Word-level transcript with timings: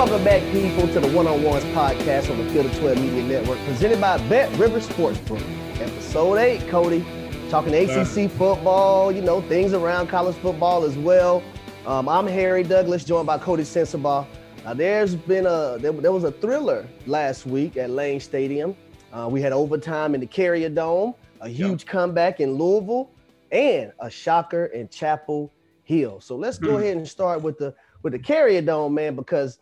Welcome 0.00 0.24
back, 0.24 0.40
people, 0.50 0.88
to 0.94 0.98
the 0.98 1.14
One 1.14 1.26
on 1.26 1.42
Ones 1.42 1.62
podcast 1.74 2.30
on 2.30 2.38
the 2.38 2.50
Field 2.54 2.64
of 2.64 2.78
12 2.78 2.98
Media 3.02 3.22
Network, 3.22 3.58
presented 3.66 4.00
by 4.00 4.16
Bet 4.30 4.50
River 4.56 4.80
Sportsbook. 4.80 5.42
Episode 5.78 6.36
8, 6.38 6.60
Coty. 6.70 7.50
Talking 7.50 7.74
ACC 7.74 8.30
football, 8.30 9.12
you 9.12 9.20
know, 9.20 9.42
things 9.42 9.74
around 9.74 10.06
college 10.06 10.36
football 10.36 10.84
as 10.84 10.96
well. 10.96 11.42
Um, 11.84 12.08
I'm 12.08 12.26
Harry 12.26 12.62
Douglas, 12.62 13.04
joined 13.04 13.26
by 13.26 13.36
Coty 13.36 13.60
Sensabaugh. 13.60 14.26
Now, 14.64 14.72
there's 14.72 15.14
been 15.14 15.44
a 15.44 15.76
there, 15.78 15.92
there, 15.92 16.12
was 16.12 16.24
a 16.24 16.32
thriller 16.32 16.88
last 17.06 17.44
week 17.44 17.76
at 17.76 17.90
Lane 17.90 18.20
Stadium. 18.20 18.74
Uh, 19.12 19.28
we 19.30 19.42
had 19.42 19.52
overtime 19.52 20.14
in 20.14 20.22
the 20.22 20.26
Carrier 20.26 20.70
Dome, 20.70 21.14
a 21.42 21.48
huge 21.50 21.84
comeback 21.84 22.40
in 22.40 22.54
Louisville, 22.54 23.10
and 23.52 23.92
a 24.00 24.08
shocker 24.08 24.64
in 24.64 24.88
Chapel 24.88 25.52
Hill. 25.84 26.22
So 26.22 26.36
let's 26.36 26.58
go 26.58 26.70
hmm. 26.70 26.82
ahead 26.82 26.96
and 26.96 27.06
start 27.06 27.42
with 27.42 27.58
the 27.58 27.74
with 28.02 28.14
the 28.14 28.18
Carrier 28.18 28.62
Dome, 28.62 28.94
man, 28.94 29.14
because 29.14 29.58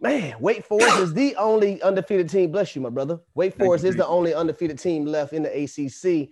man, 0.00 0.36
Wake 0.40 0.64
Forest 0.64 0.98
is 0.98 1.14
the 1.14 1.36
only 1.36 1.82
undefeated 1.82 2.28
team. 2.28 2.50
Bless 2.50 2.74
you, 2.74 2.80
my 2.80 2.90
brother. 2.90 3.20
Wake 3.34 3.56
Forest 3.56 3.84
is 3.84 3.96
the 3.96 4.06
only 4.06 4.34
undefeated 4.34 4.78
team 4.78 5.04
left 5.04 5.32
in 5.32 5.42
the 5.42 5.64
ACC. 5.64 6.30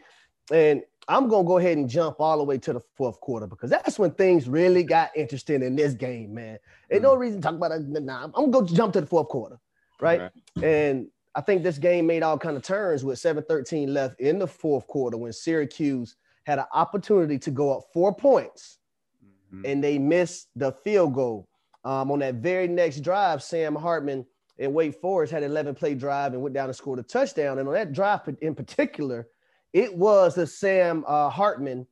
And 0.51 0.83
I'm 1.09 1.29
gonna 1.29 1.47
go 1.47 1.59
ahead 1.59 1.79
and 1.79 1.89
jump 1.89 2.21
all 2.21 2.37
the 2.37 2.45
way 2.45 2.59
to 2.59 2.73
the 2.75 2.81
fourth 2.95 3.19
quarter 3.21 3.47
because 3.47 3.71
that's 3.71 3.99
when 3.99 4.11
things 4.13 4.49
really 4.49 4.83
got 4.83 5.11
interesting 5.17 5.63
in 5.63 5.75
this 5.75 5.95
game, 5.95 6.35
man. 6.35 6.59
Ain't 6.91 7.03
no 7.03 7.17
mm. 7.17 7.19
reason 7.19 7.41
to 7.41 7.47
talk 7.47 7.55
about 7.55 7.73
it. 7.73 7.89
Nah, 7.89 8.29
I'm 8.35 8.51
gonna 8.51 8.67
jump 8.67 8.93
to 8.93 9.01
the 9.01 9.07
fourth 9.07 9.29
quarter, 9.29 9.59
right? 10.01 10.31
And 10.63 11.09
I 11.35 11.41
think 11.41 11.63
this 11.63 11.79
game 11.79 12.07
made 12.07 12.23
all 12.23 12.39
kind 12.39 12.57
of 12.57 12.63
turns 12.63 13.05
with 13.05 13.19
7-13 13.19 13.89
left 13.89 14.21
in 14.21 14.39
the 14.39 14.47
fourth 14.47 14.87
quarter 14.87 15.17
when 15.17 15.33
Syracuse 15.33 16.17
had 16.45 16.59
an 16.59 16.65
opportunity 16.75 17.39
to 17.39 17.51
go 17.51 17.77
up 17.77 17.85
four 17.93 18.15
points, 18.15 18.79
mm-hmm. 19.25 19.65
and 19.65 19.83
they 19.83 19.99
missed 19.99 20.49
the 20.57 20.73
field 20.85 21.15
goal. 21.15 21.48
Um, 21.85 22.11
on 22.11 22.19
that 22.21 22.37
very 22.37 22.69
next 22.69 23.01
drive, 23.01 23.43
Sam 23.43 23.75
Hartman 23.75 24.27
and 24.59 24.75
Wake 24.75 25.01
Forest 25.01 25.33
had 25.33 25.43
an 25.43 25.51
11 25.51 25.75
play 25.75 25.95
drive 25.95 26.33
and 26.33 26.43
went 26.43 26.55
down 26.55 26.69
and 26.69 26.77
scored 26.77 26.99
a 26.99 27.03
touchdown. 27.03 27.59
And 27.59 27.69
on 27.69 27.75
that 27.75 27.93
drive 27.93 28.21
in 28.41 28.55
particular, 28.55 29.29
it 29.73 29.95
was 29.95 30.35
the 30.35 30.47
Sam 30.47 31.05
uh, 31.07 31.31
Hartman, 31.31 31.87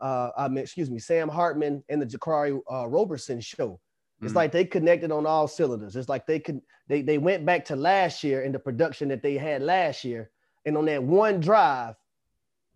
uh, 0.00 0.30
I 0.36 0.48
mean, 0.48 0.58
excuse 0.58 0.90
me, 0.90 0.98
Sam 0.98 1.28
Hartman 1.28 1.84
and 1.88 2.02
the 2.02 2.06
Jaquarii 2.06 2.60
uh, 2.70 2.88
Roberson 2.88 3.40
show. 3.40 3.80
It's 4.20 4.30
mm-hmm. 4.30 4.36
like 4.36 4.52
they 4.52 4.64
connected 4.64 5.12
on 5.12 5.26
all 5.26 5.46
cylinders. 5.46 5.94
It's 5.94 6.08
like 6.08 6.26
they 6.26 6.40
could 6.40 6.60
they 6.88 7.02
they 7.02 7.18
went 7.18 7.46
back 7.46 7.64
to 7.66 7.76
last 7.76 8.24
year 8.24 8.42
and 8.42 8.52
the 8.52 8.58
production 8.58 9.08
that 9.08 9.22
they 9.22 9.34
had 9.34 9.62
last 9.62 10.02
year, 10.02 10.30
and 10.64 10.76
on 10.76 10.86
that 10.86 11.04
one 11.04 11.38
drive, 11.38 11.94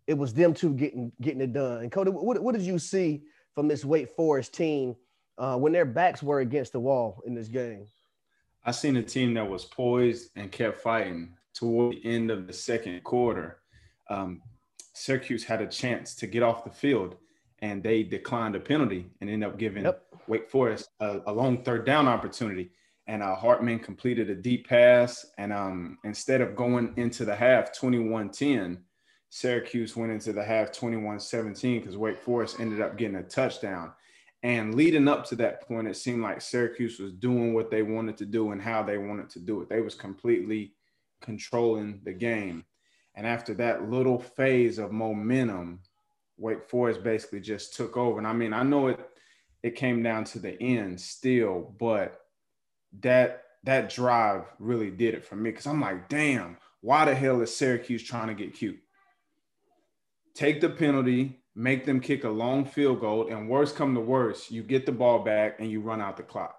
it 0.07 0.15
was 0.15 0.33
them 0.33 0.55
two 0.55 0.73
getting 0.75 1.11
getting 1.21 1.41
it 1.41 1.53
done. 1.53 1.83
And 1.83 1.91
Coty, 1.91 2.13
what, 2.13 2.41
what 2.41 2.55
did 2.55 2.63
you 2.63 2.79
see 2.79 3.25
from 3.57 3.67
this 3.67 3.85
Wake 3.85 4.11
Forest 4.11 4.55
team 4.55 4.95
uh, 5.39 5.57
when 5.57 5.73
their 5.73 5.85
backs 5.85 6.23
were 6.23 6.41
against 6.41 6.73
the 6.73 6.81
wall 6.81 7.23
in 7.27 7.35
this 7.35 7.49
game? 7.49 7.87
I 8.65 8.71
seen 8.71 8.97
a 8.97 9.03
team 9.03 9.35
that 9.35 9.49
was 9.49 9.65
poised 9.65 10.31
and 10.37 10.51
kept 10.53 10.79
fighting 10.79 11.35
toward 11.53 11.97
the 11.97 12.05
end 12.05 12.31
of 12.31 12.47
the 12.47 12.53
second 12.53 13.03
quarter 13.03 13.59
um, 14.13 14.43
Syracuse 14.93 15.45
had 15.45 15.63
a 15.63 15.67
chance 15.67 16.15
to 16.17 16.27
get 16.27 16.43
off 16.43 16.65
the 16.65 16.71
field 16.71 17.17
and 17.61 17.83
they 17.83 18.03
declined 18.03 18.57
a 18.57 18.61
penalty 18.61 19.07
and 19.21 19.31
ended 19.31 19.49
up 19.49 19.59
giving 19.59 19.85
yep. 19.85 20.05
Wake 20.27 20.51
Forest 20.51 20.91
a, 21.01 21.21
a, 21.27 21.33
long 21.33 21.63
third 21.63 21.87
down 21.87 22.09
opportunity. 22.09 22.71
And 23.07 23.23
uh, 23.23 23.35
Hartman 23.35 23.79
completed 23.79 24.31
a 24.31 24.35
deep 24.35 24.69
pass. 24.69 25.27
And 25.39 25.53
um, 25.53 25.99
instead 26.05 26.41
of 26.41 26.57
going 26.57 26.93
into 26.97 27.25
the 27.25 27.35
half 27.35 27.77
21 27.77 28.31
10, 28.31 28.79
Syracuse 29.31 29.97
went 29.97 30.13
into 30.13 30.33
the 30.33 30.45
half 30.45 30.73
21 30.73 31.19
17 31.19 31.81
because 31.81 31.97
Wake 31.97 32.19
Forest 32.19 32.61
ended 32.61 32.81
up 32.81 32.97
getting 32.97 33.17
a 33.17 33.23
touchdown. 33.23 33.93
And 34.43 34.75
leading 34.75 35.07
up 35.07 35.25
to 35.27 35.37
that 35.37 35.67
point, 35.67 35.87
it 35.87 35.97
seemed 35.97 36.23
like 36.23 36.41
Syracuse 36.41 36.99
was 36.99 37.13
doing 37.13 37.55
what 37.55 37.71
they 37.71 37.83
wanted 37.83 38.17
to 38.19 38.27
do 38.27 38.51
and 38.51 38.61
how 38.61 38.83
they 38.83 38.99
wanted 38.99 39.31
to 39.31 39.39
do 39.39 39.61
it. 39.61 39.69
They 39.69 39.81
was 39.81 39.95
completely 39.95 40.75
controlling 41.21 42.01
the 42.05 42.13
game. 42.13 42.65
And 43.15 43.27
after 43.27 43.55
that 43.55 43.89
little 43.89 44.19
phase 44.19 44.79
of 44.79 44.91
momentum, 44.91 45.81
Wake 46.39 46.69
Forest 46.69 47.05
basically 47.05 47.41
just 47.41 47.75
took 47.75 47.97
over. 47.97 48.19
And 48.19 48.27
I 48.27 48.33
mean, 48.33 48.53
I 48.53 48.63
know 48.63 48.89
it 48.89 49.01
it 49.63 49.77
came 49.77 50.03
down 50.03 50.25
to 50.25 50.41
the 50.41 50.61
end 50.61 51.01
still, 51.01 51.75
but 51.79 52.21
that 53.01 53.45
that 53.65 53.91
drive 53.91 54.45
really 54.59 54.91
did 54.91 55.15
it 55.15 55.25
for 55.25 55.37
me 55.37 55.51
because 55.51 55.67
I'm 55.67 55.81
like, 55.81 56.09
damn, 56.09 56.57
why 56.81 57.05
the 57.05 57.15
hell 57.15 57.41
is 57.43 57.57
Syracuse 57.57 58.03
trying 58.03 58.29
to 58.29 58.35
get 58.35 58.55
cute? 58.55 58.81
Take 60.35 60.61
the 60.61 60.69
penalty, 60.69 61.42
make 61.55 61.85
them 61.85 62.01
kick 62.01 62.25
a 62.25 62.29
long 62.29 62.65
field 62.65 63.01
goal, 63.01 63.29
and 63.29 63.49
worst 63.49 63.77
come 63.77 63.95
to 63.95 64.01
worst, 64.01 64.51
you 64.51 64.63
get 64.63 64.87
the 64.87 64.93
ball 64.93 65.21
back 65.21 65.61
and 65.61 65.71
you 65.71 65.81
run 65.81 66.01
out 66.01 66.17
the 66.17 66.23
clock. 66.23 66.57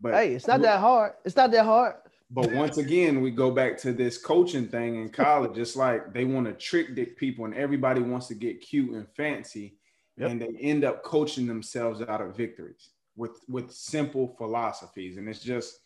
But 0.00 0.14
hey, 0.14 0.34
it's 0.34 0.46
not 0.46 0.62
that 0.62 0.80
hard. 0.80 1.12
It's 1.24 1.36
not 1.36 1.50
that 1.50 1.64
hard. 1.64 1.94
But 2.30 2.52
once 2.52 2.78
again, 2.78 3.20
we 3.20 3.32
go 3.32 3.50
back 3.50 3.76
to 3.78 3.92
this 3.92 4.16
coaching 4.16 4.68
thing 4.68 5.02
in 5.02 5.10
college. 5.10 5.58
It's 5.58 5.76
like 5.76 6.12
they 6.12 6.24
want 6.24 6.46
to 6.46 6.52
trick 6.52 6.94
dick 6.94 7.16
people, 7.16 7.44
and 7.44 7.54
everybody 7.54 8.00
wants 8.00 8.28
to 8.28 8.34
get 8.34 8.60
cute 8.60 8.94
and 8.94 9.06
fancy, 9.16 9.76
yep. 10.16 10.30
and 10.30 10.40
they 10.40 10.56
end 10.60 10.84
up 10.84 11.02
coaching 11.02 11.46
themselves 11.46 12.00
out 12.02 12.20
of 12.20 12.36
victories 12.36 12.90
with 13.16 13.40
with 13.48 13.72
simple 13.72 14.34
philosophies. 14.38 15.16
And 15.16 15.28
it's 15.28 15.40
just 15.42 15.80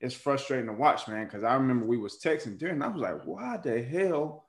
it's 0.00 0.14
frustrating 0.14 0.66
to 0.66 0.72
watch, 0.72 1.06
man. 1.06 1.26
Because 1.26 1.44
I 1.44 1.54
remember 1.54 1.86
we 1.86 1.98
was 1.98 2.18
texting 2.18 2.58
during, 2.58 2.76
and 2.76 2.84
I 2.84 2.88
was 2.88 3.00
like, 3.00 3.22
"Why 3.24 3.58
the 3.58 3.82
hell 3.82 4.46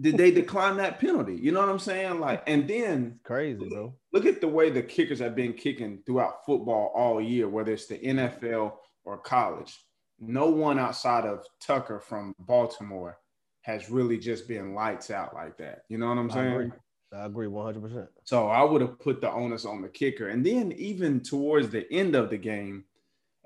did 0.00 0.16
they 0.16 0.30
decline 0.30 0.76
that 0.78 0.98
penalty?" 0.98 1.36
You 1.36 1.52
know 1.52 1.60
what 1.60 1.68
I'm 1.68 1.78
saying? 1.78 2.20
Like, 2.20 2.42
and 2.46 2.68
then 2.68 3.20
crazy, 3.24 3.68
bro. 3.68 3.94
Look 4.12 4.26
at 4.26 4.40
the 4.40 4.48
way 4.48 4.70
the 4.70 4.82
kickers 4.82 5.20
have 5.20 5.34
been 5.34 5.52
kicking 5.52 6.02
throughout 6.04 6.44
football 6.44 6.92
all 6.94 7.20
year, 7.20 7.48
whether 7.48 7.72
it's 7.72 7.86
the 7.86 7.98
NFL 7.98 8.74
or 9.04 9.18
college 9.18 9.78
no 10.20 10.48
one 10.48 10.78
outside 10.78 11.24
of 11.24 11.44
Tucker 11.60 12.00
from 12.00 12.34
Baltimore 12.38 13.18
has 13.62 13.90
really 13.90 14.18
just 14.18 14.46
been 14.46 14.74
lights 14.74 15.10
out 15.10 15.34
like 15.34 15.56
that. 15.58 15.82
You 15.88 15.98
know 15.98 16.08
what 16.08 16.18
I'm 16.18 16.30
saying? 16.30 16.46
I 16.46 16.54
agree, 16.54 16.70
I 17.14 17.26
agree 17.26 17.46
100%. 17.46 18.08
So 18.24 18.48
I 18.48 18.62
would 18.62 18.80
have 18.80 18.98
put 18.98 19.20
the 19.20 19.30
onus 19.30 19.64
on 19.64 19.82
the 19.82 19.88
kicker. 19.88 20.28
And 20.28 20.44
then 20.44 20.72
even 20.72 21.20
towards 21.20 21.70
the 21.70 21.90
end 21.92 22.14
of 22.14 22.30
the 22.30 22.36
game, 22.36 22.84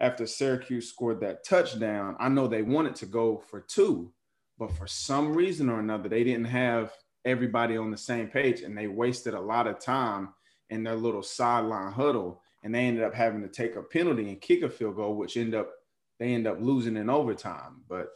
after 0.00 0.26
Syracuse 0.26 0.88
scored 0.88 1.20
that 1.20 1.44
touchdown, 1.44 2.16
I 2.20 2.28
know 2.28 2.46
they 2.46 2.62
wanted 2.62 2.94
to 2.96 3.06
go 3.06 3.42
for 3.48 3.60
two, 3.60 4.12
but 4.58 4.72
for 4.76 4.86
some 4.86 5.32
reason 5.32 5.68
or 5.68 5.78
another, 5.78 6.08
they 6.08 6.24
didn't 6.24 6.46
have 6.46 6.92
everybody 7.24 7.76
on 7.76 7.90
the 7.90 7.98
same 7.98 8.28
page 8.28 8.62
and 8.62 8.76
they 8.76 8.88
wasted 8.88 9.34
a 9.34 9.40
lot 9.40 9.66
of 9.66 9.78
time 9.78 10.30
in 10.70 10.82
their 10.82 10.96
little 10.96 11.22
sideline 11.22 11.92
huddle. 11.92 12.42
And 12.64 12.74
they 12.74 12.80
ended 12.80 13.04
up 13.04 13.14
having 13.14 13.40
to 13.42 13.48
take 13.48 13.76
a 13.76 13.82
penalty 13.82 14.28
and 14.28 14.40
kick 14.40 14.62
a 14.62 14.68
field 14.68 14.96
goal, 14.96 15.14
which 15.14 15.36
ended 15.36 15.54
up 15.54 15.70
they 16.18 16.34
end 16.34 16.48
up 16.48 16.58
losing 16.60 16.96
in 16.96 17.08
overtime. 17.08 17.82
But 17.88 18.08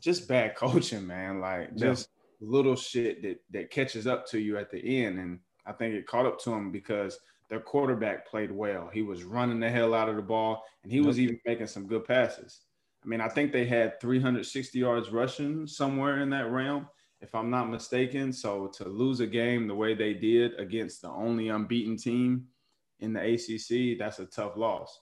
just 0.00 0.28
bad 0.28 0.56
coaching, 0.56 1.06
man. 1.06 1.40
Like 1.40 1.76
just 1.76 2.08
yeah. 2.40 2.48
little 2.50 2.74
shit 2.74 3.22
that 3.22 3.40
that 3.52 3.70
catches 3.70 4.08
up 4.08 4.26
to 4.28 4.40
you 4.40 4.58
at 4.58 4.70
the 4.70 5.04
end. 5.04 5.20
And 5.20 5.38
I 5.64 5.72
think 5.72 5.94
it 5.94 6.08
caught 6.08 6.26
up 6.26 6.40
to 6.40 6.50
them 6.50 6.72
because 6.72 7.18
their 7.48 7.60
quarterback 7.60 8.26
played 8.26 8.50
well. 8.50 8.90
He 8.92 9.02
was 9.02 9.22
running 9.22 9.60
the 9.60 9.70
hell 9.70 9.94
out 9.94 10.08
of 10.08 10.16
the 10.16 10.22
ball, 10.22 10.64
and 10.82 10.92
he 10.92 11.00
was 11.00 11.18
even 11.18 11.40
making 11.46 11.68
some 11.68 11.86
good 11.86 12.04
passes. 12.04 12.60
I 13.04 13.06
mean, 13.06 13.20
I 13.20 13.28
think 13.28 13.52
they 13.52 13.64
had 13.64 14.00
360 14.00 14.78
yards 14.78 15.10
rushing 15.10 15.66
somewhere 15.66 16.20
in 16.20 16.30
that 16.30 16.50
realm, 16.50 16.88
if 17.20 17.34
I'm 17.34 17.50
not 17.50 17.70
mistaken. 17.70 18.32
So 18.32 18.66
to 18.74 18.88
lose 18.88 19.20
a 19.20 19.26
game 19.26 19.68
the 19.68 19.74
way 19.74 19.94
they 19.94 20.14
did 20.14 20.58
against 20.58 21.02
the 21.02 21.10
only 21.10 21.48
unbeaten 21.48 21.96
team 21.96 22.46
in 23.00 23.12
the 23.12 23.20
ACC, 23.20 23.98
that's 23.98 24.18
a 24.18 24.26
tough 24.26 24.56
loss. 24.56 25.00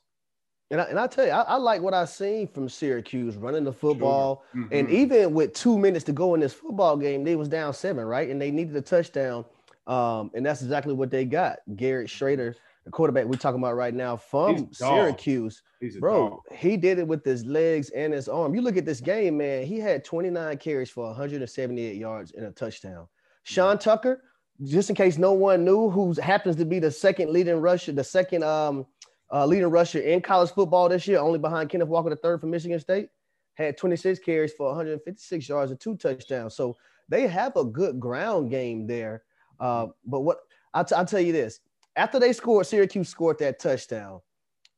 And 0.70 0.80
I, 0.80 0.84
and 0.84 0.98
I 0.98 1.06
tell 1.06 1.24
you, 1.24 1.30
I, 1.30 1.42
I, 1.42 1.56
like 1.56 1.80
what 1.80 1.94
I 1.94 2.04
seen 2.04 2.48
from 2.48 2.68
Syracuse 2.68 3.36
running 3.36 3.62
the 3.62 3.72
football, 3.72 4.44
sure. 4.52 4.64
mm-hmm. 4.64 4.74
and 4.74 4.90
even 4.90 5.32
with 5.32 5.52
two 5.52 5.78
minutes 5.78 6.04
to 6.06 6.12
go 6.12 6.34
in 6.34 6.40
this 6.40 6.52
football 6.52 6.96
game, 6.96 7.22
they 7.22 7.36
was 7.36 7.48
down 7.48 7.72
seven, 7.72 8.04
right? 8.04 8.28
And 8.28 8.42
they 8.42 8.50
needed 8.50 8.74
a 8.74 8.80
touchdown, 8.80 9.44
um, 9.86 10.32
and 10.34 10.44
that's 10.44 10.62
exactly 10.62 10.92
what 10.92 11.10
they 11.10 11.24
got. 11.24 11.58
Garrett 11.76 12.08
Shrader, 12.08 12.56
the 12.86 12.92
quarterback 12.92 13.26
we're 13.26 13.36
talking 13.36 13.58
about 13.58 13.74
right 13.74 13.92
now 13.92 14.16
from 14.16 14.68
Syracuse, 14.72 15.60
bro, 15.98 16.28
dog. 16.30 16.56
he 16.56 16.76
did 16.76 17.00
it 17.00 17.06
with 17.06 17.24
his 17.24 17.44
legs 17.44 17.90
and 17.90 18.12
his 18.12 18.28
arm. 18.28 18.54
You 18.54 18.62
look 18.62 18.76
at 18.76 18.86
this 18.86 19.00
game, 19.00 19.38
man. 19.38 19.66
He 19.66 19.80
had 19.80 20.04
29 20.04 20.56
carries 20.58 20.88
for 20.88 21.06
178 21.06 21.96
yards 21.96 22.32
and 22.32 22.46
a 22.46 22.52
touchdown. 22.52 23.08
Sean 23.42 23.76
Tucker, 23.76 24.22
just 24.64 24.88
in 24.88 24.94
case 24.94 25.18
no 25.18 25.32
one 25.32 25.64
knew, 25.64 25.90
who 25.90 26.14
happens 26.14 26.54
to 26.56 26.64
be 26.64 26.78
the 26.78 26.90
second 26.92 27.30
leading 27.30 27.56
rusher, 27.56 27.90
the 27.90 28.04
second 28.04 28.44
um 28.44 28.86
uh, 29.32 29.44
leading 29.44 29.68
rusher 29.68 29.98
in 29.98 30.20
college 30.20 30.52
football 30.52 30.88
this 30.88 31.08
year, 31.08 31.18
only 31.18 31.40
behind 31.40 31.68
Kenneth 31.68 31.88
Walker 31.88 32.10
the 32.10 32.16
third 32.16 32.40
from 32.40 32.50
Michigan 32.52 32.78
State. 32.78 33.08
Had 33.54 33.76
26 33.76 34.20
carries 34.20 34.52
for 34.52 34.68
156 34.68 35.48
yards 35.48 35.72
and 35.72 35.80
two 35.80 35.96
touchdowns. 35.96 36.54
So 36.54 36.76
they 37.08 37.26
have 37.26 37.56
a 37.56 37.64
good 37.64 37.98
ground 37.98 38.50
game 38.50 38.86
there. 38.86 39.24
Uh, 39.58 39.88
but 40.04 40.20
what 40.20 40.38
I'll, 40.72 40.84
t- 40.84 40.94
tell 41.06 41.20
you 41.20 41.32
this: 41.32 41.58
after 41.96 42.18
they 42.20 42.32
scored, 42.32 42.66
Syracuse 42.66 43.08
scored 43.08 43.38
that 43.38 43.58
touchdown. 43.58 44.20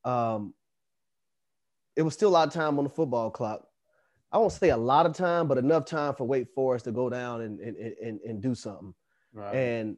Um, 0.04 0.54
it 1.96 2.02
was 2.02 2.14
still 2.14 2.30
a 2.30 2.30
lot 2.30 2.48
of 2.48 2.54
time 2.54 2.78
on 2.78 2.84
the 2.84 2.90
football 2.90 3.30
clock. 3.30 3.66
I 4.30 4.38
won't 4.38 4.52
say 4.52 4.70
a 4.70 4.76
lot 4.76 5.06
of 5.06 5.14
time, 5.14 5.48
but 5.48 5.58
enough 5.58 5.84
time 5.84 6.14
for 6.14 6.24
Wake 6.24 6.48
Forest 6.54 6.84
to 6.84 6.92
go 6.92 7.10
down 7.10 7.40
and 7.40 7.60
and, 7.60 7.76
and, 7.76 8.20
and 8.20 8.42
do 8.42 8.54
something. 8.54 8.94
Right. 9.32 9.54
And 9.54 9.96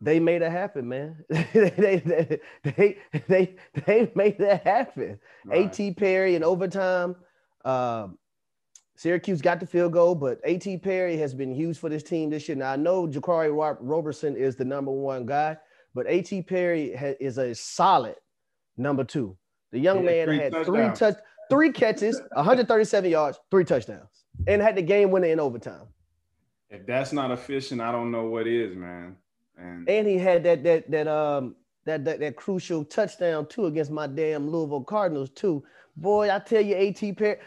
they 0.00 0.20
made 0.20 0.42
it 0.42 0.52
happen, 0.52 0.88
man. 0.88 1.24
they, 1.28 1.42
they, 1.52 2.40
they, 2.62 2.98
they, 3.26 3.56
they 3.86 4.12
made 4.14 4.38
that 4.38 4.62
happen. 4.62 5.18
Right. 5.44 5.66
A.T. 5.66 5.94
Perry 5.94 6.36
in 6.36 6.44
overtime. 6.44 7.16
Uh, 7.64 8.08
Syracuse 8.96 9.40
got 9.40 9.60
the 9.60 9.66
field 9.66 9.92
goal, 9.92 10.14
but 10.14 10.40
A.T. 10.44 10.78
Perry 10.78 11.16
has 11.16 11.34
been 11.34 11.54
huge 11.54 11.78
for 11.78 11.88
this 11.88 12.02
team 12.02 12.30
this 12.30 12.48
year. 12.48 12.56
Now, 12.56 12.72
I 12.72 12.76
know 12.76 13.06
Jaquarii 13.06 13.78
Roberson 13.80 14.36
is 14.36 14.56
the 14.56 14.64
number 14.64 14.90
one 14.90 15.26
guy, 15.26 15.56
but 15.94 16.06
A.T. 16.08 16.42
Perry 16.42 16.94
ha- 16.94 17.16
is 17.20 17.38
a 17.38 17.54
solid 17.54 18.16
number 18.76 19.04
two. 19.04 19.36
The 19.72 19.78
young 19.78 20.04
man 20.04 20.28
had 20.28 20.64
three 20.64 20.90
touch, 20.94 21.16
three 21.50 21.72
catches, 21.72 22.20
137 22.32 23.10
yards, 23.10 23.38
three 23.50 23.64
touchdowns, 23.64 24.08
and 24.46 24.62
had 24.62 24.76
the 24.76 24.82
game 24.82 25.10
winner 25.10 25.26
in 25.26 25.40
overtime. 25.40 25.86
If 26.70 26.86
that's 26.86 27.12
not 27.12 27.30
efficient, 27.30 27.80
I 27.80 27.92
don't 27.92 28.10
know 28.10 28.26
what 28.26 28.46
is, 28.46 28.76
man. 28.76 29.16
And, 29.56 29.88
and 29.88 30.06
he 30.06 30.18
had 30.18 30.44
that 30.44 30.62
that 30.64 30.90
that 30.90 31.08
um 31.08 31.56
that, 31.84 32.04
that 32.04 32.20
that 32.20 32.36
crucial 32.36 32.84
touchdown 32.84 33.46
too 33.46 33.66
against 33.66 33.90
my 33.90 34.06
damn 34.06 34.48
Louisville 34.48 34.84
Cardinals 34.84 35.30
too. 35.30 35.64
Boy, 36.00 36.32
I 36.32 36.38
tell 36.38 36.60
you, 36.60 36.76
AT 36.76 37.16
Perry, 37.16 37.38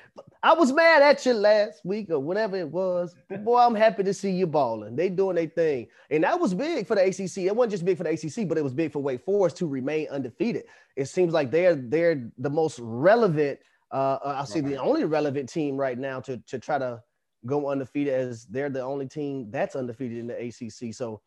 I 0.43 0.53
was 0.53 0.73
mad 0.73 1.01
at 1.01 1.25
you 1.25 1.33
last 1.33 1.85
week 1.85 2.09
or 2.09 2.19
whatever 2.19 2.57
it 2.57 2.67
was. 2.67 3.15
But 3.29 3.43
boy, 3.45 3.59
I'm 3.59 3.75
happy 3.75 4.03
to 4.03 4.13
see 4.13 4.31
you 4.31 4.45
balling. 4.45 4.95
They 4.95 5.07
doing 5.07 5.35
their 5.37 5.47
thing, 5.47 5.87
and 6.09 6.23
that 6.23 6.37
was 6.37 6.53
big 6.53 6.85
for 6.85 6.95
the 6.95 7.03
ACC. 7.03 7.45
It 7.45 7.55
wasn't 7.55 7.71
just 7.71 7.85
big 7.85 7.97
for 7.97 8.03
the 8.03 8.09
ACC, 8.09 8.49
but 8.49 8.57
it 8.57 8.63
was 8.63 8.73
big 8.73 8.91
for 8.91 8.99
Wake 8.99 9.23
Forest 9.23 9.57
to 9.57 9.67
remain 9.67 10.07
undefeated. 10.09 10.63
It 10.97 11.05
seems 11.05 11.33
like 11.33 11.49
they're 11.49 11.75
they're 11.75 12.29
the 12.37 12.49
most 12.49 12.79
relevant. 12.81 13.59
Uh, 13.91 14.17
uh 14.23 14.37
I 14.41 14.45
see 14.45 14.59
the 14.59 14.77
only 14.77 15.05
relevant 15.05 15.47
team 15.47 15.77
right 15.77 15.97
now 15.97 16.19
to 16.21 16.37
to 16.47 16.59
try 16.59 16.77
to 16.77 17.01
go 17.45 17.69
undefeated 17.69 18.13
as 18.13 18.45
they're 18.45 18.69
the 18.69 18.81
only 18.81 19.07
team 19.07 19.49
that's 19.49 19.75
undefeated 19.75 20.17
in 20.17 20.27
the 20.27 20.47
ACC. 20.47 20.93
So 20.93 21.21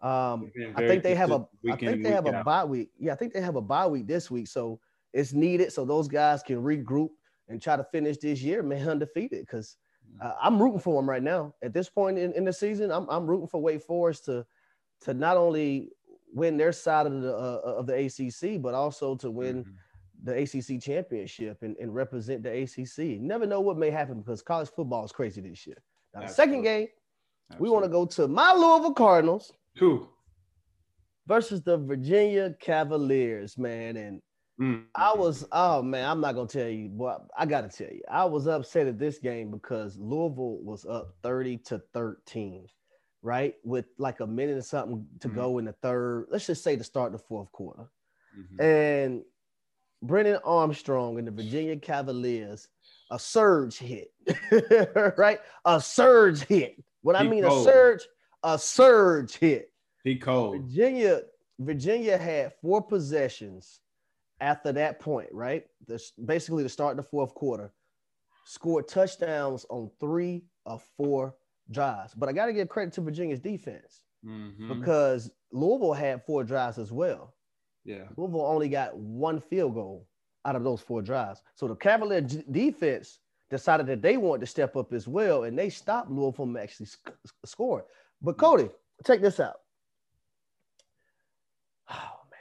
um, 0.00 0.50
I 0.74 0.86
think 0.86 1.02
they 1.02 1.14
have 1.14 1.32
a 1.32 1.46
I 1.70 1.76
think 1.76 2.02
they 2.02 2.10
have 2.10 2.26
a 2.26 2.42
bye 2.44 2.64
week. 2.64 2.90
Yeah, 2.98 3.12
I 3.12 3.16
think 3.16 3.32
they 3.32 3.40
have 3.40 3.56
a 3.56 3.60
bye 3.60 3.86
week 3.86 4.06
this 4.06 4.30
week. 4.30 4.48
So 4.48 4.80
it's 5.16 5.32
needed 5.32 5.72
so 5.72 5.84
those 5.84 6.08
guys 6.08 6.42
can 6.42 6.62
regroup 6.62 7.08
and 7.48 7.60
try 7.60 7.74
to 7.74 7.84
finish 7.84 8.18
this 8.18 8.42
year, 8.42 8.62
man, 8.62 8.88
undefeated. 8.88 9.40
Because 9.40 9.76
uh, 10.20 10.32
I'm 10.42 10.62
rooting 10.62 10.78
for 10.80 11.00
them 11.00 11.08
right 11.08 11.22
now. 11.22 11.54
At 11.62 11.72
this 11.72 11.88
point 11.88 12.18
in, 12.18 12.32
in 12.34 12.44
the 12.44 12.52
season, 12.52 12.90
I'm, 12.90 13.08
I'm 13.08 13.26
rooting 13.26 13.48
for 13.48 13.60
Wake 13.60 13.82
Forest 13.82 14.26
to 14.26 14.46
to 15.02 15.12
not 15.14 15.36
only 15.36 15.90
win 16.32 16.56
their 16.56 16.72
side 16.72 17.06
of 17.06 17.22
the 17.22 17.34
uh, 17.34 17.60
of 17.64 17.86
the 17.86 17.94
ACC, 17.94 18.60
but 18.60 18.74
also 18.74 19.16
to 19.16 19.30
win 19.30 19.64
mm-hmm. 19.64 20.24
the 20.24 20.42
ACC 20.42 20.82
championship 20.82 21.62
and, 21.62 21.76
and 21.78 21.94
represent 21.94 22.42
the 22.42 22.62
ACC. 22.62 22.98
You 22.98 23.20
never 23.20 23.46
know 23.46 23.60
what 23.60 23.78
may 23.78 23.90
happen 23.90 24.20
because 24.20 24.42
college 24.42 24.68
football 24.76 25.04
is 25.04 25.12
crazy 25.12 25.40
this 25.40 25.66
year. 25.66 25.82
Now, 26.14 26.22
the 26.22 26.28
second 26.28 26.62
game, 26.62 26.88
Absolutely. 27.50 27.68
we 27.68 27.72
want 27.72 27.84
to 27.84 27.90
go 27.90 28.04
to 28.04 28.28
my 28.28 28.52
Louisville 28.52 28.94
Cardinals. 28.94 29.52
Who? 29.76 30.08
Versus 31.26 31.62
the 31.62 31.76
Virginia 31.78 32.54
Cavaliers, 32.60 33.58
man. 33.58 33.96
And 33.96 34.22
mm 34.60 34.84
I 34.94 35.14
was, 35.14 35.46
oh 35.52 35.82
man, 35.82 36.08
I'm 36.08 36.20
not 36.20 36.34
gonna 36.34 36.48
tell 36.48 36.68
you, 36.68 36.88
but 36.88 37.26
I 37.36 37.46
gotta 37.46 37.68
tell 37.68 37.88
you, 37.88 38.02
I 38.10 38.24
was 38.24 38.46
upset 38.46 38.86
at 38.86 38.98
this 38.98 39.18
game 39.18 39.50
because 39.50 39.98
Louisville 39.98 40.58
was 40.62 40.84
up 40.86 41.14
30 41.22 41.58
to 41.58 41.82
13, 41.92 42.66
right? 43.22 43.54
With 43.64 43.86
like 43.98 44.20
a 44.20 44.26
minute 44.26 44.56
or 44.56 44.62
something 44.62 45.06
to 45.20 45.28
mm-hmm. 45.28 45.36
go 45.36 45.58
in 45.58 45.66
the 45.66 45.72
third, 45.72 46.26
let's 46.30 46.46
just 46.46 46.64
say 46.64 46.76
to 46.76 46.84
start 46.84 47.12
the 47.12 47.18
fourth 47.18 47.52
quarter. 47.52 47.88
Mm-hmm. 48.38 48.62
And 48.62 49.22
Brennan 50.02 50.38
Armstrong 50.44 51.18
and 51.18 51.26
the 51.26 51.30
Virginia 51.30 51.76
Cavaliers, 51.76 52.68
a 53.10 53.18
surge 53.18 53.78
hit, 53.78 54.12
right? 55.16 55.40
A 55.64 55.80
surge 55.80 56.40
hit. 56.40 56.82
What 57.02 57.16
I 57.16 57.22
mean, 57.22 57.44
cold. 57.44 57.66
a 57.66 57.70
surge, 57.70 58.02
a 58.42 58.58
surge 58.58 59.36
hit. 59.36 59.70
He 60.04 60.16
cold. 60.16 60.62
Virginia, 60.62 61.22
Virginia 61.58 62.18
had 62.18 62.52
four 62.60 62.82
possessions 62.82 63.80
after 64.40 64.72
that 64.72 65.00
point, 65.00 65.28
right? 65.32 65.64
This 65.86 66.12
basically 66.12 66.62
to 66.62 66.68
start 66.68 66.96
the 66.96 67.02
fourth 67.02 67.34
quarter, 67.34 67.72
scored 68.44 68.88
touchdowns 68.88 69.66
on 69.70 69.90
three 70.00 70.44
of 70.64 70.82
four 70.96 71.34
drives. 71.70 72.14
But 72.14 72.28
I 72.28 72.32
got 72.32 72.46
to 72.46 72.52
give 72.52 72.68
credit 72.68 72.94
to 72.94 73.00
Virginia's 73.00 73.40
defense 73.40 74.02
mm-hmm. 74.24 74.78
because 74.78 75.30
Louisville 75.52 75.92
had 75.92 76.24
four 76.24 76.44
drives 76.44 76.78
as 76.78 76.92
well. 76.92 77.34
Yeah. 77.84 78.04
Louisville 78.16 78.46
only 78.46 78.68
got 78.68 78.96
one 78.96 79.40
field 79.40 79.74
goal 79.74 80.06
out 80.44 80.56
of 80.56 80.64
those 80.64 80.80
four 80.80 81.02
drives. 81.02 81.42
So 81.54 81.68
the 81.68 81.74
Cavalier 81.74 82.20
g- 82.20 82.44
defense 82.50 83.20
decided 83.50 83.86
that 83.86 84.02
they 84.02 84.16
wanted 84.16 84.40
to 84.40 84.46
step 84.46 84.76
up 84.76 84.92
as 84.92 85.06
well, 85.06 85.44
and 85.44 85.58
they 85.58 85.70
stopped 85.70 86.10
Louisville 86.10 86.32
from 86.32 86.56
actually 86.56 86.86
sc- 86.86 87.10
scoring. 87.44 87.84
But 88.20 88.36
Coty, 88.36 88.70
check 89.06 89.20
this 89.20 89.40
out. 89.40 89.56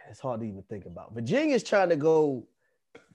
It's 0.09 0.19
hard 0.19 0.41
to 0.41 0.45
even 0.45 0.63
think 0.63 0.85
about. 0.85 1.13
Virginia's 1.13 1.63
trying 1.63 1.89
to 1.89 1.95
go 1.95 2.47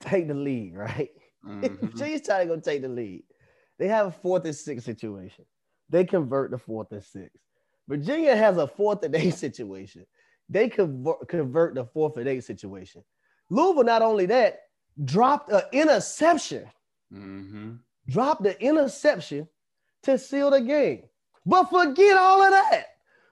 take 0.00 0.28
the 0.28 0.34
lead, 0.34 0.74
right? 0.74 1.10
Mm-hmm. 1.42 1.86
Virginia's 1.86 2.20
trying 2.20 2.46
to 2.46 2.54
go 2.54 2.60
take 2.60 2.82
the 2.82 2.88
lead. 2.88 3.22
They 3.78 3.88
have 3.88 4.08
a 4.08 4.10
fourth 4.10 4.44
and 4.44 4.54
six 4.54 4.84
situation. 4.84 5.46
They 5.88 6.04
convert 6.04 6.50
the 6.50 6.58
fourth 6.58 6.92
and 6.92 7.02
six. 7.02 7.30
Virginia 7.88 8.36
has 8.36 8.58
a 8.58 8.66
fourth 8.66 9.02
and 9.04 9.14
eight 9.14 9.34
situation. 9.46 10.04
They 10.50 10.68
convert, 10.68 11.26
convert 11.28 11.74
the 11.76 11.86
fourth 11.86 12.18
and 12.18 12.28
eight 12.28 12.44
situation. 12.44 13.02
Louisville, 13.48 13.84
not 13.84 14.02
only 14.02 14.26
that, 14.26 14.60
dropped 15.02 15.50
an 15.50 15.62
interception. 15.72 16.66
Mm-hmm. 17.10 17.72
Dropped 18.06 18.42
the 18.42 18.60
interception 18.62 19.48
to 20.02 20.18
seal 20.18 20.50
the 20.50 20.60
game. 20.60 21.04
But 21.46 21.70
forget 21.70 22.18
all 22.18 22.42
of 22.42 22.50
that. 22.50 22.84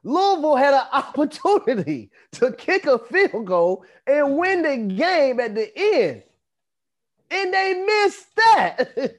Louisville 0.09 0.57
had 0.57 0.73
an 0.73 0.87
opportunity 0.93 2.11
to 2.33 2.53
kick 2.53 2.87
a 2.87 2.99
field 2.99 3.47
goal 3.47 3.85
and 4.07 4.39
win 4.39 4.63
the 4.63 4.95
game 4.95 5.39
at 5.39 5.55
the 5.55 5.71
end. 5.77 6.23
And 7.31 7.53
they 7.53 7.75
missed 7.75 8.35
that. 8.37 9.19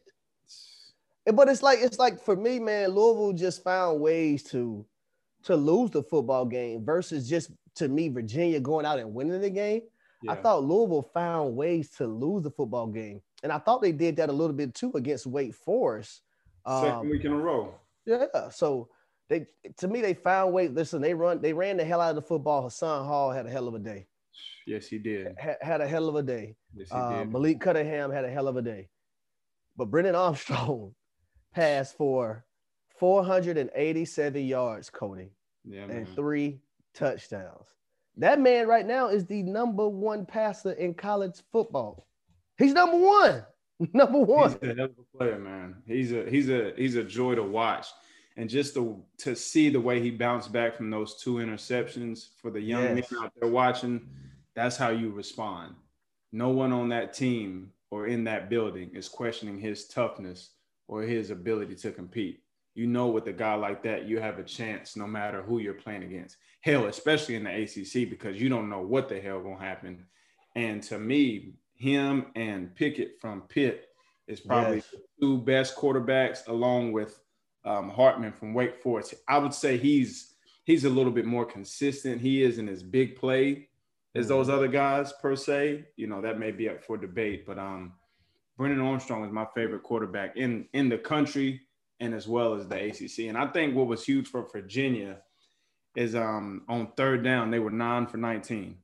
but 1.33 1.47
it's 1.47 1.61
like 1.61 1.79
it's 1.79 1.99
like 1.99 2.19
for 2.19 2.35
me, 2.35 2.57
man, 2.57 2.89
Louisville 2.89 3.33
just 3.33 3.63
found 3.63 4.01
ways 4.01 4.43
to 4.45 4.83
to 5.43 5.55
lose 5.55 5.91
the 5.91 6.01
football 6.01 6.45
game 6.45 6.83
versus 6.83 7.29
just 7.29 7.51
to 7.75 7.87
me, 7.87 8.09
Virginia 8.09 8.59
going 8.59 8.85
out 8.85 8.97
and 8.97 9.13
winning 9.13 9.41
the 9.41 9.49
game. 9.49 9.83
Yeah. 10.23 10.31
I 10.31 10.35
thought 10.35 10.63
Louisville 10.63 11.09
found 11.13 11.55
ways 11.55 11.91
to 11.91 12.07
lose 12.07 12.43
the 12.43 12.51
football 12.51 12.87
game. 12.87 13.21
And 13.43 13.51
I 13.51 13.59
thought 13.59 13.81
they 13.81 13.91
did 13.91 14.17
that 14.17 14.29
a 14.29 14.33
little 14.33 14.55
bit 14.55 14.73
too 14.73 14.91
against 14.95 15.27
Wake 15.27 15.53
Forest. 15.53 16.21
Second 16.67 16.91
um, 16.91 17.09
week 17.09 17.23
in 17.23 17.31
a 17.31 17.37
row. 17.37 17.75
Yeah. 18.05 18.49
So 18.49 18.89
they 19.29 19.45
to 19.77 19.87
me 19.87 20.01
they 20.01 20.15
found 20.15 20.53
ways. 20.53 20.71
Listen, 20.71 21.01
they 21.01 21.13
run 21.13 21.41
they 21.41 21.53
ran 21.53 21.77
the 21.77 21.85
hell 21.85 22.01
out 22.01 22.09
of 22.09 22.15
the 22.15 22.21
football. 22.21 22.63
Hassan 22.63 23.05
Hall 23.05 23.31
had 23.31 23.45
a 23.45 23.49
hell 23.49 23.67
of 23.67 23.75
a 23.75 23.79
day. 23.79 24.07
Yes, 24.65 24.87
he 24.87 24.97
did. 24.97 25.35
Had, 25.37 25.57
had 25.61 25.81
a 25.81 25.87
hell 25.87 26.09
of 26.09 26.15
a 26.15 26.23
day. 26.23 26.55
Yes, 26.75 26.89
he 26.89 26.95
uh, 26.95 27.19
did. 27.19 27.31
Malik 27.31 27.61
Cunningham 27.61 28.11
had 28.11 28.25
a 28.25 28.29
hell 28.29 28.47
of 28.47 28.57
a 28.57 28.61
day. 28.61 28.89
But 29.77 29.85
Brennan 29.85 30.15
Armstrong 30.15 30.93
passed 31.53 31.95
for 31.95 32.43
487 32.97 34.45
yards, 34.45 34.89
Coty, 34.89 35.29
yeah, 35.63 35.83
and 35.83 36.07
three 36.15 36.59
touchdowns. 36.93 37.67
That 38.17 38.39
man 38.41 38.67
right 38.67 38.85
now 38.85 39.07
is 39.07 39.25
the 39.25 39.43
number 39.43 39.87
one 39.87 40.25
passer 40.25 40.71
in 40.71 40.93
college 40.93 41.41
football. 41.51 42.05
He's 42.57 42.73
number 42.73 42.97
one. 42.97 43.45
Number 43.93 44.19
one. 44.19 44.57
He's 44.61 44.71
a 44.71 44.75
hell 44.75 44.85
of 44.85 44.91
a 44.99 45.17
player, 45.17 45.39
man. 45.39 45.75
He's 45.87 46.11
a 46.11 46.29
he's 46.29 46.49
a 46.49 46.73
he's 46.75 46.97
a 46.97 47.03
joy 47.03 47.35
to 47.35 47.43
watch 47.43 47.87
and 48.39 48.49
just 48.49 48.73
to 48.73 49.03
to 49.17 49.35
see 49.35 49.69
the 49.69 49.81
way 49.81 50.01
he 50.01 50.09
bounced 50.09 50.53
back 50.53 50.77
from 50.77 50.89
those 50.89 51.21
two 51.21 51.35
interceptions 51.35 52.29
for 52.41 52.49
the 52.49 52.61
young 52.61 52.95
yes. 52.95 53.11
men 53.11 53.21
out 53.21 53.33
there 53.37 53.49
watching, 53.49 54.07
that's 54.55 54.77
how 54.77 54.89
you 54.89 55.11
respond. 55.11 55.75
No 56.31 56.47
one 56.47 56.71
on 56.71 56.87
that 56.87 57.13
team 57.13 57.73
or 57.91 58.07
in 58.07 58.23
that 58.23 58.49
building 58.49 58.91
is 58.93 59.09
questioning 59.09 59.59
his 59.59 59.87
toughness 59.87 60.51
or 60.87 61.01
his 61.01 61.31
ability 61.31 61.75
to 61.75 61.91
compete. 61.91 62.41
You 62.75 62.87
know, 62.87 63.07
with 63.07 63.27
a 63.27 63.33
guy 63.33 63.55
like 63.55 63.83
that, 63.83 64.07
you 64.07 64.21
have 64.21 64.39
a 64.39 64.43
chance 64.43 64.95
no 64.95 65.05
matter 65.05 65.41
who 65.41 65.59
you're 65.59 65.73
playing 65.73 66.03
against. 66.03 66.37
Hell, 66.61 66.85
especially 66.85 67.35
in 67.35 67.43
the 67.43 67.63
ACC, 67.63 68.09
because 68.09 68.39
you 68.41 68.47
don't 68.47 68.69
know 68.69 68.81
what 68.81 69.09
the 69.09 69.19
hell 69.19 69.41
gonna 69.41 69.59
happen. 69.59 70.05
And 70.55 70.81
to 70.83 70.97
me, 70.97 71.55
him 71.75 72.27
and 72.37 72.73
Pickett 72.73 73.19
from 73.19 73.41
Pitt 73.41 73.89
is 74.29 74.39
probably 74.39 74.77
yes. 74.77 74.91
the 74.91 75.01
two 75.19 75.39
best 75.39 75.75
quarterbacks, 75.75 76.47
along 76.47 76.93
with 76.93 77.19
um, 77.65 77.89
Hartman 77.89 78.31
from 78.31 78.53
Wake 78.53 78.81
Forest. 78.81 79.15
I 79.27 79.37
would 79.37 79.53
say 79.53 79.77
he's 79.77 80.35
he's 80.63 80.85
a 80.85 80.89
little 80.89 81.11
bit 81.11 81.25
more 81.25 81.45
consistent. 81.45 82.21
He 82.21 82.43
isn't 82.43 82.69
as 82.69 82.83
big 82.83 83.15
play 83.15 83.69
as 84.15 84.27
those 84.27 84.47
mm-hmm. 84.47 84.55
other 84.55 84.67
guys 84.67 85.13
per 85.21 85.35
se. 85.35 85.85
You 85.95 86.07
know 86.07 86.21
that 86.21 86.39
may 86.39 86.51
be 86.51 86.69
up 86.69 86.83
for 86.83 86.97
debate, 86.97 87.45
but 87.45 87.57
um, 87.57 87.93
Brennan 88.57 88.81
Armstrong 88.81 89.25
is 89.25 89.31
my 89.31 89.47
favorite 89.55 89.83
quarterback 89.83 90.35
in 90.37 90.67
in 90.73 90.89
the 90.89 90.97
country 90.97 91.61
and 91.99 92.13
as 92.13 92.27
well 92.27 92.55
as 92.55 92.67
the 92.67 92.75
ACC. 92.75 93.27
And 93.27 93.37
I 93.37 93.47
think 93.47 93.75
what 93.75 93.87
was 93.87 94.05
huge 94.05 94.27
for 94.27 94.47
Virginia 94.51 95.17
is 95.95 96.15
um 96.15 96.63
on 96.69 96.91
third 96.95 97.23
down 97.23 97.51
they 97.51 97.59
were 97.59 97.71
nine 97.71 98.07
for 98.07 98.17
nineteen. 98.17 98.77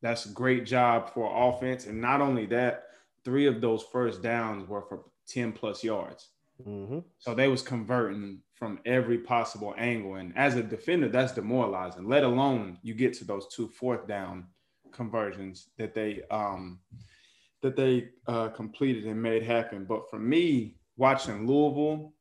That's 0.00 0.26
a 0.26 0.30
great 0.30 0.64
job 0.64 1.12
for 1.12 1.48
offense, 1.48 1.86
and 1.86 2.00
not 2.00 2.20
only 2.20 2.46
that, 2.46 2.84
three 3.24 3.46
of 3.46 3.60
those 3.60 3.82
first 3.90 4.22
downs 4.22 4.68
were 4.68 4.82
for 4.82 5.04
ten 5.26 5.52
plus 5.52 5.82
yards. 5.82 6.28
Mm-hmm. 6.66 7.00
So 7.18 7.34
they 7.34 7.48
was 7.48 7.62
converting 7.62 8.40
from 8.54 8.80
every 8.84 9.18
possible 9.18 9.74
angle. 9.78 10.16
And 10.16 10.36
as 10.36 10.56
a 10.56 10.62
defender, 10.62 11.08
that's 11.08 11.32
demoralizing, 11.32 12.08
let 12.08 12.24
alone 12.24 12.78
you 12.82 12.94
get 12.94 13.12
to 13.14 13.24
those 13.24 13.46
two 13.48 13.68
fourth 13.68 14.06
down 14.08 14.46
conversions 14.90 15.68
that 15.76 15.94
they 15.94 16.22
um 16.30 16.80
that 17.62 17.76
they 17.76 18.08
uh 18.26 18.48
completed 18.48 19.04
and 19.06 19.22
made 19.22 19.42
happen. 19.42 19.84
But 19.84 20.10
for 20.10 20.18
me, 20.18 20.76
watching 20.96 21.46
Louisville, 21.46 22.12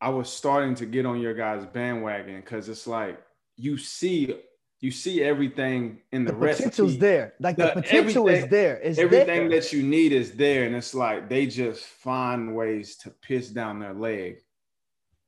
I 0.00 0.08
was 0.08 0.28
starting 0.30 0.74
to 0.76 0.86
get 0.86 1.06
on 1.06 1.20
your 1.20 1.34
guys' 1.34 1.66
bandwagon 1.66 2.40
because 2.40 2.68
it's 2.68 2.86
like 2.86 3.20
you 3.56 3.76
see 3.76 4.34
you 4.80 4.90
see 4.90 5.22
everything 5.22 5.98
in 6.10 6.24
the, 6.24 6.32
the 6.32 6.38
potential's 6.38 6.92
recipe. 6.92 7.00
there. 7.00 7.34
Like 7.38 7.56
the, 7.56 7.66
the 7.66 7.82
potential 7.82 8.28
is 8.28 8.46
there. 8.48 8.76
It's 8.76 8.98
everything 8.98 9.48
there. 9.48 9.60
that 9.60 9.72
you 9.72 9.82
need 9.82 10.12
is 10.12 10.32
there, 10.32 10.64
and 10.64 10.74
it's 10.74 10.94
like 10.94 11.28
they 11.28 11.46
just 11.46 11.84
find 11.84 12.54
ways 12.54 12.96
to 12.98 13.10
piss 13.10 13.50
down 13.50 13.80
their 13.80 13.92
leg 13.92 14.42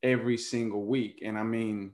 every 0.03 0.39
single 0.39 0.87
week. 0.87 1.21
And 1.23 1.39
I 1.39 1.43
mean, 1.43 1.93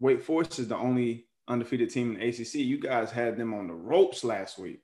Wake 0.00 0.22
Forest 0.22 0.60
is 0.60 0.68
the 0.68 0.76
only 0.76 1.26
undefeated 1.48 1.90
team 1.90 2.14
in 2.14 2.20
the 2.20 2.28
ACC. 2.28 2.54
You 2.54 2.78
guys 2.78 3.10
had 3.10 3.36
them 3.36 3.52
on 3.52 3.66
the 3.66 3.74
ropes 3.74 4.22
last 4.22 4.58
week. 4.58 4.80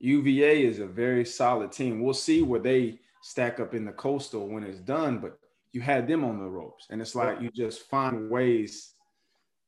UVA 0.00 0.64
is 0.64 0.80
a 0.80 0.86
very 0.86 1.24
solid 1.24 1.70
team. 1.70 2.02
We'll 2.02 2.12
see 2.12 2.42
where 2.42 2.58
they 2.58 2.98
stack 3.22 3.60
up 3.60 3.72
in 3.72 3.84
the 3.84 3.92
coastal 3.92 4.48
when 4.48 4.64
it's 4.64 4.80
done, 4.80 5.18
but 5.18 5.38
you 5.72 5.80
had 5.80 6.08
them 6.08 6.24
on 6.24 6.38
the 6.38 6.50
ropes, 6.50 6.88
and 6.90 7.00
it's 7.00 7.14
like 7.14 7.40
you 7.40 7.50
just 7.50 7.82
find 7.88 8.28
ways 8.28 8.94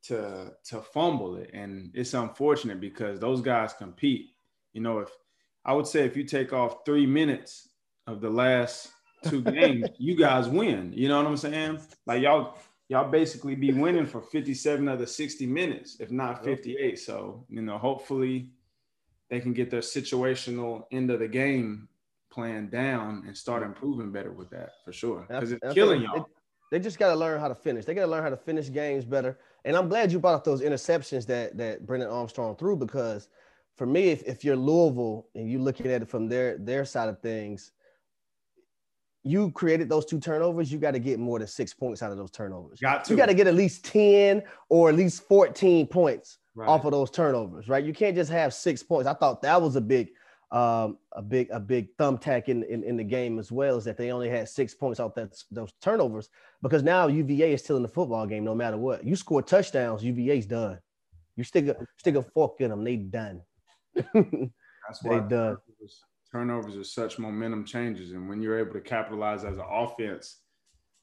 to 0.04 0.52
to 0.64 0.80
fumble 0.80 1.36
it, 1.36 1.50
and 1.52 1.90
it's 1.94 2.14
unfortunate 2.14 2.80
because 2.80 3.18
those 3.18 3.40
guys 3.40 3.72
compete. 3.72 4.30
You 4.72 4.80
know, 4.80 4.98
if 4.98 5.10
I 5.64 5.72
would 5.72 5.86
say 5.86 6.04
if 6.04 6.16
you 6.16 6.24
take 6.24 6.52
off 6.52 6.84
three 6.84 7.06
minutes 7.06 7.68
of 8.06 8.20
the 8.20 8.30
last 8.30 8.90
two 9.24 9.42
games, 9.58 9.88
you 9.98 10.16
guys 10.16 10.48
win. 10.48 10.92
You 10.94 11.08
know 11.08 11.16
what 11.18 11.26
I'm 11.26 11.36
saying? 11.36 11.80
Like 12.06 12.22
y'all 12.22 12.58
y'all 12.88 13.10
basically 13.10 13.54
be 13.54 13.72
winning 13.72 14.06
for 14.06 14.20
57 14.20 14.88
of 14.88 14.98
the 14.98 15.06
60 15.06 15.46
minutes, 15.46 15.96
if 16.00 16.10
not 16.10 16.44
58. 16.44 16.98
So, 16.98 17.44
you 17.48 17.62
know, 17.62 17.78
hopefully 17.78 18.50
they 19.30 19.40
can 19.40 19.52
get 19.52 19.70
their 19.70 19.80
situational 19.80 20.84
end 20.92 21.10
of 21.10 21.20
the 21.20 21.28
game 21.28 21.88
plan 22.30 22.68
down 22.68 23.22
and 23.26 23.36
start 23.36 23.62
improving 23.62 24.12
better 24.12 24.32
with 24.32 24.50
that 24.50 24.72
for 24.84 24.92
sure. 24.92 25.24
Because 25.28 25.52
it's 25.52 25.74
killing 25.74 26.02
y'all. 26.02 26.28
They, 26.70 26.78
they 26.78 26.82
just 26.82 26.98
got 26.98 27.10
to 27.10 27.16
learn 27.16 27.40
how 27.40 27.48
to 27.48 27.54
finish. 27.54 27.84
They 27.84 27.94
got 27.94 28.02
to 28.02 28.10
learn 28.10 28.22
how 28.22 28.30
to 28.30 28.36
finish 28.36 28.70
games 28.70 29.04
better. 29.04 29.38
And 29.64 29.76
I'm 29.76 29.88
glad 29.88 30.12
you 30.12 30.18
brought 30.18 30.34
up 30.34 30.44
those 30.44 30.62
interceptions 30.62 31.26
that 31.26 31.56
that 31.56 31.86
Brennan 31.86 32.08
Armstrong 32.08 32.56
threw 32.56 32.76
because 32.76 33.28
for 33.76 33.86
me, 33.86 34.10
if, 34.10 34.22
if 34.22 34.44
you're 34.44 34.56
Louisville 34.56 35.26
and 35.34 35.50
you're 35.50 35.60
looking 35.60 35.86
at 35.86 36.02
it 36.02 36.08
from 36.08 36.28
their 36.28 36.58
their 36.58 36.84
side 36.84 37.08
of 37.08 37.20
things, 37.20 37.72
you 39.24 39.50
created 39.50 39.88
those 39.88 40.04
two 40.04 40.20
turnovers, 40.20 40.70
you 40.70 40.78
got 40.78 40.92
to 40.92 40.98
get 40.98 41.18
more 41.18 41.38
than 41.38 41.48
six 41.48 41.72
points 41.72 42.02
out 42.02 42.12
of 42.12 42.18
those 42.18 42.30
turnovers. 42.30 42.78
Got 42.78 43.04
to. 43.06 43.10
You 43.10 43.16
got 43.16 43.26
to 43.26 43.34
get 43.34 43.46
at 43.46 43.54
least 43.54 43.84
10 43.86 44.42
or 44.68 44.90
at 44.90 44.94
least 44.94 45.26
14 45.26 45.86
points 45.86 46.38
right. 46.54 46.68
off 46.68 46.84
of 46.84 46.92
those 46.92 47.10
turnovers, 47.10 47.68
right? 47.68 47.84
You 47.84 47.94
can't 47.94 48.14
just 48.14 48.30
have 48.30 48.52
six 48.52 48.82
points. 48.82 49.08
I 49.08 49.14
thought 49.14 49.40
that 49.42 49.60
was 49.60 49.76
a 49.76 49.80
big, 49.80 50.10
um, 50.50 50.98
a 51.12 51.22
big, 51.22 51.48
a 51.50 51.58
big 51.58 51.96
thumbtack 51.96 52.48
in, 52.48 52.62
in, 52.64 52.82
in 52.84 52.96
the 52.96 53.04
game 53.04 53.38
as 53.38 53.50
well, 53.50 53.76
is 53.76 53.84
that 53.84 53.96
they 53.96 54.12
only 54.12 54.28
had 54.28 54.48
six 54.48 54.74
points 54.74 55.00
off 55.00 55.14
that 55.14 55.36
those 55.50 55.72
turnovers 55.80 56.28
because 56.62 56.82
now 56.82 57.06
UVA 57.06 57.52
is 57.54 57.62
still 57.62 57.76
in 57.76 57.82
the 57.82 57.88
football 57.88 58.26
game 58.26 58.44
no 58.44 58.54
matter 58.54 58.76
what. 58.76 59.04
You 59.04 59.16
score 59.16 59.42
touchdowns, 59.42 60.04
UVA's 60.04 60.46
done. 60.46 60.78
You 61.36 61.44
stick 61.44 61.66
a 61.66 61.76
stick 61.98 62.14
a 62.14 62.22
fork 62.22 62.60
in 62.60 62.70
them, 62.70 62.84
they 62.84 62.96
done. 62.96 63.42
That's 63.94 64.04
why 65.02 65.20
they 65.20 65.28
done 65.28 65.56
turnovers 66.34 66.76
are 66.76 66.84
such 66.84 67.18
momentum 67.18 67.64
changes. 67.64 68.10
And 68.10 68.28
when 68.28 68.42
you're 68.42 68.58
able 68.58 68.72
to 68.72 68.80
capitalize 68.80 69.44
as 69.44 69.56
an 69.56 69.64
offense, 69.70 70.40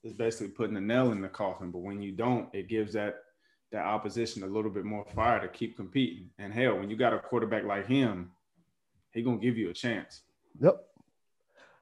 it's 0.03 0.13
basically 0.13 0.50
putting 0.50 0.75
a 0.75 0.81
nail 0.81 1.13
in 1.13 1.21
the 1.21 1.29
coffin. 1.29 1.71
But 1.71 1.83
when 1.83 2.01
you 2.01 2.12
don't, 2.12 2.53
it 2.53 2.67
gives 2.67 2.93
that 2.93 3.15
that 3.71 3.86
opposition 3.86 4.43
a 4.43 4.48
little 4.48 4.69
bit 4.69 4.83
more 4.83 5.05
fire 5.15 5.39
to 5.39 5.48
keep 5.48 5.77
competing. 5.77 6.29
And 6.38 6.53
hell, 6.53 6.77
when 6.77 6.89
you 6.89 6.98
got 6.98 7.13
a 7.13 7.19
quarterback 7.19 7.63
like 7.63 7.88
him, 7.88 8.31
he 9.13 9.22
gonna 9.22 9.38
give 9.38 9.58
you 9.58 9.70
a 9.70 9.74
chance. 9.74 10.22
Yep. 10.60 10.84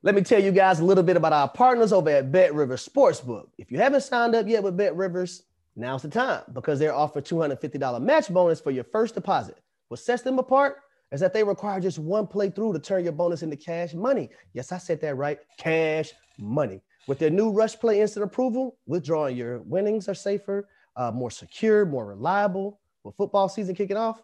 Let 0.02 0.16
me 0.16 0.22
tell 0.22 0.42
you 0.42 0.52
guys 0.52 0.80
a 0.80 0.86
little 0.86 1.04
bit 1.04 1.18
about 1.18 1.34
our 1.34 1.50
partners 1.50 1.92
over 1.92 2.10
at 2.10 2.32
Bet 2.32 2.54
Rivers 2.54 2.88
Sportsbook. 2.88 3.48
If 3.58 3.72
you 3.72 3.78
haven't 3.78 4.02
signed 4.02 4.34
up 4.34 4.48
yet 4.48 4.64
with 4.64 4.78
Bet 4.78 4.96
Rivers, 4.96 5.44
now's 5.76 6.04
the 6.04 6.10
time 6.10 6.44
because 6.54 6.80
they're 6.80 6.94
offering 6.94 7.26
$250 7.26 8.02
match 8.02 8.30
bonus 8.30 8.62
for 8.62 8.72
your 8.72 8.86
first 8.86 9.16
deposit. 9.16 9.58
What 9.90 10.00
sets 10.00 10.22
them 10.22 10.40
apart? 10.40 10.78
is 11.12 11.20
that 11.20 11.34
they 11.34 11.44
require 11.44 11.80
just 11.80 12.00
one 12.00 12.28
playthrough 12.28 12.74
to 12.74 12.80
turn 12.80 13.04
your 13.04 13.14
bonus 13.14 13.42
into 13.42 13.56
cash 13.56 13.94
money. 13.94 14.30
Yes, 14.54 14.72
I 14.72 14.78
said 14.78 15.02
that 15.02 15.16
right. 15.16 15.40
Cash 15.58 16.12
money. 16.38 16.82
With 17.08 17.18
their 17.18 17.32
new 17.32 17.50
Rush 17.52 17.80
Play 17.80 18.02
Instant 18.02 18.26
Approval, 18.26 18.78
withdrawing 18.86 19.36
your 19.36 19.60
winnings 19.64 20.08
are 20.08 20.14
safer, 20.14 20.68
uh, 20.96 21.12
more 21.12 21.32
secure, 21.32 21.86
more 21.86 22.06
reliable. 22.06 22.80
With 23.04 23.16
football 23.16 23.50
season 23.50 23.74
kicking 23.74 23.98
off, 23.98 24.22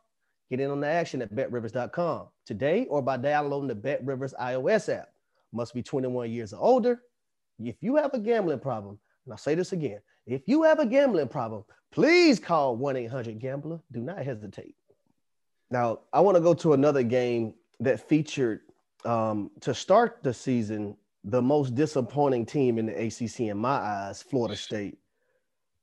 get 0.50 0.60
in 0.60 0.70
on 0.70 0.80
the 0.80 0.88
action 0.88 1.22
at 1.22 1.34
betrivers.com 1.34 2.28
today 2.46 2.86
or 2.90 3.02
by 3.02 3.18
downloading 3.18 3.68
the 3.68 3.76
BetRivers 3.76 4.34
iOS 4.40 4.94
app. 4.94 5.10
Must 5.52 5.74
be 5.74 5.82
21 5.82 6.32
years 6.32 6.54
or 6.54 6.62
older. 6.62 7.02
If 7.60 7.76
you 7.82 7.96
have 7.96 8.14
a 8.14 8.20
gambling 8.20 8.60
problem, 8.60 9.00
and 9.26 9.34
I'll 9.34 9.38
say 9.38 9.56
this 9.56 9.72
again 9.72 10.00
if 10.26 10.48
you 10.48 10.64
have 10.64 10.80
a 10.80 10.86
gambling 10.86 11.28
problem, 11.28 11.64
please 11.92 12.40
call 12.40 12.76
1 12.76 12.98
800 12.98 13.40
Gambler. 13.40 13.80
Do 13.92 14.02
not 14.02 14.24
hesitate. 14.24 14.76
Now, 15.70 16.00
I 16.12 16.20
want 16.22 16.36
to 16.36 16.42
go 16.42 16.54
to 16.56 16.74
another 16.74 17.04
game 17.04 17.54
that 17.80 18.08
featured 18.08 18.62
um, 19.04 19.52
to 19.62 19.74
start 19.74 20.20
the 20.24 20.34
season 20.34 20.98
the 21.26 21.42
most 21.42 21.74
disappointing 21.74 22.46
team 22.46 22.78
in 22.78 22.86
the 22.86 23.06
ACC 23.08 23.42
in 23.42 23.58
my 23.58 23.78
eyes, 23.78 24.22
Florida 24.22 24.56
State, 24.56 25.00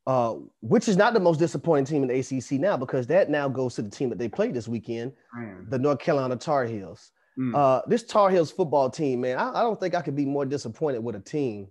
uh, 0.06 0.34
which 0.60 0.88
is 0.88 0.96
not 0.96 1.14
the 1.14 1.20
most 1.20 1.38
disappointing 1.38 1.84
team 1.84 2.02
in 2.02 2.08
the 2.08 2.18
ACC 2.18 2.60
now 2.60 2.76
because 2.76 3.06
that 3.06 3.30
now 3.30 3.48
goes 3.48 3.74
to 3.76 3.82
the 3.82 3.90
team 3.90 4.08
that 4.08 4.18
they 4.18 4.28
played 4.28 4.54
this 4.54 4.68
weekend, 4.68 5.12
man. 5.34 5.66
the 5.68 5.78
North 5.78 6.00
Carolina 6.00 6.36
Tar 6.36 6.64
Heels. 6.64 7.12
Mm. 7.38 7.54
Uh, 7.54 7.82
this 7.86 8.02
Tar 8.02 8.30
Heels 8.30 8.50
football 8.50 8.90
team, 8.90 9.20
man, 9.22 9.38
I, 9.38 9.60
I, 9.60 9.62
don't 9.62 9.78
think 9.80 9.94
I 9.94 10.02
could 10.02 10.16
be 10.16 10.26
more 10.26 10.44
disappointed 10.44 11.02
with 11.02 11.14
a 11.14 11.20
team 11.20 11.68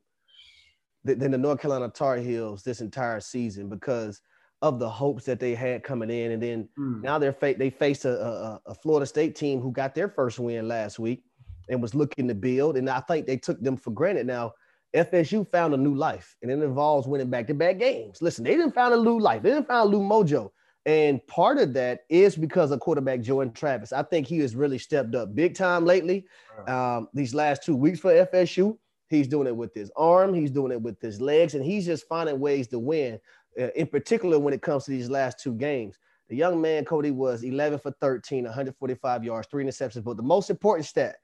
than, 1.03 1.19
than 1.19 1.31
the 1.31 1.37
North 1.37 1.61
Carolina 1.61 1.89
Tar 1.89 2.17
Heels 2.17 2.63
this 2.63 2.81
entire 2.81 3.19
season 3.19 3.69
because 3.69 4.21
of 4.61 4.79
the 4.79 4.89
hopes 4.89 5.25
that 5.25 5.39
they 5.39 5.53
had 5.53 5.83
coming 5.83 6.09
in, 6.09 6.31
and 6.31 6.41
then 6.41 6.69
mm. 6.77 7.01
now 7.01 7.17
they're 7.19 7.33
fa- 7.33 7.55
they 7.57 7.69
faced 7.69 8.05
a, 8.05 8.21
a, 8.21 8.61
a, 8.67 8.75
Florida 8.75 9.05
State 9.05 9.35
team 9.35 9.59
who 9.59 9.71
got 9.71 9.95
their 9.95 10.07
first 10.07 10.39
win 10.39 10.67
last 10.67 10.99
week 10.99 11.23
and 11.69 11.81
was 11.81 11.95
looking 11.95 12.27
to 12.27 12.35
build, 12.35 12.77
and 12.77 12.89
I 12.89 12.99
think 13.01 13.25
they 13.25 13.37
took 13.37 13.59
them 13.61 13.75
for 13.75 13.91
granted. 13.91 14.27
Now 14.27 14.53
FSU 14.95 15.49
found 15.49 15.73
a 15.73 15.77
new 15.77 15.95
life, 15.95 16.35
and 16.41 16.51
it 16.51 16.61
involves 16.61 17.07
winning 17.07 17.29
back-to-back 17.29 17.79
games. 17.79 18.21
Listen, 18.21 18.43
they 18.43 18.51
didn't 18.51 18.73
find 18.73 18.93
a 18.93 19.01
new 19.01 19.19
life, 19.19 19.41
they 19.41 19.51
didn't 19.51 19.67
find 19.67 19.87
a 19.87 19.91
new 19.91 20.01
mojo, 20.01 20.51
and 20.85 21.25
part 21.27 21.57
of 21.59 21.73
that 21.73 22.01
is 22.09 22.35
because 22.35 22.71
of 22.71 22.79
quarterback 22.79 23.21
Jordan 23.21 23.53
Travis. 23.53 23.93
I 23.93 24.03
think 24.03 24.27
he 24.27 24.39
has 24.39 24.55
really 24.55 24.77
stepped 24.77 25.15
up 25.15 25.35
big 25.35 25.55
time 25.55 25.85
lately. 25.85 26.25
Um, 26.67 27.07
these 27.13 27.33
last 27.33 27.63
two 27.63 27.75
weeks 27.75 27.99
for 27.99 28.11
FSU. 28.11 28.77
He's 29.09 29.27
doing 29.27 29.45
it 29.45 29.55
with 29.55 29.73
his 29.73 29.91
arm, 29.97 30.33
he's 30.33 30.51
doing 30.51 30.71
it 30.71 30.81
with 30.81 31.01
his 31.01 31.19
legs, 31.19 31.53
and 31.53 31.65
he's 31.65 31.85
just 31.85 32.07
finding 32.07 32.39
ways 32.39 32.69
to 32.69 32.79
win. 32.79 33.19
Uh, 33.59 33.67
in 33.75 33.85
particular 33.85 34.39
when 34.39 34.53
it 34.53 34.61
comes 34.61 34.85
to 34.85 34.91
these 34.91 35.09
last 35.09 35.37
two 35.37 35.53
games. 35.53 35.99
The 36.29 36.37
young 36.37 36.61
man, 36.61 36.85
Coty, 36.85 37.13
was 37.13 37.43
11 37.43 37.79
for 37.79 37.91
13, 37.99 38.45
145 38.45 39.23
yards, 39.25 39.47
three 39.51 39.65
interceptions. 39.65 40.05
But 40.05 40.15
the 40.15 40.23
most 40.23 40.49
important 40.49 40.85
stat, 40.85 41.17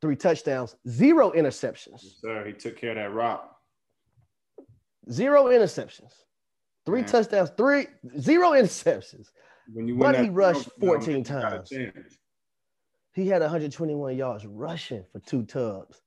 three 0.00 0.16
touchdowns, 0.16 0.76
zero 0.88 1.30
interceptions. 1.32 2.02
Yes, 2.02 2.14
sir, 2.20 2.44
he 2.46 2.52
took 2.52 2.76
care 2.76 2.90
of 2.90 2.96
that 2.96 3.12
rock. 3.12 3.56
Zero 5.10 5.46
interceptions, 5.46 6.12
three 6.86 7.00
man. 7.00 7.10
touchdowns, 7.10 7.50
three 7.56 7.86
zero 8.18 8.50
interceptions. 8.50 9.28
When 9.72 9.86
you 9.86 9.96
but 9.96 10.18
he 10.18 10.28
rushed 10.28 10.68
14 10.80 11.22
times. 11.24 11.72
He 13.12 13.26
had 13.26 13.42
121 13.42 14.16
yards 14.16 14.46
rushing 14.46 15.04
for 15.12 15.18
two 15.20 15.44
tubs. 15.44 16.00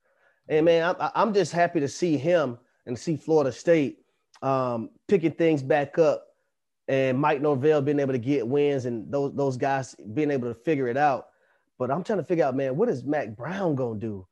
And 0.48 0.66
man, 0.66 0.96
I'm, 1.00 1.12
I'm 1.16 1.34
just 1.34 1.52
happy 1.52 1.80
to 1.80 1.88
see 1.88 2.18
him 2.18 2.58
and 2.86 2.98
see 2.98 3.18
Florida 3.18 3.52
State 3.52 4.00
um, 4.42 4.90
picking 5.08 5.32
things 5.32 5.62
back 5.62 5.98
up 5.98 6.26
and 6.88 7.18
Mike 7.18 7.42
Norvell 7.42 7.82
being 7.82 8.00
able 8.00 8.14
to 8.14 8.20
get 8.20 8.48
wins 8.48 8.86
and 8.86 9.10
those 9.12 9.34
those 9.36 9.58
guys 9.58 9.96
being 10.14 10.32
able 10.32 10.48
to 10.50 10.54
figure 10.54 10.88
it 10.88 10.98
out. 10.98 11.28
But 11.78 11.92
I'm 11.92 12.04
trying 12.04 12.20
to 12.20 12.26
figure 12.26 12.46
out, 12.46 12.56
man, 12.56 12.78
what 12.78 12.90
is 12.90 13.04
Mack 13.04 13.36
Brown 13.36 13.76
gonna 13.76 14.00
do? 14.00 14.28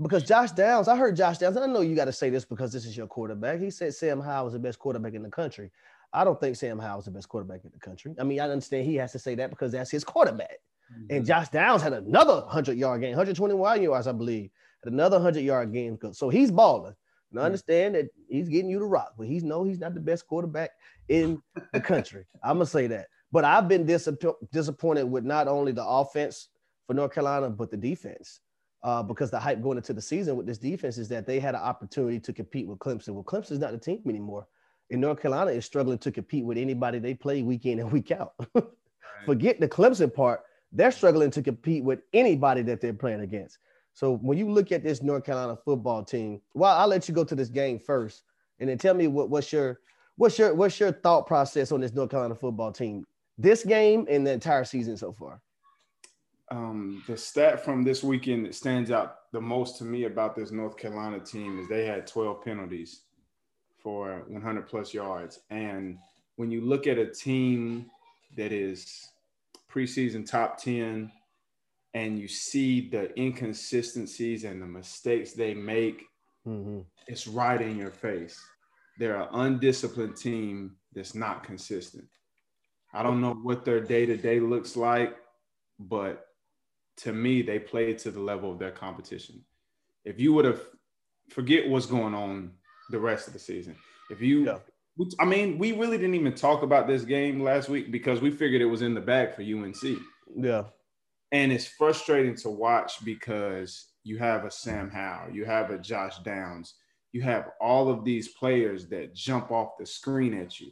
Because 0.00 0.24
Josh 0.24 0.52
Downs, 0.52 0.88
I 0.88 0.96
heard 0.96 1.16
Josh 1.16 1.38
Downs. 1.38 1.56
I 1.56 1.66
know 1.66 1.80
you 1.80 1.94
got 1.94 2.04
to 2.04 2.12
say 2.12 2.28
this 2.28 2.44
because 2.44 2.70
this 2.70 2.84
is 2.84 2.96
your 2.96 3.06
quarterback. 3.06 3.60
He 3.60 3.70
said 3.70 3.94
Sam 3.94 4.20
Howell 4.20 4.48
is 4.48 4.52
the 4.52 4.58
best 4.58 4.78
quarterback 4.78 5.14
in 5.14 5.22
the 5.22 5.30
country. 5.30 5.70
I 6.12 6.22
don't 6.22 6.38
think 6.38 6.56
Sam 6.56 6.78
Howell 6.78 7.00
is 7.00 7.06
the 7.06 7.10
best 7.10 7.28
quarterback 7.28 7.64
in 7.64 7.70
the 7.72 7.78
country. 7.78 8.14
I 8.20 8.24
mean, 8.24 8.40
I 8.40 8.44
understand 8.48 8.84
he 8.84 8.96
has 8.96 9.12
to 9.12 9.18
say 9.18 9.34
that 9.36 9.50
because 9.50 9.72
that's 9.72 9.90
his 9.90 10.04
quarterback. 10.04 10.58
Mm-hmm. 10.92 11.16
And 11.16 11.26
Josh 11.26 11.48
Downs 11.48 11.82
had 11.82 11.94
another 11.94 12.40
100 12.40 12.76
yard 12.76 13.00
game, 13.00 13.10
121 13.10 13.82
yards, 13.82 14.06
I 14.06 14.12
believe, 14.12 14.50
had 14.84 14.92
another 14.92 15.16
100 15.16 15.40
yard 15.40 15.72
game. 15.72 15.98
So 16.12 16.28
he's 16.28 16.50
balling. 16.50 16.94
And 17.30 17.40
I 17.40 17.42
hmm. 17.42 17.46
understand 17.46 17.94
that 17.96 18.06
he's 18.28 18.48
getting 18.48 18.70
you 18.70 18.78
to 18.78 18.84
rock, 18.84 19.14
but 19.18 19.26
he's 19.26 19.42
no, 19.42 19.64
he's 19.64 19.80
not 19.80 19.94
the 19.94 20.00
best 20.00 20.26
quarterback 20.26 20.70
in 21.08 21.42
the 21.72 21.80
country. 21.80 22.24
I'm 22.44 22.56
gonna 22.56 22.66
say 22.66 22.86
that. 22.88 23.06
But 23.32 23.44
I've 23.44 23.68
been 23.68 23.84
disapp- 23.84 24.36
disappointed 24.52 25.04
with 25.04 25.24
not 25.24 25.48
only 25.48 25.72
the 25.72 25.84
offense 25.84 26.48
for 26.86 26.94
North 26.94 27.12
Carolina, 27.12 27.50
but 27.50 27.70
the 27.70 27.76
defense. 27.76 28.40
uh, 28.82 29.02
because 29.02 29.30
the 29.30 29.40
hype 29.40 29.60
going 29.62 29.76
into 29.76 29.92
the 29.92 30.00
season 30.00 30.36
with 30.36 30.46
this 30.46 30.58
defense 30.58 30.96
is 30.96 31.08
that 31.08 31.26
they 31.26 31.40
had 31.40 31.54
an 31.54 31.60
opportunity 31.60 32.20
to 32.20 32.32
compete 32.32 32.68
with 32.68 32.78
Clemson. 32.78 33.14
Well, 33.14 33.24
Clemson's 33.24 33.58
not 33.58 33.72
the 33.72 33.78
team 33.78 34.02
anymore. 34.08 34.46
And 34.90 35.00
North 35.00 35.20
Carolina 35.20 35.50
is 35.50 35.64
struggling 35.64 35.98
to 35.98 36.12
compete 36.12 36.44
with 36.44 36.56
anybody 36.56 37.00
they 37.00 37.14
play 37.14 37.42
week 37.42 37.66
in 37.66 37.80
and 37.80 37.90
week 37.90 38.12
out. 38.12 38.34
Forget 39.26 39.58
the 39.58 39.68
Clemson 39.68 40.14
part. 40.14 40.42
They're 40.70 40.92
struggling 40.92 41.32
to 41.32 41.42
compete 41.42 41.82
with 41.82 42.00
anybody 42.12 42.62
that 42.62 42.80
they're 42.80 42.92
playing 42.92 43.20
against. 43.20 43.58
So 43.92 44.18
when 44.18 44.38
you 44.38 44.48
look 44.48 44.70
at 44.70 44.84
this 44.84 45.02
North 45.02 45.24
Carolina 45.24 45.56
football 45.64 46.04
team, 46.04 46.40
well, 46.54 46.76
I'll 46.78 46.86
let 46.86 47.08
you 47.08 47.14
go 47.14 47.24
to 47.24 47.34
this 47.34 47.48
game 47.48 47.78
first, 47.80 48.22
and 48.60 48.68
then 48.68 48.78
tell 48.78 48.94
me 48.94 49.08
what, 49.08 49.30
what's 49.30 49.52
your 49.52 49.80
what's 50.16 50.38
your 50.38 50.54
what's 50.54 50.78
your 50.78 50.92
thought 50.92 51.26
process 51.26 51.72
on 51.72 51.80
this 51.80 51.94
North 51.94 52.10
Carolina 52.10 52.34
football 52.34 52.70
team, 52.70 53.04
this 53.38 53.64
game 53.64 54.06
and 54.08 54.24
the 54.24 54.32
entire 54.32 54.64
season 54.64 54.96
so 54.96 55.12
far. 55.12 55.40
Um, 56.50 57.02
the 57.08 57.16
stat 57.16 57.64
from 57.64 57.82
this 57.82 58.04
weekend 58.04 58.46
that 58.46 58.54
stands 58.54 58.90
out 58.90 59.16
the 59.32 59.40
most 59.40 59.78
to 59.78 59.84
me 59.84 60.04
about 60.04 60.36
this 60.36 60.52
North 60.52 60.76
Carolina 60.76 61.18
team 61.18 61.58
is 61.58 61.68
they 61.68 61.86
had 61.86 62.06
12 62.06 62.44
penalties 62.44 63.02
for 63.82 64.24
100 64.28 64.68
plus 64.68 64.94
yards. 64.94 65.40
And 65.50 65.98
when 66.36 66.50
you 66.50 66.60
look 66.60 66.86
at 66.86 66.98
a 66.98 67.06
team 67.06 67.86
that 68.36 68.52
is 68.52 69.08
preseason 69.70 70.28
top 70.28 70.58
10 70.62 71.10
and 71.94 72.18
you 72.18 72.28
see 72.28 72.88
the 72.88 73.18
inconsistencies 73.20 74.44
and 74.44 74.62
the 74.62 74.66
mistakes 74.66 75.32
they 75.32 75.54
make, 75.54 76.04
mm-hmm. 76.46 76.80
it's 77.08 77.26
right 77.26 77.60
in 77.60 77.76
your 77.76 77.90
face. 77.90 78.40
They're 78.98 79.20
an 79.20 79.28
undisciplined 79.32 80.16
team 80.16 80.76
that's 80.94 81.14
not 81.14 81.42
consistent. 81.42 82.06
I 82.94 83.02
don't 83.02 83.20
know 83.20 83.34
what 83.34 83.64
their 83.64 83.80
day 83.80 84.06
to 84.06 84.16
day 84.16 84.40
looks 84.40 84.76
like, 84.76 85.16
but 85.78 86.25
to 86.98 87.12
me, 87.12 87.42
they 87.42 87.58
play 87.58 87.92
to 87.94 88.10
the 88.10 88.20
level 88.20 88.52
of 88.52 88.58
their 88.58 88.70
competition. 88.70 89.44
If 90.04 90.18
you 90.20 90.32
would 90.32 90.44
have 90.44 90.60
forget 91.30 91.68
what's 91.68 91.86
going 91.86 92.14
on 92.14 92.52
the 92.90 92.98
rest 92.98 93.26
of 93.26 93.32
the 93.32 93.38
season, 93.38 93.76
if 94.10 94.20
you, 94.20 94.46
yeah. 94.46 94.58
I 95.20 95.24
mean, 95.24 95.58
we 95.58 95.72
really 95.72 95.98
didn't 95.98 96.14
even 96.14 96.34
talk 96.34 96.62
about 96.62 96.86
this 96.86 97.04
game 97.04 97.42
last 97.42 97.68
week 97.68 97.92
because 97.92 98.20
we 98.20 98.30
figured 98.30 98.62
it 98.62 98.66
was 98.66 98.82
in 98.82 98.94
the 98.94 99.00
bag 99.00 99.34
for 99.34 99.42
UNC. 99.42 99.98
Yeah. 100.34 100.64
And 101.32 101.52
it's 101.52 101.66
frustrating 101.66 102.36
to 102.36 102.48
watch 102.48 103.04
because 103.04 103.88
you 104.04 104.18
have 104.18 104.44
a 104.44 104.50
Sam 104.50 104.88
Howell, 104.88 105.34
you 105.34 105.44
have 105.44 105.70
a 105.70 105.78
Josh 105.78 106.18
Downs, 106.20 106.74
you 107.12 107.22
have 107.22 107.50
all 107.60 107.90
of 107.90 108.04
these 108.04 108.28
players 108.28 108.88
that 108.88 109.14
jump 109.14 109.50
off 109.50 109.76
the 109.78 109.86
screen 109.86 110.32
at 110.34 110.60
you. 110.60 110.70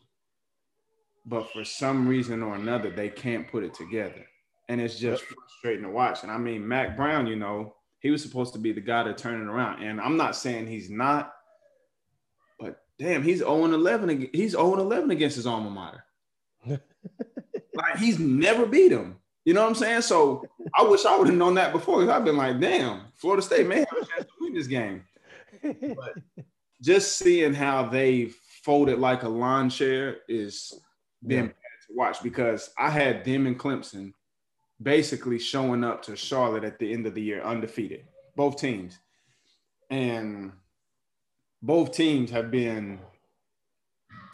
But 1.26 1.50
for 1.52 1.64
some 1.64 2.07
reason 2.07 2.43
or 2.43 2.54
another, 2.54 2.90
they 2.90 3.09
can't 3.09 3.50
put 3.50 3.64
it 3.64 3.75
together. 3.75 4.25
And 4.68 4.80
it's 4.80 4.99
just 4.99 5.23
yep. 5.23 5.33
frustrating 5.38 5.85
to 5.85 5.90
watch. 5.90 6.23
And 6.23 6.33
I 6.33 6.38
mean, 6.38 6.66
Mack 6.66 6.97
Brown, 6.97 7.26
you 7.26 7.37
know, 7.37 7.75
he 8.00 8.11
was 8.11 8.23
supposed 8.23 8.52
to 8.54 8.59
be 8.59 8.73
the 8.73 8.80
guy 8.80 9.02
to 9.02 9.14
turn 9.14 9.40
it 9.40 9.50
around. 9.50 9.83
And 9.83 10.00
I'm 10.00 10.16
not 10.16 10.37
saying 10.37 10.66
he's 10.66 10.90
not, 10.90 11.33
but 12.59 12.83
damn, 12.99 13.23
he's 13.23 13.38
0 13.38 13.64
11. 13.64 14.30
He's 14.33 14.52
0 14.52 14.78
11 14.78 15.11
against 15.11 15.37
his 15.37 15.47
alma 15.47 15.71
mater. 15.71 16.04
like 17.75 17.97
he's 17.99 18.18
never 18.18 18.66
beat 18.66 18.92
him. 18.92 19.16
You 19.44 19.52
know 19.52 19.62
what 19.62 19.68
I'm 19.68 19.75
saying? 19.75 20.02
So 20.02 20.44
I 20.78 20.83
wish 20.85 21.04
I 21.04 21.16
would 21.16 21.28
have 21.28 21.37
known 21.37 21.54
that 21.54 21.73
before 21.73 22.00
because 22.00 22.14
I've 22.14 22.25
been 22.25 22.37
like, 22.37 22.61
damn, 22.61 23.02
Florida 23.14 23.42
State 23.42 23.66
may 23.66 23.80
have 23.80 23.88
a 23.92 24.06
chance 24.06 24.25
to 24.25 24.33
win 24.40 24.54
this 24.54 24.66
game. 24.66 25.04
But 25.62 26.14
just 26.83 27.18
seeing 27.18 27.54
how 27.54 27.88
they 27.88 28.30
folded 28.64 28.99
like 28.99 29.23
a 29.23 29.28
lawn 29.28 29.68
chair 29.68 30.18
is 30.28 30.73
been 31.26 31.47
yeah. 31.47 31.50
to 31.50 31.94
watch 31.94 32.23
because 32.23 32.71
I 32.78 32.90
had 32.90 33.25
them 33.25 33.47
in 33.47 33.54
Clemson 33.56 34.12
basically 34.83 35.38
showing 35.38 35.85
up 35.85 36.02
to 36.02 36.16
Charlotte 36.16 36.64
at 36.64 36.78
the 36.78 36.93
end 36.93 37.07
of 37.07 37.14
the 37.14 37.23
year 37.23 37.43
undefeated, 37.43 38.04
both 38.37 38.59
teams. 38.59 38.99
And 39.90 40.52
both 41.62 41.93
teams 41.93 42.31
have 42.31 42.50
been, 42.50 42.99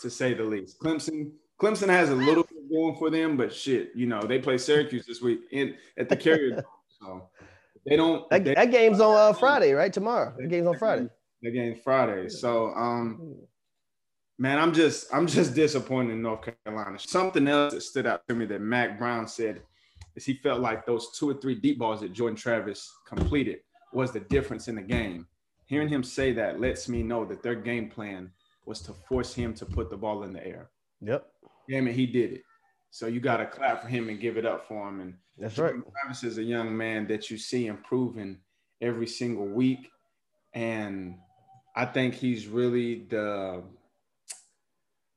to 0.00 0.11
say 0.11 0.35
the 0.35 0.44
least. 0.44 0.80
Clemson, 0.80 1.32
Clemson 1.61 1.88
has 1.88 2.11
a 2.11 2.14
little 2.14 2.44
bit 2.44 2.70
going 2.70 2.96
for 2.96 3.11
them, 3.11 3.37
but 3.37 3.53
shit, 3.53 3.90
you 3.94 4.07
know, 4.07 4.22
they 4.22 4.38
play 4.38 4.57
Syracuse 4.59 5.07
this 5.07 5.20
week 5.20 5.40
in 5.50 5.74
at 5.98 6.09
the 6.09 6.16
Carrier. 6.16 6.64
so 7.00 7.29
they 7.87 7.96
don't. 7.96 8.29
That, 8.31 8.44
they, 8.44 8.55
that 8.55 8.70
game's 8.70 9.00
on 9.00 9.16
uh, 9.16 9.33
Friday, 9.33 9.72
right? 9.72 9.92
Tomorrow. 9.92 10.35
The 10.38 10.46
game's 10.46 10.66
on 10.66 10.79
Friday. 10.79 11.09
The 11.42 11.50
game's 11.50 11.81
Friday. 11.83 12.29
So, 12.29 12.68
um, 12.74 13.37
man, 14.38 14.59
I'm 14.59 14.72
just 14.72 15.12
I'm 15.12 15.26
just 15.26 15.55
disappointed 15.55 16.12
in 16.12 16.22
North 16.22 16.48
Carolina. 16.64 16.98
Something 16.98 17.48
else 17.48 17.74
that 17.74 17.83
stood 17.83 18.07
out 18.07 18.26
to 18.29 18.35
me 18.35 18.46
that 18.46 18.61
Mack 18.61 18.98
Brown 18.98 19.26
said 19.26 19.62
is 20.16 20.25
he 20.25 20.35
felt 20.35 20.61
like 20.61 20.87
those 20.87 21.11
two 21.18 21.31
or 21.31 21.35
three 21.35 21.55
deep 21.55 21.79
balls 21.79 22.01
that 22.01 22.12
Jordan 22.12 22.37
Travis 22.37 22.90
completed 23.07 23.61
was 23.92 24.12
the 24.12 24.20
difference 24.20 24.68
in 24.68 24.77
the 24.77 24.83
game. 24.83 25.27
Hearing 25.66 25.88
him 25.88 26.03
say 26.03 26.33
that 26.33 26.61
lets 26.61 26.88
me 26.88 27.03
know 27.03 27.25
that 27.25 27.42
their 27.42 27.55
game 27.55 27.88
plan 27.88 28.31
was 28.66 28.81
to 28.83 28.92
force 28.92 29.35
him 29.35 29.55
to 29.55 29.66
put 29.66 29.90
the 29.90 29.96
ball 29.96 30.25
in 30.25 30.33
the 30.33 30.44
air. 30.46 30.70
Yep. 31.01 31.27
Damn 31.68 31.88
it, 31.88 31.94
he 31.94 32.07
did 32.07 32.33
it. 32.33 32.42
So 32.90 33.07
you 33.07 33.20
got 33.20 33.38
to 33.38 33.46
clap 33.46 33.83
for 33.83 33.88
him 33.88 34.09
and 34.09 34.20
give 34.20 34.37
it 34.37 34.44
up 34.44 34.66
for 34.66 34.88
him. 34.88 35.01
And 35.01 35.14
that's 35.38 35.59
right. 35.59 35.75
Travis 36.03 36.25
is 36.25 36.38
a 36.38 36.42
young 36.42 36.77
man 36.77 37.07
that 37.07 37.31
you 37.31 37.38
see 37.38 37.66
improving 37.66 38.38
every 38.81 39.07
single 39.07 39.46
week, 39.46 39.90
and 40.55 41.16
I 41.77 41.85
think 41.85 42.14
he's 42.14 42.46
really 42.46 43.07
the 43.09 43.62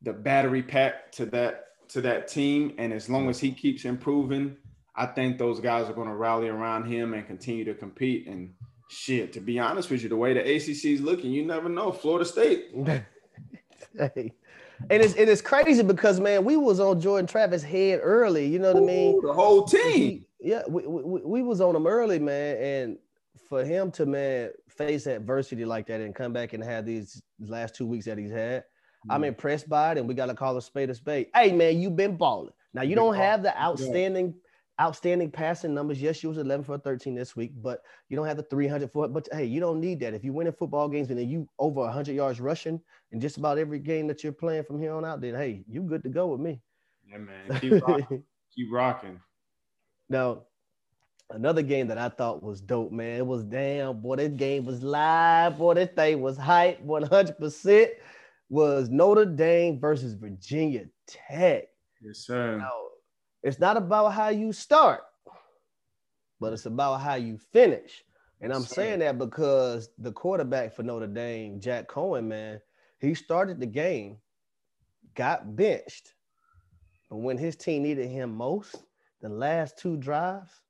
the 0.03 0.13
battery 0.13 0.61
pack 0.61 1.11
to 1.13 1.25
that 1.27 1.65
to 1.89 2.01
that 2.01 2.27
team. 2.27 2.73
And 2.77 2.93
as 2.93 3.09
long 3.09 3.29
as 3.29 3.39
he 3.39 3.51
keeps 3.51 3.85
improving, 3.85 4.57
I 4.95 5.07
think 5.07 5.37
those 5.37 5.59
guys 5.59 5.89
are 5.89 5.93
going 5.93 6.07
to 6.07 6.15
rally 6.15 6.49
around 6.49 6.85
him 6.85 7.13
and 7.13 7.25
continue 7.25 7.65
to 7.65 7.73
compete. 7.73 8.27
And 8.27 8.53
shit, 8.89 9.33
to 9.33 9.39
be 9.39 9.59
honest 9.59 9.89
with 9.89 10.03
you, 10.03 10.09
the 10.09 10.15
way 10.15 10.33
the 10.33 10.41
ACC 10.41 10.85
is 10.85 11.01
looking, 11.01 11.31
you 11.31 11.45
never 11.45 11.69
know. 11.69 11.91
Florida 11.91 12.25
State. 12.25 12.67
hey 13.97 14.33
and 14.89 15.01
it's 15.03 15.15
it 15.15 15.29
is 15.29 15.41
crazy 15.41 15.83
because 15.83 16.19
man, 16.19 16.43
we 16.43 16.57
was 16.57 16.79
on 16.79 16.99
Jordan 16.99 17.27
Travis 17.27 17.63
head 17.63 17.99
early. 18.03 18.45
You 18.45 18.59
know 18.59 18.73
what 18.73 18.81
Ooh, 18.81 18.83
I 18.83 18.87
mean? 18.87 19.21
The 19.21 19.33
whole 19.33 19.63
team. 19.63 20.25
yeah, 20.39 20.61
we, 20.67 20.85
we, 20.85 21.21
we 21.21 21.41
was 21.41 21.61
on 21.61 21.75
him 21.75 21.87
early, 21.87 22.19
man, 22.19 22.57
and 22.57 22.97
for 23.49 23.63
him 23.63 23.91
to 23.91 24.05
man 24.05 24.49
face 24.69 25.05
adversity 25.05 25.65
like 25.65 25.87
that 25.87 26.01
and 26.01 26.15
come 26.15 26.33
back 26.33 26.53
and 26.53 26.63
have 26.63 26.85
these 26.85 27.21
last 27.39 27.75
two 27.75 27.85
weeks 27.85 28.05
that 28.05 28.17
he's 28.17 28.31
had, 28.31 28.61
mm-hmm. 28.61 29.11
I'm 29.11 29.23
impressed 29.23 29.69
by 29.69 29.91
it. 29.91 29.97
And 29.97 30.07
we 30.07 30.13
got 30.13 30.27
to 30.27 30.33
call 30.33 30.57
a 30.57 30.61
spade 30.61 30.89
a 30.89 30.95
spade. 30.95 31.27
Hey, 31.35 31.51
man, 31.51 31.79
you've 31.79 31.95
been 31.95 32.17
balling. 32.17 32.53
Now 32.73 32.81
you 32.81 32.95
don't 32.95 33.15
have 33.15 33.43
the 33.43 33.55
outstanding 33.61 34.33
outstanding 34.81 35.31
passing 35.31 35.73
numbers. 35.73 36.01
Yes, 36.01 36.23
you 36.23 36.29
was 36.29 36.37
11 36.37 36.65
for 36.65 36.77
13 36.77 37.15
this 37.15 37.35
week, 37.35 37.51
but 37.61 37.81
you 38.09 38.17
don't 38.17 38.25
have 38.25 38.37
the 38.37 38.43
300 38.43 38.91
for 38.91 39.05
it. 39.05 39.13
But 39.13 39.27
hey, 39.31 39.45
you 39.45 39.59
don't 39.59 39.79
need 39.79 39.99
that. 40.01 40.13
If 40.13 40.23
you 40.23 40.33
win 40.33 40.47
in 40.47 40.53
football 40.53 40.89
games 40.89 41.09
and 41.09 41.19
then 41.19 41.29
you 41.29 41.47
over 41.59 41.81
100 41.81 42.13
yards 42.13 42.39
rushing 42.39 42.81
in 43.11 43.19
just 43.19 43.37
about 43.37 43.57
every 43.57 43.79
game 43.79 44.07
that 44.07 44.23
you're 44.23 44.33
playing 44.33 44.63
from 44.63 44.79
here 44.79 44.93
on 44.93 45.05
out, 45.05 45.21
then 45.21 45.35
hey, 45.35 45.63
you 45.67 45.81
good 45.81 46.03
to 46.03 46.09
go 46.09 46.27
with 46.27 46.39
me. 46.39 46.61
Yeah, 47.09 47.17
man. 47.17 47.59
Keep 47.59 47.87
rocking. 47.87 48.23
Keep 48.55 48.71
rocking. 48.71 49.19
Now, 50.09 50.43
another 51.29 51.61
game 51.61 51.87
that 51.87 51.97
I 51.97 52.09
thought 52.09 52.43
was 52.43 52.61
dope, 52.61 52.91
man. 52.91 53.17
It 53.17 53.25
was 53.25 53.43
damn, 53.43 54.01
boy, 54.01 54.17
this 54.17 54.29
game 54.29 54.65
was 54.65 54.83
live. 54.83 55.57
Boy, 55.57 55.75
this 55.75 55.89
thing 55.95 56.21
was 56.21 56.37
hype 56.37 56.83
100%. 56.85 57.89
Was 58.49 58.89
Notre 58.89 59.25
Dame 59.25 59.79
versus 59.79 60.13
Virginia 60.13 60.85
Tech. 61.07 61.63
Yes, 62.01 62.19
sir. 62.19 62.57
Now, 62.57 62.82
it's 63.43 63.59
not 63.59 63.77
about 63.77 64.09
how 64.13 64.29
you 64.29 64.53
start, 64.53 65.01
but 66.39 66.53
it's 66.53 66.65
about 66.65 67.01
how 67.01 67.15
you 67.15 67.37
finish. 67.37 68.03
And 68.41 68.53
I'm 68.53 68.63
saying 68.63 68.99
that 68.99 69.17
because 69.17 69.89
the 69.97 70.11
quarterback 70.11 70.73
for 70.73 70.83
Notre 70.83 71.07
Dame, 71.07 71.59
Jack 71.59 71.87
Coan, 71.87 72.25
man, 72.25 72.59
he 72.99 73.13
started 73.13 73.59
the 73.59 73.65
game, 73.65 74.17
got 75.13 75.55
benched, 75.55 76.13
but 77.09 77.17
when 77.17 77.37
his 77.37 77.55
team 77.55 77.83
needed 77.83 78.09
him 78.09 78.35
most, 78.35 78.75
the 79.21 79.29
last 79.29 79.77
two 79.77 79.97
drives, 79.97 80.61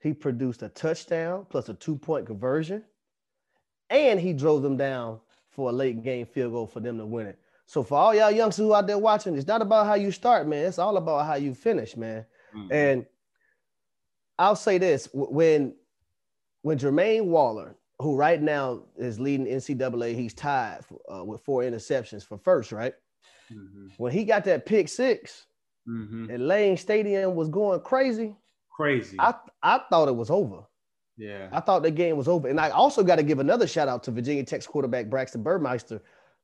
he 0.00 0.12
produced 0.12 0.62
a 0.62 0.68
touchdown 0.68 1.46
plus 1.48 1.68
a 1.68 1.74
two 1.74 1.96
point 1.96 2.26
conversion, 2.26 2.82
and 3.88 4.18
he 4.18 4.32
drove 4.32 4.62
them 4.62 4.76
down 4.76 5.20
for 5.50 5.70
a 5.70 5.72
late 5.72 6.02
game 6.02 6.26
field 6.26 6.52
goal 6.52 6.66
for 6.66 6.80
them 6.80 6.98
to 6.98 7.06
win 7.06 7.26
it. 7.26 7.38
So 7.72 7.82
for 7.82 7.96
all 7.96 8.14
y'all 8.14 8.30
youngsters 8.30 8.66
who 8.66 8.74
out 8.74 8.86
there 8.86 8.98
watching, 8.98 9.34
it's 9.34 9.46
not 9.46 9.62
about 9.62 9.86
how 9.86 9.94
you 9.94 10.12
start, 10.12 10.46
man. 10.46 10.66
It's 10.66 10.78
all 10.78 10.98
about 10.98 11.24
how 11.24 11.36
you 11.36 11.54
finish, 11.54 11.96
man. 11.96 12.26
Mm-hmm. 12.54 12.70
And 12.70 13.06
I'll 14.38 14.56
say 14.56 14.76
this: 14.76 15.08
when 15.14 15.74
when 16.60 16.76
Jermaine 16.76 17.24
Waller, 17.24 17.74
who 17.98 18.14
right 18.14 18.42
now 18.42 18.82
is 18.98 19.18
leading 19.18 19.46
NCAA, 19.46 20.14
he's 20.14 20.34
tied 20.34 20.80
uh, 21.10 21.24
with 21.24 21.40
four 21.46 21.62
interceptions 21.62 22.26
for 22.26 22.36
first, 22.36 22.72
right? 22.72 22.92
Mm-hmm. 23.50 23.86
When 23.96 24.12
he 24.12 24.24
got 24.24 24.44
that 24.44 24.66
pick 24.66 24.90
6 24.90 25.46
mm-hmm. 25.88 26.28
and 26.28 26.46
Lane 26.46 26.76
Stadium 26.76 27.34
was 27.34 27.48
going 27.48 27.80
crazy, 27.80 28.36
crazy. 28.70 29.16
I 29.18 29.32
I 29.62 29.80
thought 29.88 30.08
it 30.08 30.16
was 30.16 30.28
over. 30.28 30.58
Yeah, 31.16 31.48
I 31.50 31.60
thought 31.60 31.84
the 31.84 31.90
game 31.90 32.18
was 32.18 32.28
over, 32.28 32.48
and 32.48 32.60
I 32.60 32.68
also 32.68 33.02
got 33.02 33.16
to 33.16 33.22
give 33.22 33.38
another 33.38 33.66
shout 33.66 33.88
out 33.88 34.02
to 34.02 34.10
Virginia 34.10 34.44
Tech's 34.44 34.66
quarterback 34.66 35.06
Braxton 35.06 35.42
Burmeister 35.42 36.02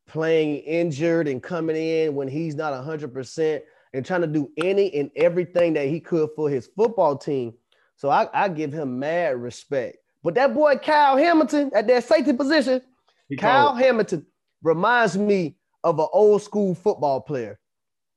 playing 0.08 0.56
injured 0.58 1.28
and 1.28 1.42
coming 1.42 1.76
in 1.76 2.14
when 2.14 2.26
he's 2.26 2.56
not 2.56 2.72
100% 2.72 3.60
and 3.92 4.04
trying 4.04 4.22
to 4.22 4.26
do 4.26 4.50
any 4.56 4.92
and 4.94 5.10
everything 5.14 5.74
that 5.74 5.86
he 5.86 6.00
could 6.00 6.30
for 6.34 6.50
his 6.50 6.66
football 6.66 7.16
team. 7.16 7.54
So 7.96 8.08
I, 8.08 8.28
I 8.32 8.48
give 8.48 8.72
him 8.72 8.98
mad 8.98 9.40
respect. 9.40 9.98
But 10.24 10.34
that 10.34 10.54
boy 10.54 10.76
Kyle 10.76 11.16
Hamilton 11.16 11.70
at 11.74 11.86
that 11.86 12.04
safety 12.04 12.32
position, 12.32 12.82
he 13.28 13.36
Kyle 13.36 13.68
called. 13.68 13.78
Hamilton 13.78 14.26
reminds 14.62 15.16
me 15.16 15.56
of 15.84 15.98
an 15.98 16.06
old 16.12 16.42
school 16.42 16.74
football 16.74 17.20
player. 17.20 17.58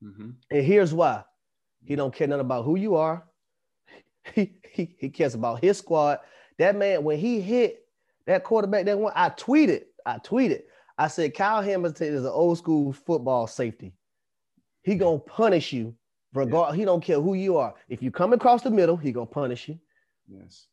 Mm-hmm. 0.03 0.29
And 0.49 0.65
here's 0.65 0.93
why. 0.93 1.23
He 1.83 1.95
don't 1.95 2.13
care 2.13 2.27
nothing 2.27 2.41
about 2.41 2.65
who 2.65 2.77
you 2.77 2.95
are. 2.95 3.25
He, 4.35 4.53
he, 4.71 4.95
he 4.99 5.09
cares 5.09 5.33
about 5.33 5.63
his 5.63 5.79
squad. 5.79 6.19
That 6.59 6.75
man, 6.75 7.03
when 7.03 7.17
he 7.17 7.41
hit 7.41 7.83
that 8.27 8.43
quarterback, 8.43 8.85
that 8.85 8.99
one, 8.99 9.13
I 9.15 9.29
tweeted, 9.31 9.85
I 10.05 10.19
tweeted, 10.19 10.61
I 11.01 11.07
said, 11.07 11.33
Kyle 11.33 11.63
Hamilton 11.63 12.13
is 12.13 12.23
an 12.23 12.31
old 12.31 12.59
school 12.59 12.93
football 12.93 13.47
safety. 13.47 13.91
He 14.83 14.93
gonna 14.93 15.17
punish 15.17 15.73
you, 15.73 15.95
regard. 16.31 16.75
Yeah. 16.75 16.77
He 16.77 16.85
don't 16.85 17.03
care 17.03 17.19
who 17.19 17.33
you 17.33 17.57
are. 17.57 17.73
If 17.89 18.03
you 18.03 18.11
come 18.11 18.33
across 18.33 18.61
the 18.61 18.69
middle, 18.69 18.95
he 18.95 19.11
gonna 19.11 19.25
punish 19.25 19.67
you. 19.67 19.79
Yes. 20.27 20.67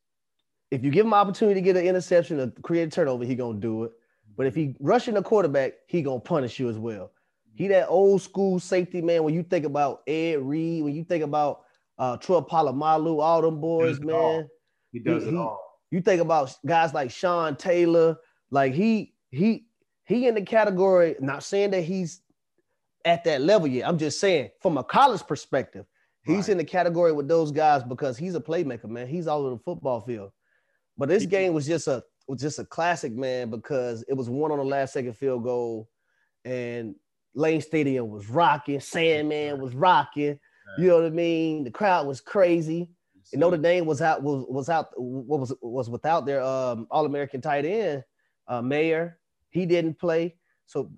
If 0.71 0.85
you 0.85 0.91
give 0.91 1.07
him 1.07 1.14
opportunity 1.14 1.55
to 1.55 1.64
get 1.64 1.79
an 1.79 1.87
interception 1.87 2.41
or 2.41 2.51
create 2.61 2.88
a 2.88 2.91
turnover, 2.91 3.25
he 3.25 3.35
gonna 3.35 3.59
do 3.59 3.85
it. 3.85 3.93
But 4.37 4.47
if 4.47 4.55
he 4.55 4.77
rushing 4.81 5.14
the 5.14 5.23
quarterback, 5.23 5.73
he 5.87 6.03
gonna 6.03 6.21
punish 6.21 6.61
you 6.61 6.69
as 6.69 6.77
well. 6.77 7.11
He 7.55 7.67
that 7.69 7.88
old 7.88 8.21
school 8.21 8.61
safety 8.61 9.01
man. 9.01 9.25
When 9.25 9.33
you 9.33 9.43
think 9.43 9.64
about 9.64 10.03
Ed 10.07 10.43
Reed, 10.43 10.85
when 10.85 10.95
you 10.95 11.05
think 11.05 11.25
about 11.25 11.62
uh 11.97 12.19
Troy 12.19 12.41
Polamalu, 12.41 13.23
all 13.23 13.41
them 13.41 13.62
boys, 13.62 13.99
man. 14.01 14.47
He 14.93 14.99
does 14.99 15.23
he, 15.23 15.31
it 15.31 15.37
all. 15.37 15.59
You 15.91 16.03
think 16.03 16.21
about 16.21 16.55
guys 16.67 16.93
like 16.93 17.11
Sean 17.11 17.57
Taylor, 17.57 18.19
like 18.51 18.75
he 18.75 19.14
he 19.31 19.67
he 20.09 20.27
in 20.27 20.35
the 20.35 20.42
category. 20.42 21.14
Not 21.21 21.44
saying 21.44 21.71
that 21.73 21.83
he's 21.83 22.23
at 23.05 23.25
that 23.25 23.42
level 23.42 23.68
yet. 23.68 23.87
I'm 23.87 23.99
just 23.99 24.18
saying 24.18 24.51
from 24.61 24.79
a 24.79 24.83
college 24.83 25.25
perspective, 25.27 25.85
he's 26.25 26.37
right. 26.37 26.49
in 26.49 26.59
the 26.59 26.64
category 26.64 27.12
with 27.12 27.29
those 27.29 27.53
guys 27.53 27.83
because 27.85 28.16
he's 28.16 28.35
a 28.35 28.40
playmaker, 28.40 28.87
man. 28.87 29.07
He's 29.07 29.27
all 29.27 29.40
over 29.40 29.51
the 29.51 29.62
football 29.62 30.01
field. 30.01 30.33
But 30.97 31.11
this 31.11 31.27
game 31.27 31.53
was 31.53 31.66
just 31.66 31.87
a 31.87 32.03
was 32.27 32.40
just 32.40 32.59
a 32.59 32.64
classic, 32.64 33.12
man, 33.12 33.51
because 33.51 34.05
it 34.09 34.14
was 34.14 34.29
one 34.29 34.51
on 34.51 34.59
the 34.59 34.64
last 34.64 34.94
second 34.94 35.14
field 35.14 35.44
goal, 35.44 35.88
and 36.44 36.94
Lane 37.35 37.61
Stadium 37.61 38.09
was 38.09 38.29
rocking, 38.29 38.81
Sandman 38.81 39.61
was 39.61 39.75
rocking. 39.75 40.38
You 40.77 40.88
know 40.88 40.97
what 40.97 41.07
I 41.07 41.11
mean? 41.11 41.64
The 41.64 41.71
crowd 41.71 42.07
was 42.07 42.21
crazy. 42.21 42.90
And 43.33 43.40
Notre 43.40 43.57
Dame 43.57 43.87
was 43.87 44.03
out 44.03 44.23
was 44.23 44.44
was 44.49 44.68
out 44.68 44.88
what 44.97 45.40
was 45.40 45.55
was 45.62 45.88
without 45.88 46.27
their 46.27 46.42
um, 46.42 46.87
All 46.90 47.07
American 47.07 47.40
tight 47.40 47.64
end 47.64 48.05
uh, 48.49 48.62
Mayer. 48.62 49.17
He 49.50 49.66
didn't 49.66 49.98
play, 49.98 50.37
so 50.66 50.90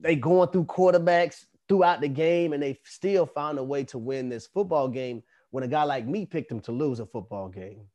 they 0.00 0.16
going 0.16 0.50
through 0.50 0.64
quarterbacks 0.64 1.44
throughout 1.68 2.00
the 2.00 2.08
game, 2.08 2.52
and 2.52 2.62
they 2.62 2.78
still 2.84 3.26
found 3.26 3.58
a 3.58 3.64
way 3.64 3.84
to 3.84 3.98
win 3.98 4.28
this 4.28 4.46
football 4.46 4.88
game. 4.88 5.22
When 5.50 5.64
a 5.64 5.68
guy 5.68 5.84
like 5.84 6.06
me 6.06 6.26
picked 6.26 6.48
them 6.48 6.60
to 6.62 6.72
lose 6.72 7.00
a 7.00 7.06
football 7.06 7.48
game. 7.48 7.86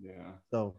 Yeah. 0.00 0.32
So 0.50 0.76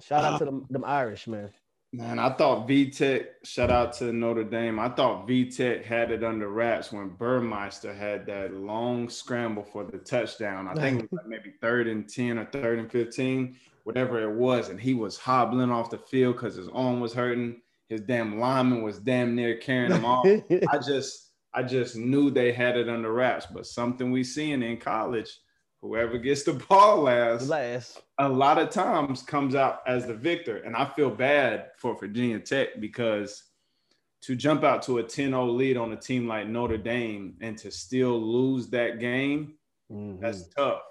shout 0.00 0.24
out 0.24 0.34
uh, 0.34 0.38
to 0.40 0.44
them, 0.46 0.66
them 0.70 0.84
Irish 0.84 1.26
man. 1.26 1.50
Man, 1.94 2.18
I 2.18 2.30
thought 2.30 2.66
VTech, 2.66 3.26
shout 3.44 3.70
out 3.70 3.92
to 3.94 4.14
Notre 4.14 4.44
Dame. 4.44 4.78
I 4.78 4.88
thought 4.88 5.28
VTech 5.28 5.84
had 5.84 6.10
it 6.10 6.24
under 6.24 6.48
wraps 6.48 6.90
when 6.90 7.10
Burmeister 7.10 7.92
had 7.92 8.24
that 8.26 8.54
long 8.54 9.10
scramble 9.10 9.62
for 9.62 9.84
the 9.84 9.98
touchdown. 9.98 10.68
I 10.68 10.74
think 10.74 11.00
it 11.00 11.12
was 11.12 11.18
like 11.18 11.26
maybe 11.26 11.52
third 11.60 11.88
and 11.88 12.08
10 12.08 12.38
or 12.38 12.46
third 12.46 12.78
and 12.78 12.90
15, 12.90 13.56
whatever 13.84 14.22
it 14.22 14.34
was. 14.34 14.70
And 14.70 14.80
he 14.80 14.94
was 14.94 15.18
hobbling 15.18 15.70
off 15.70 15.90
the 15.90 15.98
field 15.98 16.36
because 16.36 16.54
his 16.54 16.68
arm 16.68 17.00
was 17.00 17.12
hurting. 17.12 17.60
His 17.92 18.00
damn 18.02 18.40
lineman 18.40 18.82
was 18.82 18.98
damn 18.98 19.34
near 19.34 19.56
carrying 19.56 19.92
him 19.92 20.04
off. 20.04 20.26
I 20.70 20.78
just, 20.78 21.30
I 21.54 21.62
just 21.62 21.96
knew 21.96 22.30
they 22.30 22.52
had 22.52 22.76
it 22.76 22.88
under 22.88 23.12
wraps. 23.12 23.46
But 23.46 23.66
something 23.66 24.10
we 24.10 24.24
seeing 24.24 24.62
in 24.62 24.78
college– 24.78 25.38
whoever 25.82 26.16
gets 26.16 26.44
the 26.44 26.52
ball 26.52 27.02
last, 27.02 27.48
last, 27.48 28.00
a 28.18 28.28
lot 28.28 28.58
of 28.58 28.70
times 28.70 29.22
comes 29.22 29.54
out 29.54 29.80
as 29.86 30.06
the 30.06 30.14
victor. 30.14 30.58
And 30.58 30.76
I 30.76 30.86
feel 30.86 31.10
bad 31.10 31.70
for 31.76 31.98
Virginia 31.98 32.38
Tech 32.38 32.80
because 32.80 33.42
to 34.22 34.36
jump 34.36 34.62
out 34.62 34.82
to 34.84 34.98
a 34.98 35.04
10-0 35.04 35.56
lead 35.56 35.76
on 35.76 35.92
a 35.92 35.96
team 35.96 36.28
like 36.28 36.46
Notre 36.46 36.78
Dame 36.78 37.34
and 37.40 37.58
to 37.58 37.72
still 37.72 38.18
lose 38.18 38.68
that 38.68 39.00
game, 39.00 39.54
mm-hmm. 39.90 40.22
that's 40.22 40.48
tough. 40.48 40.82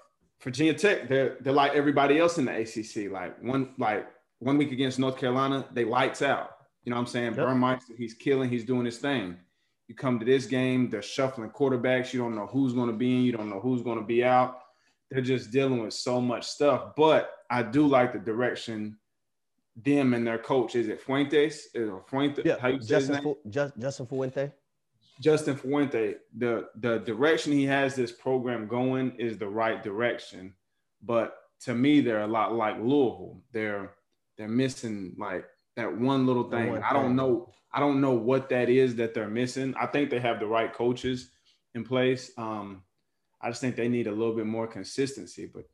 Virginia 0.42 0.74
Tech, 0.74 1.08
they're 1.08 1.36
they're 1.40 1.52
like 1.52 1.72
everybody 1.72 2.18
else 2.18 2.36
in 2.36 2.44
the 2.44 2.52
ACC. 2.52 3.10
Like 3.10 3.40
one 3.42 3.74
like 3.78 4.08
one 4.40 4.58
week 4.58 4.72
against 4.72 4.98
North 4.98 5.16
Carolina, 5.16 5.64
they 5.72 5.84
lights 5.84 6.20
out. 6.20 6.50
You 6.84 6.90
know 6.90 6.96
what 6.96 7.02
I'm 7.02 7.06
saying? 7.06 7.34
Yep. 7.34 7.36
Burmeister, 7.36 7.94
he's 7.96 8.14
killing, 8.14 8.50
he's 8.50 8.64
doing 8.64 8.84
his 8.84 8.98
thing. 8.98 9.36
You 9.88 9.94
come 9.94 10.18
to 10.18 10.24
this 10.24 10.46
game, 10.46 10.88
they're 10.90 11.02
shuffling 11.02 11.50
quarterbacks. 11.50 12.12
You 12.12 12.20
don't 12.20 12.34
know 12.34 12.46
who's 12.46 12.72
going 12.72 12.88
to 12.88 12.96
be 12.96 13.14
in, 13.14 13.22
you 13.22 13.32
don't 13.32 13.50
know 13.50 13.60
who's 13.60 13.82
going 13.82 13.98
to 13.98 14.04
be 14.04 14.24
out 14.24 14.62
they're 15.12 15.20
just 15.20 15.50
dealing 15.50 15.82
with 15.82 15.92
so 15.92 16.20
much 16.20 16.46
stuff. 16.46 16.94
But 16.96 17.30
I 17.50 17.62
do 17.62 17.86
like 17.86 18.14
the 18.14 18.18
direction 18.18 18.96
them 19.76 20.14
and 20.14 20.26
their 20.26 20.38
coach. 20.38 20.74
Is 20.74 20.88
it 20.88 21.02
Fuentes? 21.02 21.66
Is 21.74 21.88
it 21.88 21.94
Fuente? 22.08 22.42
Yeah, 22.44 22.58
how 22.58 22.68
you 22.68 22.80
say 22.80 22.88
Justin, 22.88 23.14
his 23.16 23.24
name? 23.24 23.34
Fu- 23.34 23.50
Just, 23.50 23.78
Justin 23.78 24.06
Fuente. 24.06 24.52
Justin 25.20 25.56
Fuente. 25.56 26.14
The 26.38 26.68
the 26.80 26.98
direction 27.00 27.52
he 27.52 27.64
has 27.64 27.94
this 27.94 28.10
program 28.10 28.66
going 28.66 29.12
is 29.18 29.36
the 29.36 29.48
right 29.48 29.82
direction. 29.82 30.54
But 31.02 31.36
to 31.64 31.74
me, 31.74 32.00
they're 32.00 32.22
a 32.22 32.26
lot 32.26 32.54
like 32.54 32.76
Louisville. 32.78 33.42
They're 33.52 33.92
they're 34.38 34.48
missing 34.48 35.14
like 35.18 35.44
that 35.76 35.96
one 35.96 36.26
little 36.26 36.50
thing. 36.50 36.70
One 36.70 36.82
I 36.82 36.92
don't 36.92 37.16
know. 37.16 37.48
I 37.72 37.80
don't 37.80 38.00
know 38.00 38.12
what 38.12 38.48
that 38.50 38.68
is 38.68 38.96
that 38.96 39.14
they're 39.14 39.28
missing. 39.28 39.74
I 39.80 39.86
think 39.86 40.10
they 40.10 40.20
have 40.20 40.40
the 40.40 40.46
right 40.46 40.72
coaches 40.72 41.30
in 41.74 41.84
place. 41.84 42.30
Um, 42.36 42.82
I 43.40 43.48
just 43.48 43.60
think 43.60 43.76
they 43.76 43.88
need 43.88 44.06
a 44.06 44.12
little 44.12 44.34
bit 44.34 44.46
more 44.46 44.66
consistency. 44.66 45.50
But 45.52 45.64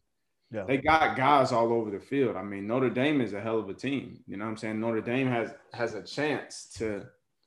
yeah. 0.52 0.64
they 0.64 0.76
got 0.78 1.16
guys 1.16 1.52
all 1.52 1.72
over 1.72 1.90
the 1.90 1.98
field. 1.98 2.36
I 2.36 2.42
mean, 2.42 2.66
Notre 2.66 2.90
Dame 2.90 3.20
is 3.20 3.32
a 3.32 3.40
hell 3.40 3.58
of 3.58 3.68
a 3.68 3.74
team. 3.74 4.20
You 4.26 4.36
know 4.36 4.44
what 4.44 4.52
I'm 4.52 4.56
saying? 4.56 4.80
Notre 4.80 5.00
Dame 5.00 5.26
has 5.26 5.52
has 5.72 5.94
a 5.94 6.02
chance 6.02 6.68
to 6.76 7.06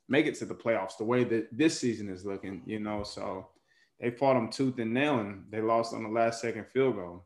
make 0.09 0.25
it 0.25 0.35
to 0.35 0.45
the 0.45 0.55
playoffs 0.55 0.97
the 0.97 1.05
way 1.05 1.23
that 1.23 1.47
this 1.51 1.79
season 1.79 2.09
is 2.09 2.25
looking, 2.25 2.61
you 2.65 2.79
know. 2.79 3.03
So 3.03 3.47
they 3.99 4.11
fought 4.11 4.33
them 4.33 4.49
tooth 4.49 4.77
and 4.79 4.93
nail 4.93 5.19
and 5.19 5.45
they 5.49 5.61
lost 5.61 5.93
on 5.93 6.03
the 6.03 6.09
last 6.09 6.41
second 6.41 6.65
field 6.67 6.95
goal. 6.95 7.25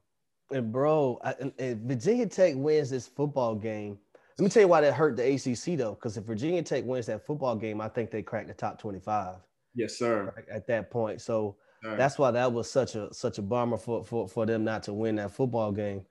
And 0.52 0.72
bro, 0.72 1.20
I, 1.24 1.34
if 1.58 1.78
Virginia 1.80 2.28
Tech 2.28 2.54
wins 2.56 2.92
this 2.92 3.08
football 3.08 3.56
game, 3.56 3.98
let 4.38 4.44
me 4.44 4.50
tell 4.50 4.64
you 4.64 4.68
why 4.68 4.82
that 4.82 4.94
hurt 4.94 5.16
the 5.18 5.34
ACC 5.34 5.78
though. 5.78 5.94
Because 5.94 6.18
if 6.18 6.24
Virginia 6.24 6.62
Tech 6.62 6.84
wins 6.86 7.06
that 7.06 7.26
football 7.26 7.56
game, 7.56 7.82
I 7.82 7.88
think 7.88 8.12
they 8.12 8.22
crack 8.22 8.48
the 8.48 8.54
top 8.54 8.80
25. 8.80 9.36
Yes, 9.74 9.98
sir. 9.98 10.34
At 10.50 10.68
that 10.68 10.90
point, 10.90 11.22
so 11.22 11.58
Right. 11.86 11.98
That's 11.98 12.18
why 12.18 12.32
that 12.32 12.52
was 12.52 12.70
such 12.70 12.96
a 12.96 13.14
such 13.14 13.38
a 13.38 13.42
bummer 13.42 13.78
for 13.78 14.04
for, 14.04 14.28
for 14.28 14.46
them 14.46 14.64
not 14.64 14.84
to 14.84 14.94
win 14.94 15.16
that 15.18 15.32
football 15.32 15.72
game. 15.72 16.02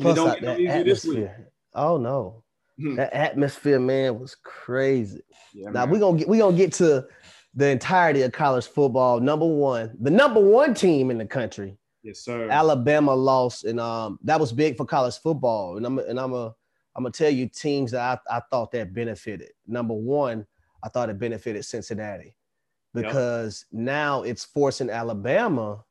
Plus, 0.00 0.16
that, 0.16 0.40
that 0.42 0.60
atmosphere. 0.60 1.50
Oh 1.74 1.96
no, 1.96 2.44
hmm. 2.78 2.94
that 2.94 3.12
atmosphere, 3.12 3.80
man, 3.80 4.20
was 4.20 4.36
crazy. 4.36 5.22
Yeah, 5.52 5.70
now 5.70 5.86
we're 5.86 5.98
gonna 5.98 6.18
get 6.18 6.28
we 6.28 6.38
gonna 6.38 6.56
get 6.56 6.72
to 6.74 7.06
the 7.54 7.68
entirety 7.68 8.22
of 8.22 8.30
college 8.30 8.66
football. 8.68 9.18
Number 9.18 9.46
one, 9.46 9.96
the 10.00 10.10
number 10.10 10.40
one 10.40 10.72
team 10.72 11.10
in 11.10 11.18
the 11.18 11.26
country. 11.26 11.76
Yes, 12.04 12.20
sir. 12.20 12.48
Alabama 12.48 13.12
lost, 13.12 13.64
and 13.64 13.80
um, 13.80 14.20
that 14.22 14.38
was 14.38 14.52
big 14.52 14.76
for 14.76 14.86
college 14.86 15.18
football. 15.18 15.78
And 15.78 15.84
I'm 15.84 15.98
and 15.98 16.20
I'm 16.20 16.32
a 16.32 16.54
I'm 16.98 17.04
gonna 17.04 17.12
tell 17.12 17.30
you 17.30 17.46
teams 17.46 17.92
that 17.92 18.20
I, 18.28 18.38
I 18.38 18.40
thought 18.50 18.72
that 18.72 18.92
benefited. 18.92 19.50
Number 19.68 19.94
one, 19.94 20.44
I 20.82 20.88
thought 20.88 21.08
it 21.08 21.16
benefited 21.16 21.64
Cincinnati 21.64 22.34
because 22.92 23.66
yep. 23.70 23.80
now 23.80 24.22
it's 24.24 24.44
forcing 24.44 24.90
Alabama 24.90 25.84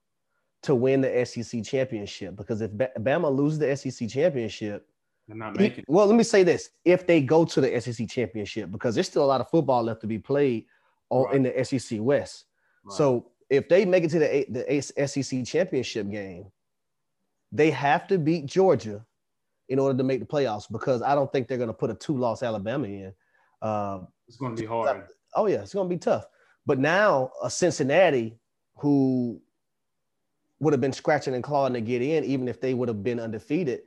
to 0.63 0.75
win 0.75 0.99
the 0.99 1.25
SEC 1.25 1.63
championship. 1.63 2.35
Because 2.35 2.59
if 2.59 2.71
Bama 2.71 3.33
loses 3.33 3.57
the 3.57 3.73
SEC 3.77 4.09
championship, 4.09 4.85
they're 5.29 5.37
not 5.37 5.55
making. 5.55 5.85
Well, 5.87 6.07
let 6.07 6.17
me 6.17 6.25
say 6.25 6.43
this: 6.43 6.71
if 6.83 7.07
they 7.07 7.21
go 7.21 7.45
to 7.45 7.61
the 7.61 7.79
SEC 7.79 8.09
championship, 8.09 8.69
because 8.69 8.93
there's 8.93 9.07
still 9.07 9.23
a 9.23 9.31
lot 9.31 9.39
of 9.39 9.49
football 9.49 9.83
left 9.83 10.01
to 10.01 10.07
be 10.07 10.19
played 10.19 10.65
on, 11.09 11.23
right. 11.27 11.35
in 11.35 11.43
the 11.43 11.63
SEC 11.63 11.99
West. 12.01 12.47
Right. 12.83 12.97
So 12.97 13.31
if 13.49 13.69
they 13.69 13.85
make 13.85 14.03
it 14.03 14.09
to 14.09 14.19
the 14.19 14.45
the 14.49 15.07
SEC 15.07 15.45
championship 15.45 16.11
game, 16.11 16.47
they 17.53 17.71
have 17.71 18.07
to 18.07 18.17
beat 18.17 18.45
Georgia 18.45 19.05
in 19.69 19.79
order 19.79 19.97
to 19.97 20.03
make 20.03 20.19
the 20.19 20.25
playoffs. 20.25 20.71
Because 20.71 21.01
I 21.01 21.15
don't 21.15 21.31
think 21.31 21.47
they're 21.47 21.57
going 21.57 21.67
to 21.69 21.73
put 21.73 21.89
a 21.89 21.95
two-loss 21.95 22.43
Alabama 22.43 22.87
in. 22.87 23.13
Uh, 23.61 23.99
it's 24.27 24.37
going 24.37 24.55
to 24.55 24.61
be 24.61 24.67
hard. 24.67 25.03
Oh 25.35 25.47
yeah, 25.47 25.61
it's 25.61 25.73
going 25.73 25.89
to 25.89 25.95
be 25.95 25.99
tough. 25.99 26.25
But 26.65 26.79
now 26.79 27.31
a 27.41 27.49
Cincinnati 27.49 28.37
who 28.77 29.41
would 30.59 30.73
have 30.73 30.81
been 30.81 30.93
scratching 30.93 31.33
and 31.33 31.43
clawing 31.43 31.73
to 31.73 31.81
get 31.81 32.01
in, 32.01 32.23
even 32.23 32.47
if 32.47 32.59
they 32.59 32.73
would 32.73 32.87
have 32.87 33.03
been 33.03 33.19
undefeated. 33.19 33.81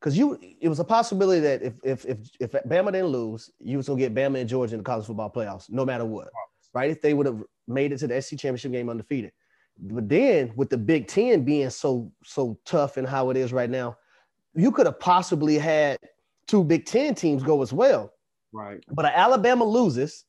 Because 0.00 0.16
you, 0.16 0.38
it 0.60 0.68
was 0.68 0.78
a 0.78 0.84
possibility 0.84 1.40
that 1.40 1.62
if 1.62 1.80
if 1.82 2.04
if 2.04 2.18
if 2.38 2.52
Bama 2.52 2.92
didn't 2.92 3.06
lose, 3.06 3.50
you 3.58 3.78
was 3.78 3.88
gonna 3.88 3.98
get 3.98 4.14
Bama 4.14 4.40
and 4.40 4.48
Georgia 4.48 4.74
in 4.74 4.80
the 4.80 4.84
college 4.84 5.06
football 5.06 5.32
playoffs, 5.32 5.70
no 5.70 5.84
matter 5.84 6.04
what, 6.04 6.28
right? 6.74 6.90
If 6.90 7.00
they 7.00 7.14
would 7.14 7.26
have 7.26 7.42
made 7.66 7.92
it 7.92 7.98
to 7.98 8.06
the 8.06 8.20
SC 8.20 8.30
championship 8.32 8.72
game 8.72 8.90
undefeated. 8.90 9.32
But 9.78 10.08
then 10.08 10.52
with 10.54 10.70
the 10.70 10.78
Big 10.78 11.06
Ten 11.06 11.44
being 11.44 11.70
so 11.70 12.12
so 12.24 12.58
tough 12.64 12.98
and 12.98 13.06
how 13.06 13.30
it 13.30 13.36
is 13.36 13.52
right 13.52 13.70
now, 13.70 13.96
you 14.56 14.72
could 14.72 14.86
have 14.86 14.98
possibly 14.98 15.58
had 15.58 15.98
two 16.46 16.64
Big 16.64 16.86
Ten 16.86 17.14
teams 17.14 17.42
go 17.42 17.62
as 17.62 17.72
well. 17.72 18.12
Right. 18.52 18.82
But 18.90 19.06
Alabama 19.06 19.64
loses. 19.64 20.24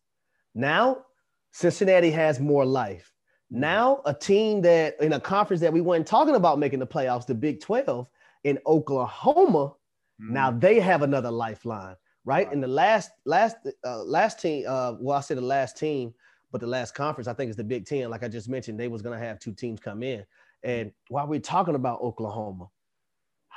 Now 0.54 1.06
Cincinnati 1.52 2.12
has 2.12 2.40
more 2.40 2.66
life. 2.66 3.12
Now, 3.50 4.02
a 4.06 4.14
team 4.14 4.62
that 4.64 5.02
in 5.02 5.14
a 5.14 5.20
conference 5.22 5.62
that 5.62 5.72
we 5.72 5.80
weren't 5.80 6.06
talking 6.06 6.36
about 6.36 6.60
making 6.60 6.80
the 6.80 6.88
playoffs, 6.88 7.26
the 7.26 7.34
Big 7.34 7.62
12 7.62 8.10
in 8.44 8.60
Oklahoma, 8.68 9.74
Mm-hmm. 10.22 10.34
Now 10.34 10.52
they 10.52 10.80
have 10.80 11.04
another 11.04 11.30
lifeline, 11.30 11.96
right? 12.26 12.48
right. 12.48 12.52
In 12.52 12.60
the 12.60 12.68
last 12.68 13.12
last 13.26 13.58
uh, 13.86 14.04
last 14.04 14.40
team, 14.40 14.66
uh, 14.68 14.94
well, 15.00 15.18
I 15.18 15.22
say 15.22 15.36
the 15.36 15.42
last 15.42 15.78
team, 15.78 16.14
but 16.52 16.62
the 16.62 16.68
last 16.68 16.96
conference, 16.96 17.28
I 17.28 17.34
think 17.34 17.50
is 17.50 17.56
the 17.56 17.64
Big 17.64 17.86
Ten. 17.86 18.10
Like 18.10 18.24
I 18.24 18.28
just 18.28 18.50
mentioned, 18.50 18.80
they 18.80 18.88
was 18.88 19.02
gonna 19.02 19.20
have 19.20 19.40
two 19.40 19.54
teams 19.54 19.80
come 19.80 20.02
in. 20.02 20.26
And 20.64 20.92
while 21.10 21.28
we're 21.28 21.40
talking 21.40 21.76
about 21.76 22.02
Oklahoma, 22.02 22.68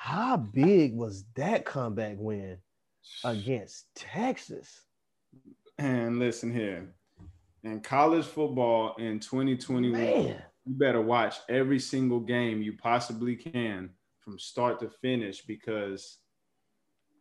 how 0.03 0.39
big 0.39 0.97
was 0.97 1.27
that 1.35 1.67
comeback 1.67 2.17
win 2.19 2.57
against 3.23 3.85
Texas? 3.95 4.81
And 5.79 6.19
listen 6.19 6.51
here, 6.51 6.95
in 7.65 7.81
college 7.81 8.25
football 8.25 8.95
in 8.97 9.21
2021, 9.21 9.93
Man. 9.93 10.43
you 10.65 10.75
better 10.75 11.03
watch 11.03 11.37
every 11.51 11.79
single 11.79 12.19
game 12.19 12.63
you 12.63 12.79
possibly 12.79 13.37
can 13.37 13.91
from 14.21 14.39
start 14.39 14.81
to 14.81 14.89
finish 14.89 15.43
because 15.43 16.17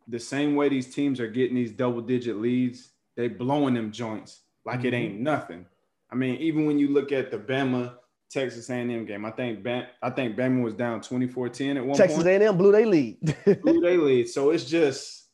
the 0.07 0.17
same 0.17 0.55
way 0.55 0.69
these 0.69 0.95
teams 0.95 1.19
are 1.19 1.27
getting 1.27 1.55
these 1.55 1.73
double 1.73 2.01
digit 2.01 2.37
leads, 2.37 2.91
they 3.17 3.27
blowing 3.27 3.73
them 3.73 3.91
joints 3.91 4.43
like 4.63 4.79
mm-hmm. 4.79 4.87
it 4.87 4.93
ain't 4.93 5.19
nothing. 5.19 5.65
I 6.09 6.15
mean, 6.15 6.35
even 6.35 6.65
when 6.65 6.79
you 6.79 6.93
look 6.93 7.11
at 7.11 7.29
the 7.29 7.39
Bama 7.39 7.95
Texas 8.29 8.69
A&M 8.69 9.05
game, 9.05 9.25
I 9.25 9.31
think 9.31 9.63
Bam, 9.63 9.85
I 10.01 10.09
think 10.11 10.35
Bama 10.35 10.63
was 10.63 10.75
down 10.75 11.01
24-10 11.01 11.77
at 11.77 11.85
one 11.85 11.97
Texas 11.97 12.23
point. 12.23 12.41
A&M 12.41 12.57
blew 12.57 12.71
their 12.71 12.85
lead. 12.85 13.17
blew 13.61 13.81
their 13.81 13.97
lead. 13.97 14.29
So 14.29 14.51
it's 14.51 14.65
just 14.65 15.29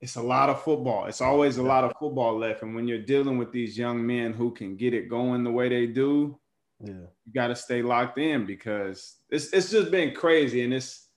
it's 0.00 0.16
a 0.16 0.22
lot 0.22 0.50
of 0.50 0.62
football. 0.62 1.06
It's 1.06 1.20
always 1.20 1.56
a 1.56 1.62
lot 1.62 1.84
of 1.84 1.92
football 1.98 2.38
left. 2.38 2.62
And 2.62 2.74
when 2.74 2.86
you're 2.86 2.98
dealing 2.98 3.38
with 3.38 3.52
these 3.52 3.78
young 3.78 4.06
men 4.06 4.34
who 4.34 4.50
can 4.50 4.76
get 4.76 4.92
it 4.92 5.08
going 5.08 5.44
the 5.44 5.50
way 5.50 5.68
they 5.68 5.86
do, 5.86 6.38
yeah, 6.80 7.06
you 7.24 7.32
got 7.34 7.46
to 7.48 7.56
stay 7.56 7.80
locked 7.80 8.18
in 8.18 8.44
because 8.44 9.16
it's 9.30 9.52
it's 9.52 9.70
just 9.70 9.90
been 9.90 10.14
crazy 10.14 10.62
and 10.62 10.74
it's 10.74 11.08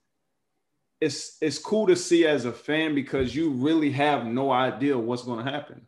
it's 1.02 1.38
it's 1.42 1.60
cool 1.60 1.88
to 1.88 1.96
see 1.96 2.26
as 2.26 2.46
a 2.46 2.52
fan 2.52 2.96
because 2.96 3.36
you 3.36 3.50
really 3.50 3.92
have 3.92 4.26
no 4.26 4.52
idea 4.52 4.98
what's 4.98 5.24
going 5.24 5.44
to 5.44 5.52
happen. 5.52 5.86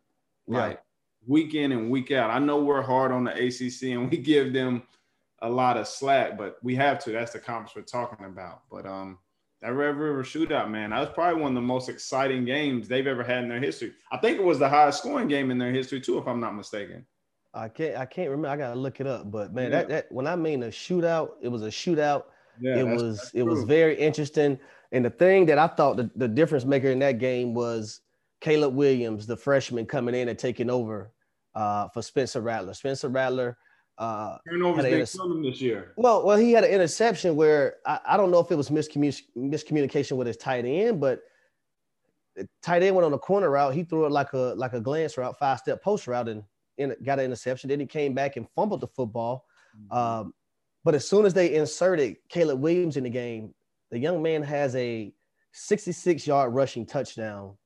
Right. 0.47 0.69
Like 0.69 0.83
week 1.25 1.53
in 1.53 1.71
and 1.71 1.89
week 1.89 2.11
out. 2.11 2.31
I 2.31 2.39
know 2.39 2.61
we're 2.61 2.81
hard 2.81 3.11
on 3.11 3.23
the 3.23 3.31
ACC 3.31 3.91
and 3.91 4.09
we 4.09 4.17
give 4.17 4.53
them 4.53 4.83
a 5.41 5.49
lot 5.49 5.77
of 5.77 5.87
slack, 5.87 6.37
but 6.37 6.57
we 6.63 6.75
have 6.75 6.99
to. 7.03 7.11
That's 7.11 7.33
the 7.33 7.39
conference 7.39 7.75
we're 7.75 7.81
talking 7.83 8.25
about. 8.25 8.63
But 8.71 8.85
um 8.85 9.19
that 9.61 9.73
Red 9.73 9.97
River 9.97 10.23
shootout, 10.23 10.69
man, 10.69 10.91
that 10.91 10.99
was 10.99 11.09
probably 11.09 11.41
one 11.41 11.51
of 11.51 11.55
the 11.55 11.61
most 11.61 11.89
exciting 11.89 12.45
games 12.45 12.87
they've 12.87 13.05
ever 13.05 13.23
had 13.23 13.43
in 13.43 13.49
their 13.49 13.59
history. 13.59 13.91
I 14.11 14.17
think 14.17 14.37
it 14.37 14.43
was 14.43 14.57
the 14.57 14.69
highest 14.69 14.99
scoring 14.99 15.27
game 15.27 15.51
in 15.51 15.57
their 15.57 15.73
history 15.73 15.99
too, 15.99 16.17
if 16.17 16.27
I'm 16.27 16.39
not 16.39 16.55
mistaken. 16.55 17.05
I 17.53 17.67
can't 17.67 17.97
I 17.97 18.05
can't 18.05 18.29
remember. 18.29 18.49
I 18.49 18.57
gotta 18.57 18.79
look 18.79 18.99
it 19.01 19.07
up. 19.07 19.29
But 19.29 19.53
man, 19.53 19.65
yeah. 19.65 19.69
that, 19.69 19.89
that 19.89 20.11
when 20.11 20.27
I 20.27 20.35
mean 20.35 20.63
a 20.63 20.67
shootout, 20.67 21.31
it 21.41 21.49
was 21.49 21.63
a 21.63 21.67
shootout. 21.67 22.25
Yeah, 22.61 22.77
it 22.77 22.85
that's, 22.85 23.01
was 23.01 23.17
that's 23.17 23.31
it 23.33 23.43
was 23.43 23.63
very 23.63 23.95
interesting. 23.97 24.59
And 24.91 25.05
the 25.05 25.09
thing 25.09 25.45
that 25.47 25.57
I 25.57 25.67
thought 25.67 25.97
the, 25.97 26.09
the 26.15 26.27
difference 26.27 26.65
maker 26.65 26.89
in 26.89 26.99
that 26.99 27.19
game 27.19 27.53
was 27.53 28.01
Caleb 28.41 28.75
Williams, 28.75 29.27
the 29.27 29.37
freshman 29.37 29.85
coming 29.85 30.15
in 30.15 30.29
and 30.29 30.39
taking 30.39 30.69
over 30.69 31.11
uh, 31.55 31.87
for 31.89 32.01
Spencer 32.01 32.41
Rattler. 32.41 32.73
Spencer 32.73 33.09
Rattler 33.09 33.57
uh, 33.97 34.37
turnovers 34.49 35.17
this 35.43 35.61
year. 35.61 35.93
Well, 35.97 36.25
well, 36.25 36.37
he 36.37 36.53
had 36.53 36.63
an 36.63 36.71
interception 36.71 37.35
where 37.35 37.75
I, 37.85 37.99
I 38.05 38.17
don't 38.17 38.31
know 38.31 38.39
if 38.39 38.49
it 38.49 38.55
was 38.55 38.69
miscommun- 38.69 39.21
miscommunication 39.37 40.15
with 40.15 40.27
his 40.27 40.37
tight 40.37 40.65
end, 40.65 41.01
but 41.01 41.21
tight 42.63 42.81
end 42.81 42.95
went 42.95 43.05
on 43.05 43.13
a 43.13 43.19
corner 43.19 43.49
route. 43.49 43.73
He 43.73 43.83
threw 43.83 44.05
it 44.05 44.11
like 44.11 44.31
a 44.33 44.53
like 44.55 44.73
a 44.73 44.79
glance 44.79 45.17
route, 45.17 45.37
five 45.37 45.59
step 45.59 45.83
post 45.83 46.07
route, 46.07 46.29
and 46.29 46.43
got 47.03 47.19
an 47.19 47.25
interception. 47.25 47.69
Then 47.69 47.81
he 47.81 47.85
came 47.85 48.13
back 48.13 48.37
and 48.37 48.47
fumbled 48.55 48.81
the 48.81 48.87
football. 48.87 49.45
Mm-hmm. 49.77 49.97
Um, 49.97 50.33
but 50.85 50.95
as 50.95 51.07
soon 51.07 51.25
as 51.25 51.33
they 51.33 51.55
inserted 51.55 52.15
Caleb 52.29 52.61
Williams 52.61 52.95
in 52.95 53.03
the 53.03 53.09
game, 53.09 53.53
the 53.91 53.99
young 53.99 54.21
man 54.23 54.41
has 54.43 54.75
a 54.75 55.13
66 55.51 56.25
yard 56.25 56.53
rushing 56.53 56.85
touchdown 56.85 57.57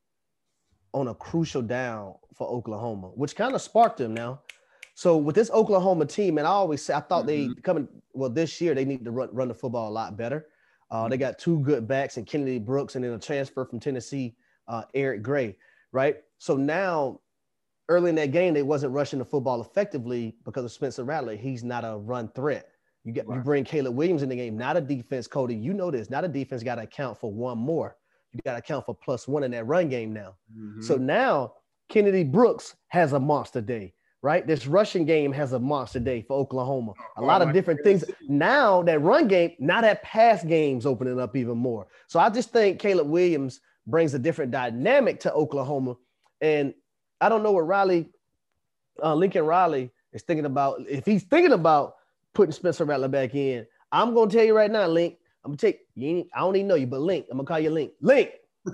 on 0.94 1.08
a 1.08 1.16
crucial 1.16 1.62
down 1.62 2.16
for 2.36 2.48
Oklahoma, 2.48 3.08
which 3.10 3.36
kind 3.36 3.56
of 3.56 3.62
sparked 3.62 3.98
them 3.98 4.14
now. 4.14 4.42
So 4.96 5.18
with 5.18 5.36
this 5.36 5.50
Oklahoma 5.52 6.06
team, 6.06 6.38
and 6.38 6.48
I 6.48 6.52
always 6.52 6.84
say 6.84 6.94
I 6.94 7.00
thought 7.00 7.26
mm-hmm. 7.26 7.54
they 7.54 7.62
coming 7.62 7.88
well 8.14 8.30
this 8.30 8.62
year 8.62 8.76
they 8.76 8.86
need 8.86 9.04
to 9.06 9.12
run, 9.12 9.30
run 9.32 9.48
the 9.48 9.54
football 9.54 9.90
a 9.90 9.92
lot 9.92 10.18
better. 10.18 10.48
Uh, 10.92 11.08
they 11.08 11.18
got 11.18 11.40
two 11.40 11.60
good 11.62 11.88
backs 11.88 12.18
and 12.18 12.28
Kennedy 12.28 12.60
Brooks, 12.60 12.96
and 12.96 13.04
then 13.04 13.14
a 13.14 13.20
transfer 13.20 13.66
from 13.66 13.80
Tennessee, 13.80 14.36
uh, 14.68 14.84
Eric 14.94 15.24
Gray, 15.24 15.56
right? 15.92 16.18
So 16.38 16.56
now 16.56 17.20
early 17.90 18.10
in 18.10 18.16
that 18.16 18.32
game, 18.32 18.54
they 18.54 18.62
wasn't 18.62 18.94
rushing 18.94 19.20
the 19.20 19.26
football 19.26 19.62
effectively 19.62 20.36
because 20.46 20.64
of 20.64 20.72
Spencer 20.72 21.04
Rattler. 21.04 21.36
He's 21.36 21.64
not 21.64 21.84
a 21.84 21.98
run 21.98 22.30
threat. 22.30 22.70
You 23.04 23.12
get 23.12 23.28
right. 23.28 23.38
you 23.38 23.42
bring 23.42 23.64
Caleb 23.64 23.96
Williams 23.96 24.24
in 24.24 24.30
the 24.30 24.36
game, 24.36 24.56
not 24.56 24.78
a 24.78 24.82
defense, 24.82 25.28
Coty. 25.28 25.62
You 25.62 25.74
know 25.74 25.92
this. 25.92 26.10
Not 26.10 26.24
a 26.24 26.28
defense 26.28 26.64
got 26.64 26.76
to 26.76 26.84
account 26.84 27.18
for 27.18 27.32
one 27.32 27.58
more. 27.58 27.98
You 28.34 28.42
got 28.44 28.54
to 28.54 28.58
account 28.60 28.86
for 28.86 28.96
plus 28.96 29.28
one 29.28 29.44
in 29.44 29.52
that 29.52 29.66
run 29.66 29.90
game 29.90 30.12
now. 30.12 30.36
Mm-hmm. 30.58 30.82
So 30.82 30.96
now 30.96 31.54
Kennedy 31.90 32.24
Brooks 32.24 32.76
has 32.88 33.14
a 33.14 33.20
monster 33.20 33.62
day, 33.62 33.94
right? 34.22 34.46
This 34.46 34.66
rushing 34.66 35.06
game 35.06 35.32
has 35.32 35.54
a 35.54 35.60
monster 35.60 36.00
day 36.00 36.24
for 36.24 36.38
Oklahoma. 36.38 36.94
A 37.18 37.22
oh, 37.22 37.26
lot 37.26 37.42
of 37.42 37.54
different 37.54 37.84
things. 37.84 38.04
Now 38.28 38.82
that 38.84 39.02
run 39.02 39.28
game, 39.28 39.52
now 39.60 39.82
that 39.82 40.02
pass 40.02 40.44
game's 40.44 40.86
opening 40.86 41.20
up 41.20 41.36
even 41.36 41.58
more. 41.58 41.88
So 42.08 42.20
I 42.20 42.30
just 42.30 42.52
think 42.52 42.80
Caleb 42.80 43.08
Williams 43.08 43.62
brings 43.86 44.14
a 44.14 44.20
different 44.20 44.52
dynamic 44.52 45.20
to 45.22 45.34
Oklahoma. 45.34 45.96
And 46.42 46.74
I 47.22 47.30
don't 47.30 47.44
know 47.44 47.52
what 47.52 47.68
Riley, 47.68 48.10
uh, 49.02 49.14
Lincoln 49.14 49.46
Riley 49.46 49.92
is 50.14 50.24
thinking 50.24 50.46
about. 50.46 50.82
If 50.90 51.06
he's 51.06 51.24
thinking 51.24 51.54
about 51.54 51.96
putting 52.34 52.54
Spencer 52.54 52.86
Rattler 52.86 53.08
back 53.08 53.36
in, 53.36 53.66
I'm 53.92 54.14
gonna 54.16 54.32
tell 54.32 54.44
you 54.44 54.56
right 54.56 54.72
now, 54.72 54.88
Link. 54.88 55.18
I'm 55.44 55.52
gonna 55.52 55.58
take 55.58 55.82
you. 55.96 56.26
I 56.34 56.40
don't 56.40 56.56
even 56.56 56.68
know 56.68 56.76
you, 56.76 56.88
but 56.88 57.02
Link. 57.02 57.26
I'm 57.30 57.38
gonna 57.38 57.48
call 57.48 57.60
you 57.60 57.70
Link. 57.70 57.92
Link. 58.02 58.32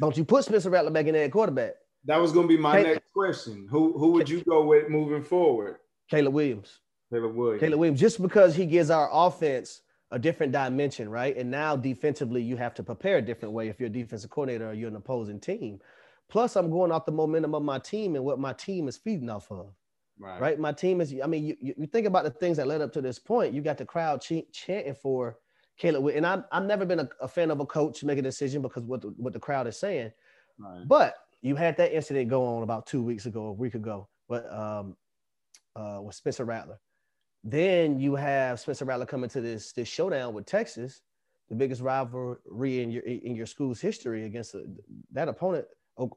don't 0.00 0.16
you 0.16 0.24
put 0.24 0.44
Spencer 0.44 0.70
Rattler 0.70 0.90
back 0.90 1.06
in 1.06 1.14
there 1.14 1.28
quarterback? 1.28 1.72
That 2.04 2.20
was 2.20 2.32
gonna 2.32 2.48
be 2.48 2.58
my 2.58 2.72
Caleb, 2.72 2.86
next 2.94 3.12
question. 3.12 3.66
Who 3.70 3.98
who 3.98 4.10
would 4.12 4.28
you 4.28 4.42
go 4.44 4.64
with 4.66 4.90
moving 4.90 5.22
forward? 5.22 5.78
Caleb 6.10 6.34
Williams. 6.34 6.80
Caleb 7.10 7.34
Williams. 7.34 7.60
Caleb 7.60 7.78
Williams, 7.78 8.00
just 8.00 8.20
because 8.20 8.54
he 8.54 8.66
gives 8.66 8.90
our 8.90 9.08
offense 9.12 9.80
a 10.10 10.18
different 10.18 10.52
dimension, 10.52 11.08
right? 11.08 11.36
And 11.36 11.50
now 11.50 11.74
defensively, 11.74 12.42
you 12.42 12.56
have 12.56 12.74
to 12.74 12.82
prepare 12.82 13.16
a 13.18 13.22
different 13.22 13.54
way 13.54 13.68
if 13.68 13.80
you're 13.80 13.88
a 13.88 13.92
defensive 13.92 14.30
coordinator 14.30 14.70
or 14.70 14.74
you're 14.74 14.90
an 14.90 14.96
opposing 14.96 15.40
team. 15.40 15.80
Plus, 16.28 16.56
I'm 16.56 16.70
going 16.70 16.92
off 16.92 17.06
the 17.06 17.12
momentum 17.12 17.54
of 17.54 17.62
my 17.62 17.78
team 17.78 18.14
and 18.14 18.24
what 18.24 18.38
my 18.38 18.52
team 18.52 18.88
is 18.88 18.96
feeding 18.96 19.30
off 19.30 19.50
of. 19.50 19.72
Right. 20.18 20.40
right? 20.40 20.58
My 20.58 20.72
team 20.72 21.00
is, 21.00 21.14
I 21.22 21.26
mean, 21.26 21.44
you, 21.44 21.56
you 21.60 21.86
think 21.86 22.06
about 22.06 22.24
the 22.24 22.30
things 22.30 22.56
that 22.58 22.66
led 22.66 22.80
up 22.80 22.92
to 22.92 23.00
this 23.00 23.18
point. 23.18 23.52
You 23.52 23.62
got 23.62 23.78
the 23.78 23.84
crowd 23.84 24.20
ch- 24.20 24.44
chanting 24.52 24.94
for 24.94 25.38
Caleb. 25.76 26.06
And 26.14 26.26
I, 26.26 26.42
I've 26.52 26.64
never 26.64 26.84
been 26.84 27.00
a, 27.00 27.08
a, 27.20 27.28
fan 27.28 27.50
of 27.50 27.60
a 27.60 27.66
coach 27.66 28.04
make 28.04 28.18
a 28.18 28.22
decision 28.22 28.62
because 28.62 28.84
what 28.84 29.02
the, 29.02 29.08
what 29.16 29.32
the 29.32 29.40
crowd 29.40 29.66
is 29.66 29.76
saying. 29.76 30.12
Right. 30.58 30.86
But 30.86 31.16
you 31.42 31.56
had 31.56 31.76
that 31.78 31.94
incident 31.94 32.30
go 32.30 32.44
on 32.44 32.62
about 32.62 32.86
two 32.86 33.02
weeks 33.02 33.26
ago, 33.26 33.46
a 33.46 33.52
week 33.52 33.74
ago, 33.74 34.08
but 34.28 34.50
um, 34.52 34.96
uh, 35.74 36.00
with 36.00 36.14
Spencer 36.14 36.44
Rattler. 36.44 36.78
Then 37.42 37.98
you 37.98 38.14
have 38.14 38.60
Spencer 38.60 38.84
Rattler 38.84 39.04
coming 39.04 39.28
to 39.30 39.40
this 39.40 39.72
this 39.72 39.88
showdown 39.88 40.32
with 40.32 40.46
Texas, 40.46 41.02
the 41.50 41.54
biggest 41.54 41.82
rivalry 41.82 42.80
in 42.80 42.90
your 42.90 43.02
in 43.02 43.36
your 43.36 43.44
school's 43.44 43.80
history 43.80 44.24
against 44.24 44.56
that 45.12 45.28
opponent 45.28 45.66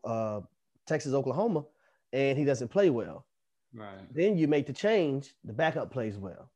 uh, 0.03 0.41
Texas, 0.85 1.13
Oklahoma, 1.13 1.65
and 2.13 2.37
he 2.37 2.45
doesn't 2.45 2.69
play 2.69 2.89
well. 2.89 3.25
Right. 3.73 4.13
Then 4.13 4.37
you 4.37 4.47
make 4.47 4.65
the 4.65 4.73
change, 4.73 5.33
the 5.43 5.53
backup 5.53 5.91
plays 5.91 6.17
well. 6.17 6.51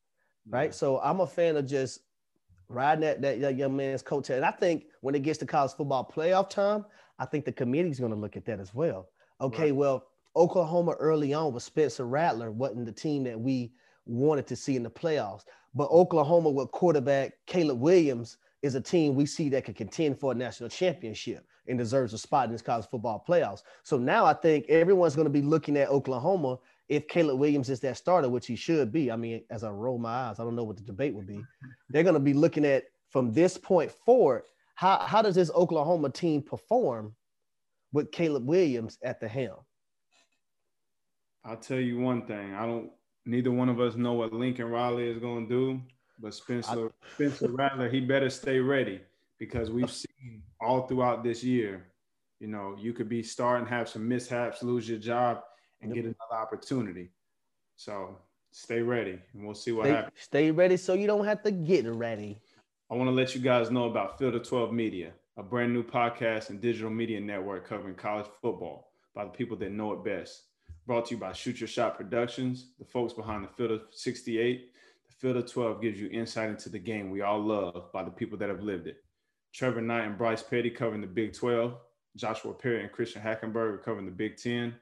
Right. 0.47 0.59
right? 0.59 0.75
So 0.75 0.99
I'm 1.01 1.19
a 1.19 1.27
fan 1.27 1.55
of 1.57 1.65
just 1.65 2.01
riding 2.67 3.01
that, 3.01 3.21
that, 3.21 3.41
that 3.41 3.55
young 3.57 3.75
man's 3.75 4.03
coattail. 4.03 4.37
And 4.37 4.45
I 4.45 4.51
think 4.51 4.85
when 5.01 5.15
it 5.15 5.23
gets 5.23 5.39
to 5.39 5.45
college 5.45 5.73
football 5.73 6.09
playoff 6.13 6.49
time, 6.49 6.85
I 7.19 7.25
think 7.25 7.45
the 7.45 7.51
committee's 7.51 7.99
going 7.99 8.13
to 8.13 8.17
look 8.17 8.37
at 8.37 8.45
that 8.45 8.59
as 8.59 8.73
well. 8.73 9.09
Okay, 9.39 9.65
right. 9.65 9.75
well, 9.75 10.07
Oklahoma 10.35 10.91
early 10.93 11.33
on 11.33 11.53
with 11.53 11.63
Spencer 11.63 12.05
Rattler 12.05 12.51
wasn't 12.51 12.85
the 12.85 12.91
team 12.91 13.23
that 13.25 13.39
we 13.39 13.73
wanted 14.05 14.47
to 14.47 14.55
see 14.55 14.75
in 14.75 14.83
the 14.83 14.89
playoffs. 14.89 15.43
But 15.73 15.89
Oklahoma 15.91 16.49
with 16.49 16.71
quarterback 16.71 17.33
Caleb 17.45 17.79
Williams 17.79 18.37
is 18.61 18.75
a 18.75 18.81
team 18.81 19.15
we 19.15 19.25
see 19.25 19.49
that 19.49 19.65
can 19.65 19.73
contend 19.73 20.19
for 20.19 20.31
a 20.31 20.35
national 20.35 20.69
championship 20.69 21.45
and 21.67 21.77
deserves 21.77 22.13
a 22.13 22.17
spot 22.17 22.45
in 22.45 22.51
this 22.51 22.61
college 22.61 22.87
football 22.89 23.23
playoffs. 23.27 23.61
So 23.83 23.97
now 23.97 24.25
I 24.25 24.33
think 24.33 24.65
everyone's 24.67 25.15
going 25.15 25.25
to 25.25 25.31
be 25.31 25.41
looking 25.41 25.77
at 25.77 25.89
Oklahoma 25.89 26.57
if 26.91 27.07
Caleb 27.07 27.39
Williams 27.39 27.69
is 27.69 27.79
that 27.79 27.95
starter, 27.95 28.27
which 28.27 28.47
he 28.47 28.57
should 28.57 28.91
be. 28.91 29.09
I 29.09 29.15
mean, 29.15 29.45
as 29.49 29.63
I 29.63 29.69
roll 29.69 29.97
my 29.97 30.09
eyes, 30.09 30.41
I 30.41 30.43
don't 30.43 30.57
know 30.57 30.65
what 30.65 30.75
the 30.75 30.83
debate 30.83 31.15
would 31.15 31.25
be. 31.25 31.41
They're 31.89 32.03
going 32.03 32.15
to 32.15 32.19
be 32.19 32.33
looking 32.33 32.65
at 32.65 32.83
from 33.09 33.31
this 33.31 33.57
point 33.57 33.89
forward, 33.89 34.43
how, 34.75 34.97
how 34.97 35.21
does 35.21 35.35
this 35.35 35.49
Oklahoma 35.51 36.09
team 36.09 36.41
perform 36.41 37.15
with 37.93 38.11
Caleb 38.11 38.45
Williams 38.45 38.97
at 39.05 39.21
the 39.21 39.27
helm? 39.29 39.59
I'll 41.45 41.55
tell 41.55 41.79
you 41.79 41.97
one 41.97 42.25
thing. 42.25 42.53
I 42.55 42.65
don't 42.65 42.91
neither 43.25 43.51
one 43.51 43.69
of 43.69 43.79
us 43.79 43.95
know 43.95 44.13
what 44.13 44.33
Lincoln 44.33 44.69
Riley 44.69 45.07
is 45.09 45.17
going 45.17 45.47
to 45.47 45.53
do, 45.53 45.81
but 46.19 46.33
Spencer 46.33 46.87
I, 46.87 47.13
Spencer 47.13 47.47
Rattler, 47.51 47.89
he 47.89 48.01
better 48.01 48.29
stay 48.29 48.59
ready 48.59 48.99
because 49.39 49.71
we've 49.71 49.89
seen 50.19 50.43
all 50.59 50.87
throughout 50.87 51.23
this 51.23 51.41
year, 51.41 51.87
you 52.41 52.47
know, 52.47 52.75
you 52.77 52.91
could 52.91 53.07
be 53.07 53.23
starting, 53.23 53.65
have 53.65 53.87
some 53.87 54.05
mishaps, 54.05 54.61
lose 54.61 54.89
your 54.89 54.99
job, 54.99 55.41
and 55.81 55.93
get 55.93 56.05
another 56.05 56.33
opportunity. 56.33 57.09
So 57.75 58.17
stay 58.51 58.81
ready, 58.81 59.19
and 59.33 59.45
we'll 59.45 59.55
see 59.55 59.71
what 59.71 59.85
stay, 59.85 59.93
happens. 59.93 60.17
Stay 60.19 60.51
ready 60.51 60.77
so 60.77 60.93
you 60.93 61.07
don't 61.07 61.25
have 61.25 61.41
to 61.43 61.51
get 61.51 61.85
ready. 61.87 62.39
I 62.89 62.95
want 62.95 63.07
to 63.07 63.15
let 63.15 63.33
you 63.33 63.41
guys 63.41 63.71
know 63.71 63.85
about 63.85 64.19
Field 64.19 64.35
of 64.35 64.47
12 64.47 64.73
Media, 64.73 65.11
a 65.37 65.43
brand 65.43 65.73
new 65.73 65.83
podcast 65.83 66.49
and 66.49 66.59
digital 66.59 66.89
media 66.89 67.19
network 67.19 67.67
covering 67.67 67.95
college 67.95 68.27
football 68.41 68.91
by 69.15 69.23
the 69.23 69.31
people 69.31 69.57
that 69.57 69.71
know 69.71 69.93
it 69.93 70.03
best. 70.03 70.43
Brought 70.85 71.05
to 71.07 71.15
you 71.15 71.19
by 71.21 71.31
Shoot 71.31 71.59
Your 71.59 71.67
Shot 71.67 71.95
Productions, 71.95 72.71
the 72.79 72.85
folks 72.85 73.13
behind 73.13 73.43
the 73.43 73.49
Field 73.49 73.71
of 73.71 73.81
68. 73.91 74.71
The 75.07 75.13
Field 75.13 75.37
of 75.37 75.51
12 75.51 75.81
gives 75.81 75.99
you 75.99 76.09
insight 76.09 76.49
into 76.49 76.69
the 76.69 76.79
game 76.79 77.11
we 77.11 77.21
all 77.21 77.41
love 77.41 77.91
by 77.93 78.03
the 78.03 78.11
people 78.11 78.37
that 78.39 78.49
have 78.49 78.61
lived 78.61 78.87
it. 78.87 78.97
Trevor 79.53 79.81
Knight 79.81 80.05
and 80.05 80.17
Bryce 80.17 80.41
Petty 80.41 80.69
covering 80.69 81.01
the 81.01 81.07
Big 81.07 81.33
12. 81.33 81.75
Joshua 82.15 82.53
Perry 82.53 82.83
and 82.83 82.91
Christian 82.91 83.21
Hackenberg 83.21 83.73
are 83.73 83.77
covering 83.77 84.05
the 84.05 84.11
Big 84.11 84.37
10. 84.37 84.75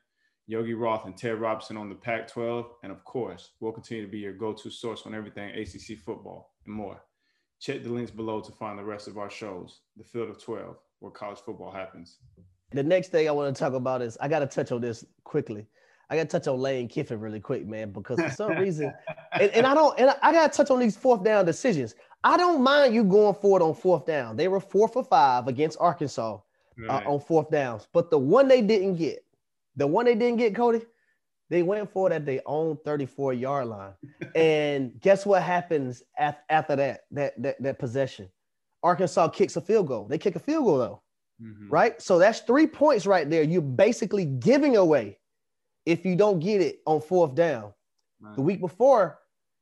Yogi 0.49 0.73
Roth 0.73 1.05
and 1.05 1.15
Ted 1.15 1.39
Robinson 1.39 1.77
on 1.77 1.89
the 1.89 1.95
Pac 1.95 2.27
12. 2.27 2.65
And 2.81 2.91
of 2.91 3.05
course, 3.05 3.51
we'll 3.59 3.71
continue 3.71 4.03
to 4.03 4.11
be 4.11 4.17
your 4.17 4.33
go 4.33 4.51
to 4.51 4.69
source 4.71 5.03
on 5.05 5.13
everything 5.13 5.51
ACC 5.51 5.99
football 5.99 6.55
and 6.65 6.73
more. 6.73 7.03
Check 7.59 7.83
the 7.83 7.89
links 7.89 8.09
below 8.09 8.41
to 8.41 8.51
find 8.53 8.79
the 8.79 8.83
rest 8.83 9.07
of 9.07 9.19
our 9.19 9.29
shows, 9.29 9.81
The 9.95 10.03
Field 10.03 10.31
of 10.31 10.41
12, 10.41 10.75
where 11.01 11.11
college 11.11 11.37
football 11.45 11.71
happens. 11.71 12.17
The 12.71 12.81
next 12.81 13.09
thing 13.09 13.27
I 13.27 13.31
want 13.31 13.55
to 13.55 13.59
talk 13.59 13.73
about 13.73 14.01
is 14.01 14.17
I 14.19 14.27
got 14.27 14.39
to 14.39 14.47
touch 14.47 14.71
on 14.71 14.81
this 14.81 15.05
quickly. 15.23 15.67
I 16.09 16.15
got 16.15 16.23
to 16.23 16.39
touch 16.39 16.47
on 16.47 16.59
Lane 16.59 16.87
Kiffin 16.87 17.19
really 17.19 17.39
quick, 17.39 17.67
man, 17.67 17.91
because 17.91 18.19
for 18.19 18.31
some 18.31 18.53
reason, 18.53 18.91
and, 19.33 19.51
and 19.51 19.67
I 19.67 19.75
don't, 19.75 19.99
and 19.99 20.15
I 20.23 20.31
got 20.31 20.51
to 20.51 20.57
touch 20.57 20.71
on 20.71 20.79
these 20.79 20.97
fourth 20.97 21.23
down 21.23 21.45
decisions. 21.45 21.93
I 22.23 22.37
don't 22.37 22.63
mind 22.63 22.95
you 22.95 23.03
going 23.03 23.35
forward 23.35 23.61
on 23.61 23.75
fourth 23.75 24.07
down. 24.07 24.35
They 24.35 24.47
were 24.47 24.59
four 24.59 24.87
for 24.87 25.03
five 25.03 25.47
against 25.47 25.77
Arkansas 25.79 26.35
uh, 26.35 26.39
right. 26.79 27.05
uh, 27.05 27.11
on 27.11 27.19
fourth 27.19 27.51
downs, 27.51 27.87
but 27.93 28.09
the 28.09 28.17
one 28.17 28.47
they 28.47 28.63
didn't 28.63 28.95
get, 28.95 29.23
the 29.79 29.87
one 29.87 30.05
they 30.05 30.15
didn't 30.15 30.37
get, 30.37 30.53
Coty, 30.53 30.85
they 31.49 31.63
went 31.63 31.91
for 31.91 32.11
it 32.11 32.13
at 32.13 32.25
their 32.25 32.41
own 32.45 32.77
34 32.85 33.33
yard 33.33 33.67
line. 33.67 33.93
and 34.35 34.99
guess 34.99 35.25
what 35.25 35.41
happens 35.41 36.03
after 36.17 36.75
that, 36.75 37.01
that, 37.11 37.41
that, 37.41 37.61
that 37.63 37.79
possession? 37.79 38.29
Arkansas 38.83 39.29
kicks 39.29 39.55
a 39.55 39.61
field 39.61 39.87
goal. 39.87 40.05
They 40.05 40.17
kick 40.17 40.35
a 40.35 40.39
field 40.39 40.65
goal 40.65 40.77
though, 40.77 41.01
mm-hmm. 41.41 41.69
right? 41.69 42.01
So 42.01 42.19
that's 42.19 42.41
three 42.41 42.67
points 42.67 43.05
right 43.05 43.29
there. 43.29 43.43
You're 43.43 43.61
basically 43.61 44.25
giving 44.25 44.77
away 44.77 45.17
if 45.85 46.05
you 46.05 46.15
don't 46.15 46.39
get 46.39 46.61
it 46.61 46.81
on 46.85 47.01
fourth 47.01 47.33
down. 47.33 47.73
Right. 48.21 48.35
The 48.35 48.41
week 48.41 48.59
before, 48.59 49.19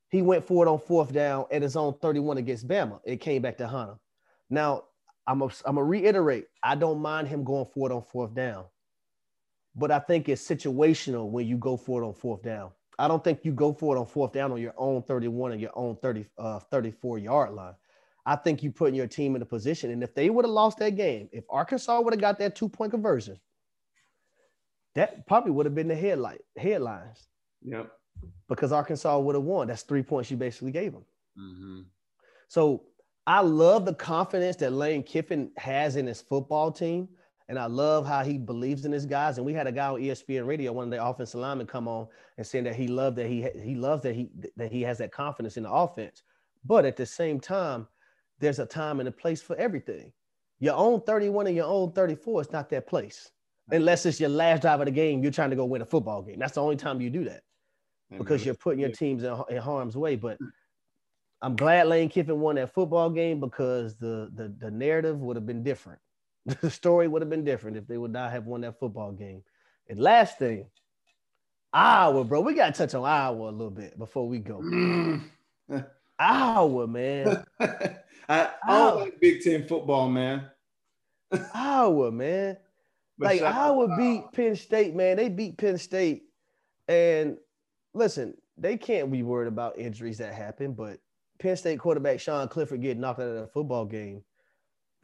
he 0.10 0.22
went 0.22 0.46
for 0.46 0.66
it 0.66 0.70
on 0.70 0.80
fourth 0.80 1.14
down 1.14 1.46
at 1.52 1.62
his 1.62 1.76
own 1.76 1.94
31 2.02 2.38
against 2.38 2.68
Bama. 2.68 3.00
It 3.06 3.18
came 3.18 3.42
back 3.42 3.58
to 3.58 3.68
Hunter. 3.68 3.96
Now, 4.50 4.86
I'm 5.28 5.40
going 5.40 5.52
to 5.52 5.84
reiterate, 5.84 6.46
I 6.64 6.76
don't 6.76 7.02
mind 7.02 7.28
him 7.28 7.44
going 7.44 7.66
for 7.74 7.90
it 7.90 7.94
on 7.94 8.02
fourth 8.02 8.34
down 8.34 8.66
but 9.78 9.92
I 9.92 10.00
think 10.00 10.28
it's 10.28 10.46
situational 10.46 11.30
when 11.30 11.46
you 11.46 11.58
go 11.58 11.78
for 11.78 12.02
it 12.02 12.06
on 12.06 12.14
fourth 12.14 12.42
down. 12.42 12.72
I 13.00 13.08
don't 13.08 13.24
think 13.24 13.46
you 13.46 13.52
go 13.52 13.74
for 13.74 13.96
it 13.96 14.00
on 14.00 14.08
fourth 14.08 14.34
down 14.34 14.52
on 14.52 14.60
your 14.60 14.74
own 14.76 15.04
31 15.04 15.52
and 15.52 15.62
your 15.62 15.72
own 15.76 15.96
30, 15.98 16.26
uh, 16.40 16.60
34 16.60 17.20
yard 17.20 17.54
line. 17.54 17.76
I 18.26 18.36
think 18.36 18.64
you 18.64 18.72
putting 18.72 18.96
your 18.96 19.08
team 19.08 19.36
in 19.36 19.42
a 19.42 19.46
position. 19.46 19.92
And 19.92 20.04
if 20.04 20.16
they 20.16 20.30
would 20.30 20.44
have 20.44 20.52
lost 20.52 20.80
that 20.80 20.98
game, 20.98 21.30
if 21.32 21.46
Arkansas 21.50 22.02
would 22.02 22.14
have 22.14 22.20
got 22.20 22.40
that 22.40 22.56
two 22.56 22.68
point 22.68 22.92
conversion, 22.92 23.40
that 24.96 25.28
probably 25.28 25.52
would 25.52 25.68
have 25.68 25.76
been 25.76 25.88
the 25.88 25.96
headlight 25.96 26.42
headlines. 26.58 27.28
Yep. 27.62 27.92
Because 28.50 28.72
Arkansas 28.72 29.20
would 29.20 29.36
have 29.36 29.44
won. 29.44 29.68
That's 29.68 29.84
three 29.84 30.02
points 30.02 30.32
you 30.32 30.38
basically 30.38 30.72
gave 30.72 30.92
them. 30.92 31.06
Mm-hmm. 31.40 31.82
So 32.48 32.84
I 33.28 33.42
love 33.42 33.86
the 33.86 33.94
confidence 33.94 34.56
that 34.58 34.74
Lane 34.74 35.04
Kiffin 35.04 35.52
has 35.58 35.98
in 35.98 36.08
his 36.08 36.22
football 36.22 36.72
team. 36.72 37.08
And 37.50 37.58
I 37.58 37.66
love 37.66 38.06
how 38.06 38.24
he 38.24 38.38
believes 38.38 38.84
in 38.84 38.92
his 38.92 39.06
guys. 39.06 39.38
And 39.38 39.46
we 39.46 39.54
had 39.54 39.68
a 39.68 39.72
guy 39.72 39.88
on 39.88 40.02
ESPN 40.02 40.46
radio, 40.46 40.74
one 40.74 40.86
of 40.86 40.92
the 40.92 41.04
offensive 41.04 41.40
linemen, 41.40 41.68
come 41.68 41.88
on 41.88 42.08
and 42.38 42.46
saying 42.46 42.66
that 42.66 42.76
he 42.76 42.88
loved 42.88 43.16
that 43.18 43.28
he 43.28 43.48
he 43.64 43.76
loves 43.76 44.04
that 44.04 44.16
he 44.16 44.30
that 44.58 44.72
he 44.72 44.82
has 44.82 44.98
that 44.98 45.12
confidence 45.12 45.56
in 45.56 45.64
the 45.64 45.72
offense. 45.72 46.24
But 46.66 46.86
at 46.86 46.98
the 46.98 47.06
same 47.06 47.40
time, 47.40 47.88
there's 48.40 48.60
a 48.60 48.66
time 48.66 49.00
and 49.00 49.08
a 49.08 49.12
place 49.12 49.42
for 49.42 49.56
everything. 49.56 50.12
Your 50.60 50.76
own 50.76 51.02
31 51.02 51.48
and 51.48 51.56
your 51.56 51.68
own 51.68 51.92
34 51.92 52.42
is 52.42 52.52
not 52.52 52.70
that 52.70 52.88
place. 52.88 53.32
Unless 53.70 54.06
it's 54.06 54.20
your 54.20 54.30
last 54.30 54.62
drive 54.62 54.80
of 54.80 54.86
the 54.86 54.92
game, 54.92 55.22
you're 55.22 55.32
trying 55.32 55.50
to 55.50 55.56
go 55.56 55.66
win 55.66 55.82
a 55.82 55.86
football 55.86 56.22
game. 56.22 56.40
That's 56.40 56.54
the 56.54 56.62
only 56.62 56.78
time 56.78 57.02
you 57.02 57.10
do 57.10 57.26
that 57.26 57.44
because 58.18 58.46
you're 58.46 58.56
putting 58.56 58.80
your 58.80 58.92
teams 58.92 59.24
in, 59.24 59.36
in 59.50 59.58
harm's 59.58 59.98
way. 59.98 60.16
But 60.16 60.38
I'm 61.42 61.56
glad 61.56 61.88
Lane 61.88 62.10
Kiffin 62.10 62.40
won 62.40 62.56
that 62.56 62.74
football 62.74 63.10
game 63.10 63.40
because 63.40 63.96
the 63.98 64.30
the, 64.34 64.54
the 64.58 64.72
narrative 64.72 65.20
would 65.20 65.36
have 65.36 65.46
been 65.46 65.64
different. 65.64 66.00
the 66.62 66.70
story 66.70 67.08
would 67.08 67.22
have 67.22 67.30
been 67.30 67.44
different 67.44 67.78
if 67.78 67.88
they 67.88 67.98
would 67.98 68.12
not 68.12 68.32
have 68.32 68.46
won 68.46 68.62
that 68.62 68.80
football 68.80 69.12
game. 69.12 69.44
And 69.90 70.00
last 70.00 70.40
thing, 70.40 70.68
Iowa, 71.74 72.24
bro. 72.24 72.42
We 72.42 72.54
gotta 72.54 72.72
touch 72.72 72.96
on 72.96 73.04
Iowa 73.04 73.50
a 73.50 73.52
little 73.52 73.70
bit 73.70 73.98
before 74.00 74.28
we 74.28 74.40
go. 74.40 74.60
Mm. 74.60 75.30
Iowa, 76.20 76.88
man. 76.88 77.44
I, 77.60 78.00
I 78.30 78.50
don't 78.68 79.00
like 79.02 79.20
Big 79.20 79.44
Ten 79.44 79.68
football, 79.68 80.10
man. 80.10 80.50
Iowa, 81.54 82.12
man. 82.12 82.58
like 83.20 83.42
Iowa 83.42 83.96
beat 83.98 84.24
Penn 84.32 84.56
State, 84.56 84.96
man. 84.96 85.18
They 85.18 85.30
beat 85.30 85.58
Penn 85.58 85.78
State. 85.78 86.24
And 86.88 87.38
listen, 87.94 88.36
they 88.58 88.78
can't 88.78 89.12
be 89.12 89.24
worried 89.24 89.50
about 89.50 89.78
injuries 89.78 90.18
that 90.20 90.34
happen, 90.34 90.74
but 90.74 91.00
Penn 91.40 91.58
State 91.58 91.80
quarterback 91.80 92.22
Sean 92.22 92.48
Clifford 92.48 92.82
getting 92.82 93.02
knocked 93.02 93.20
out 93.20 93.28
of 93.28 93.36
a 93.36 93.48
football 93.48 93.86
game 93.86 94.24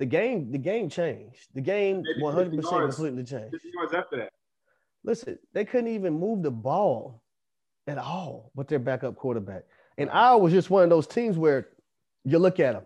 the 0.04 0.10
game, 0.10 0.52
the 0.52 0.58
game 0.58 0.90
changed. 0.90 1.48
The 1.54 1.62
game 1.62 2.04
100 2.20 2.58
percent 2.58 2.82
completely 2.90 3.24
changed. 3.24 3.56
Yards 3.74 3.94
after 3.94 4.18
that. 4.18 4.34
Listen, 5.06 5.40
they 5.54 5.64
couldn't 5.64 5.88
even 5.88 6.20
move 6.20 6.44
the 6.44 6.52
ball 6.52 7.22
at 7.88 7.98
all 7.98 8.52
with 8.54 8.68
their 8.68 8.80
backup 8.80 9.16
quarterback. 9.16 9.64
And 9.98 10.10
uh-huh. 10.10 10.34
Iowa's 10.34 10.52
just 10.52 10.70
one 10.70 10.84
of 10.84 10.90
those 10.90 11.08
teams 11.08 11.38
where 11.38 11.70
you 12.26 12.38
look 12.38 12.60
at 12.60 12.74
them. 12.74 12.84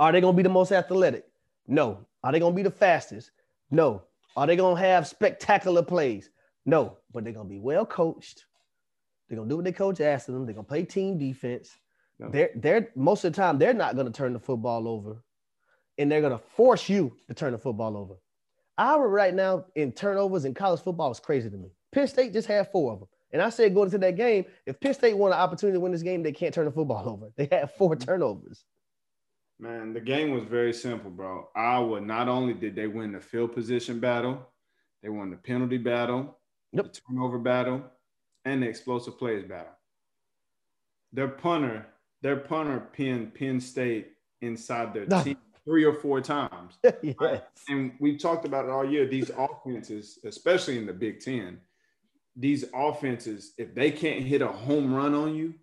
Are 0.00 0.10
they 0.10 0.20
going 0.20 0.34
to 0.34 0.36
be 0.36 0.42
the 0.42 0.48
most 0.48 0.72
athletic? 0.72 1.26
No. 1.68 2.04
Are 2.24 2.32
they 2.32 2.40
going 2.40 2.54
to 2.54 2.56
be 2.56 2.64
the 2.64 2.72
fastest? 2.72 3.30
No. 3.70 4.02
Are 4.36 4.48
they 4.48 4.56
going 4.56 4.74
to 4.74 4.82
have 4.82 5.06
spectacular 5.06 5.84
plays? 5.84 6.30
No. 6.64 6.96
But 7.12 7.22
they're 7.22 7.34
going 7.34 7.46
to 7.46 7.54
be 7.54 7.60
well 7.60 7.86
coached. 7.86 8.46
They're 9.28 9.36
going 9.36 9.48
to 9.48 9.52
do 9.52 9.56
what 9.58 9.64
their 9.64 9.72
coach 9.72 10.00
asked 10.00 10.26
them. 10.26 10.44
They're 10.44 10.54
going 10.54 10.64
to 10.64 10.68
play 10.68 10.82
team 10.82 11.18
defense. 11.18 11.70
They're, 12.18 12.50
they're 12.56 12.88
most 12.96 13.24
of 13.24 13.32
the 13.32 13.36
time 13.40 13.58
they're 13.58 13.74
not 13.74 13.94
going 13.94 14.06
to 14.06 14.12
turn 14.12 14.32
the 14.32 14.40
football 14.40 14.88
over 14.88 15.22
and 15.98 16.10
they're 16.10 16.20
going 16.20 16.32
to 16.32 16.44
force 16.56 16.88
you 16.88 17.16
to 17.28 17.34
turn 17.34 17.52
the 17.52 17.58
football 17.58 17.96
over. 17.96 18.14
Our 18.78 19.08
right 19.08 19.34
now 19.34 19.64
in 19.74 19.92
turnovers 19.92 20.44
in 20.44 20.54
college 20.54 20.80
football 20.80 21.10
is 21.10 21.20
crazy 21.20 21.48
to 21.48 21.56
me. 21.56 21.70
Penn 21.92 22.08
State 22.08 22.32
just 22.32 22.48
had 22.48 22.70
four 22.70 22.92
of 22.92 23.00
them. 23.00 23.08
And 23.32 23.42
I 23.42 23.48
said 23.50 23.74
going 23.74 23.86
into 23.86 23.98
that 23.98 24.16
game, 24.16 24.44
if 24.66 24.78
Penn 24.80 24.94
State 24.94 25.16
won 25.16 25.32
an 25.32 25.38
opportunity 25.38 25.76
to 25.76 25.80
win 25.80 25.92
this 25.92 26.02
game, 26.02 26.22
they 26.22 26.32
can't 26.32 26.54
turn 26.54 26.66
the 26.66 26.70
football 26.70 27.08
over. 27.08 27.32
They 27.36 27.48
had 27.50 27.70
four 27.72 27.96
turnovers. 27.96 28.64
Man, 29.58 29.94
the 29.94 30.00
game 30.00 30.32
was 30.32 30.44
very 30.44 30.74
simple, 30.74 31.10
bro. 31.10 31.48
Iowa 31.56 32.00
not 32.00 32.28
only 32.28 32.52
did 32.52 32.76
they 32.76 32.86
win 32.86 33.12
the 33.12 33.20
field 33.20 33.54
position 33.54 33.98
battle, 33.98 34.46
they 35.02 35.08
won 35.08 35.30
the 35.30 35.36
penalty 35.36 35.78
battle, 35.78 36.36
yep. 36.72 36.92
the 36.92 37.00
turnover 37.00 37.38
battle, 37.38 37.82
and 38.44 38.62
the 38.62 38.66
explosive 38.68 39.18
plays 39.18 39.44
battle. 39.44 39.72
Their 41.12 41.28
punter, 41.28 41.86
their 42.20 42.36
punter 42.36 42.80
pinned 42.92 43.34
Penn 43.34 43.60
State 43.60 44.08
inside 44.42 44.92
their 44.92 45.06
team 45.24 45.38
three 45.66 45.84
or 45.84 45.92
four 45.92 46.20
times. 46.20 46.78
yes. 47.02 47.16
right? 47.20 47.42
And 47.68 47.92
we've 47.98 48.18
talked 48.18 48.46
about 48.46 48.64
it 48.64 48.70
all 48.70 48.88
year. 48.88 49.06
These 49.06 49.30
offenses, 49.36 50.18
especially 50.24 50.78
in 50.78 50.86
the 50.86 50.92
Big 50.92 51.20
Ten, 51.20 51.58
these 52.36 52.64
offenses, 52.72 53.52
if 53.58 53.74
they 53.74 53.90
can't 53.90 54.22
hit 54.22 54.42
a 54.42 54.48
home 54.48 54.94
run 54.94 55.14
on 55.14 55.34
you, 55.34 55.54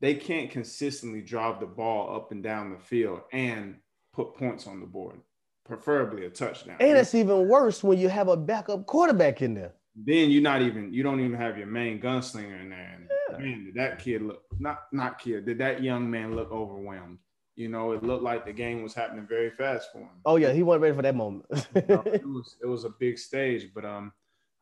they 0.00 0.14
can't 0.14 0.50
consistently 0.50 1.22
drive 1.22 1.60
the 1.60 1.66
ball 1.66 2.14
up 2.14 2.30
and 2.30 2.42
down 2.42 2.70
the 2.70 2.78
field 2.78 3.22
and 3.32 3.76
put 4.12 4.34
points 4.34 4.66
on 4.66 4.80
the 4.80 4.86
board, 4.86 5.20
preferably 5.64 6.26
a 6.26 6.30
touchdown. 6.30 6.76
And 6.80 6.98
it's 6.98 7.14
even 7.14 7.48
worse 7.48 7.82
when 7.82 7.98
you 7.98 8.08
have 8.08 8.28
a 8.28 8.36
backup 8.36 8.86
quarterback 8.86 9.40
in 9.40 9.54
there. 9.54 9.72
Then 9.96 10.30
you're 10.30 10.42
not 10.42 10.60
even 10.60 10.92
you 10.92 11.02
don't 11.04 11.20
even 11.20 11.38
have 11.38 11.56
your 11.56 11.68
main 11.68 12.00
gunslinger 12.00 12.60
in 12.60 12.70
there. 12.70 12.98
And 12.98 13.08
yeah. 13.30 13.38
man, 13.38 13.64
did 13.64 13.74
that 13.76 14.00
kid 14.00 14.22
look 14.22 14.42
not 14.58 14.80
not 14.92 15.20
kid, 15.20 15.46
did 15.46 15.58
that 15.58 15.82
young 15.82 16.10
man 16.10 16.34
look 16.34 16.50
overwhelmed? 16.50 17.18
You 17.56 17.68
know, 17.68 17.92
it 17.92 18.02
looked 18.02 18.24
like 18.24 18.44
the 18.44 18.52
game 18.52 18.82
was 18.82 18.94
happening 18.94 19.26
very 19.28 19.50
fast 19.50 19.92
for 19.92 19.98
him. 19.98 20.08
Oh 20.24 20.36
yeah, 20.36 20.52
he 20.52 20.62
wasn't 20.62 20.82
ready 20.82 20.96
for 20.96 21.02
that 21.02 21.14
moment. 21.14 21.46
you 21.74 21.84
know, 21.88 22.02
it 22.04 22.26
was 22.26 22.56
it 22.62 22.66
was 22.66 22.84
a 22.84 22.90
big 22.90 23.18
stage, 23.18 23.70
but 23.74 23.84
um, 23.84 24.12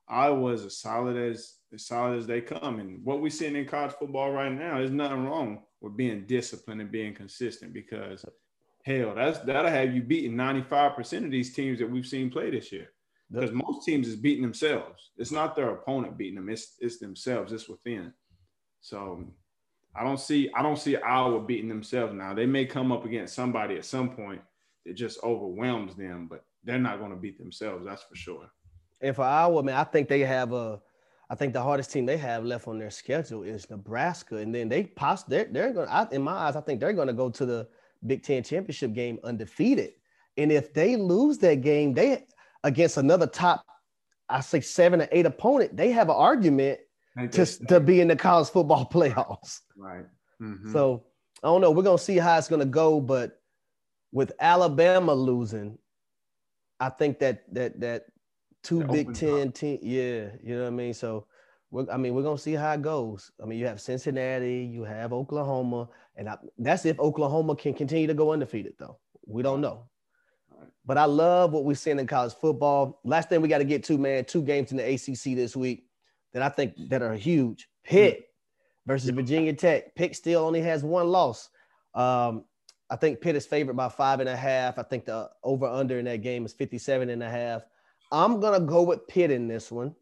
Iowa's 0.08 0.64
as 0.64 0.78
solid 0.78 1.16
as 1.16 1.54
as 1.72 1.86
solid 1.86 2.18
as 2.18 2.26
they 2.26 2.40
come. 2.40 2.80
And 2.80 3.02
what 3.04 3.22
we're 3.22 3.30
seeing 3.30 3.56
in 3.56 3.66
college 3.66 3.92
football 3.98 4.30
right 4.30 4.52
now 4.52 4.80
is 4.80 4.90
nothing 4.90 5.24
wrong 5.24 5.62
with 5.80 5.96
being 5.96 6.26
disciplined 6.26 6.80
and 6.80 6.92
being 6.92 7.14
consistent 7.14 7.72
because 7.72 8.24
hell, 8.84 9.14
that's 9.14 9.38
that'll 9.40 9.70
have 9.70 9.94
you 9.94 10.02
beating 10.02 10.34
95% 10.34 11.24
of 11.24 11.30
these 11.30 11.54
teams 11.54 11.78
that 11.78 11.90
we've 11.90 12.06
seen 12.06 12.30
play 12.30 12.50
this 12.50 12.72
year. 12.72 12.88
Because 13.30 13.52
most 13.52 13.86
teams 13.86 14.06
is 14.08 14.16
beating 14.16 14.42
themselves. 14.42 15.12
It's 15.16 15.32
not 15.32 15.56
their 15.56 15.70
opponent 15.70 16.18
beating 16.18 16.34
them, 16.34 16.50
it's 16.50 16.76
it's 16.78 16.98
themselves, 16.98 17.52
it's 17.52 17.68
within. 17.68 18.12
So 18.80 19.24
I 19.94 20.04
don't 20.04 20.20
see 20.20 20.50
I 20.54 20.62
don't 20.62 20.78
see 20.78 20.96
Iowa 20.96 21.40
beating 21.40 21.68
themselves 21.68 22.14
now. 22.14 22.34
They 22.34 22.46
may 22.46 22.64
come 22.64 22.92
up 22.92 23.04
against 23.04 23.34
somebody 23.34 23.76
at 23.76 23.84
some 23.84 24.10
point 24.10 24.40
that 24.86 24.94
just 24.94 25.22
overwhelms 25.22 25.94
them, 25.94 26.26
but 26.28 26.44
they're 26.64 26.78
not 26.78 26.98
going 26.98 27.10
to 27.10 27.16
beat 27.16 27.38
themselves. 27.38 27.84
That's 27.84 28.02
for 28.02 28.14
sure. 28.14 28.50
And 29.00 29.14
for 29.14 29.22
Iowa, 29.22 29.62
man, 29.62 29.76
I 29.76 29.84
think 29.84 30.08
they 30.08 30.20
have 30.20 30.52
a. 30.52 30.80
I 31.28 31.34
think 31.34 31.54
the 31.54 31.62
hardest 31.62 31.90
team 31.90 32.04
they 32.04 32.18
have 32.18 32.44
left 32.44 32.68
on 32.68 32.78
their 32.78 32.90
schedule 32.90 33.42
is 33.42 33.68
Nebraska, 33.70 34.36
and 34.36 34.54
then 34.54 34.68
they 34.68 34.84
possibly 34.84 35.38
they're, 35.38 35.48
they're 35.50 35.72
going. 35.72 35.88
to 35.88 36.08
In 36.14 36.22
my 36.22 36.32
eyes, 36.32 36.56
I 36.56 36.60
think 36.60 36.80
they're 36.80 36.92
going 36.92 37.08
to 37.08 37.14
go 37.14 37.30
to 37.30 37.46
the 37.46 37.68
Big 38.06 38.22
Ten 38.22 38.42
championship 38.42 38.92
game 38.92 39.18
undefeated. 39.24 39.92
And 40.36 40.50
if 40.50 40.72
they 40.72 40.96
lose 40.96 41.38
that 41.38 41.60
game, 41.60 41.94
they 41.94 42.24
against 42.64 42.96
another 42.96 43.26
top, 43.26 43.64
I 44.28 44.40
say 44.40 44.60
seven 44.60 45.02
or 45.02 45.08
eight 45.12 45.26
opponent, 45.26 45.76
they 45.76 45.90
have 45.90 46.08
an 46.08 46.16
argument 46.16 46.80
to, 47.16 47.46
to 47.66 47.80
be 47.80 48.00
in 48.00 48.08
the 48.08 48.16
college 48.16 48.48
football 48.48 48.88
playoffs. 48.92 49.60
Right. 49.76 50.06
Mm-hmm. 50.40 50.72
So 50.72 51.04
I 51.42 51.48
don't 51.48 51.60
know. 51.60 51.70
We're 51.70 51.82
gonna 51.82 51.98
see 51.98 52.16
how 52.16 52.38
it's 52.38 52.48
gonna 52.48 52.64
go, 52.64 53.00
but 53.00 53.40
with 54.12 54.32
Alabama 54.40 55.14
losing, 55.14 55.78
I 56.80 56.88
think 56.88 57.18
that 57.20 57.42
that 57.54 57.80
that 57.80 58.04
two 58.62 58.84
Big 58.84 59.14
Ten 59.14 59.52
team, 59.52 59.78
yeah, 59.82 60.28
you 60.42 60.56
know 60.56 60.62
what 60.62 60.68
I 60.68 60.70
mean. 60.70 60.94
So 60.94 61.26
we're, 61.70 61.90
I 61.90 61.96
mean, 61.96 62.14
we're 62.14 62.22
gonna 62.22 62.38
see 62.38 62.54
how 62.54 62.72
it 62.72 62.82
goes. 62.82 63.30
I 63.42 63.46
mean, 63.46 63.58
you 63.58 63.66
have 63.66 63.80
Cincinnati, 63.80 64.68
you 64.72 64.84
have 64.84 65.12
Oklahoma, 65.12 65.88
and 66.16 66.28
I, 66.28 66.38
that's 66.58 66.86
if 66.86 66.98
Oklahoma 66.98 67.56
can 67.56 67.74
continue 67.74 68.06
to 68.06 68.14
go 68.14 68.32
undefeated, 68.32 68.74
though. 68.78 68.98
We 69.26 69.42
don't 69.42 69.60
know. 69.60 69.84
But 70.84 70.98
I 70.98 71.04
love 71.04 71.52
what 71.52 71.64
we're 71.64 71.74
seeing 71.74 72.00
in 72.00 72.06
college 72.08 72.34
football. 72.34 73.00
Last 73.04 73.28
thing 73.28 73.40
we 73.40 73.48
got 73.48 73.58
to 73.58 73.64
get 73.64 73.84
to, 73.84 73.98
man, 73.98 74.24
two 74.24 74.42
games 74.42 74.72
in 74.72 74.78
the 74.78 74.94
ACC 74.94 75.36
this 75.36 75.54
week 75.54 75.84
that 76.32 76.42
I 76.42 76.48
think 76.48 76.74
that 76.88 77.02
are 77.02 77.14
huge. 77.14 77.68
Pitt 77.84 78.28
versus 78.86 79.10
Virginia 79.10 79.52
Tech. 79.52 79.94
Pitt 79.94 80.16
still 80.16 80.44
only 80.44 80.60
has 80.60 80.82
one 80.82 81.08
loss. 81.08 81.48
Um, 81.94 82.44
I 82.90 82.96
think 82.96 83.20
Pitt 83.20 83.36
is 83.36 83.46
favored 83.46 83.76
by 83.76 83.88
five 83.88 84.20
and 84.20 84.28
a 84.28 84.36
half. 84.36 84.78
I 84.78 84.82
think 84.82 85.06
the 85.06 85.30
over 85.42 85.66
under 85.66 85.98
in 85.98 86.04
that 86.04 86.22
game 86.22 86.44
is 86.44 86.52
57 86.52 87.08
and 87.08 87.22
a 87.22 87.30
half. 87.30 87.62
I'm 88.10 88.40
going 88.40 88.60
to 88.60 88.66
go 88.66 88.82
with 88.82 89.06
Pitt 89.08 89.30
in 89.30 89.48
this 89.48 89.72
one. 89.72 89.94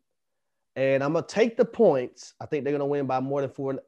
And 0.76 1.02
I'm 1.02 1.12
going 1.12 1.24
to 1.24 1.34
take 1.34 1.56
the 1.56 1.64
points. 1.64 2.34
I 2.40 2.46
think 2.46 2.64
they're 2.64 2.72
going 2.72 2.80
to 2.80 2.86
win 2.86 3.06
by 3.06 3.20
more 3.20 3.40
than 3.40 3.50
four, 3.50 3.80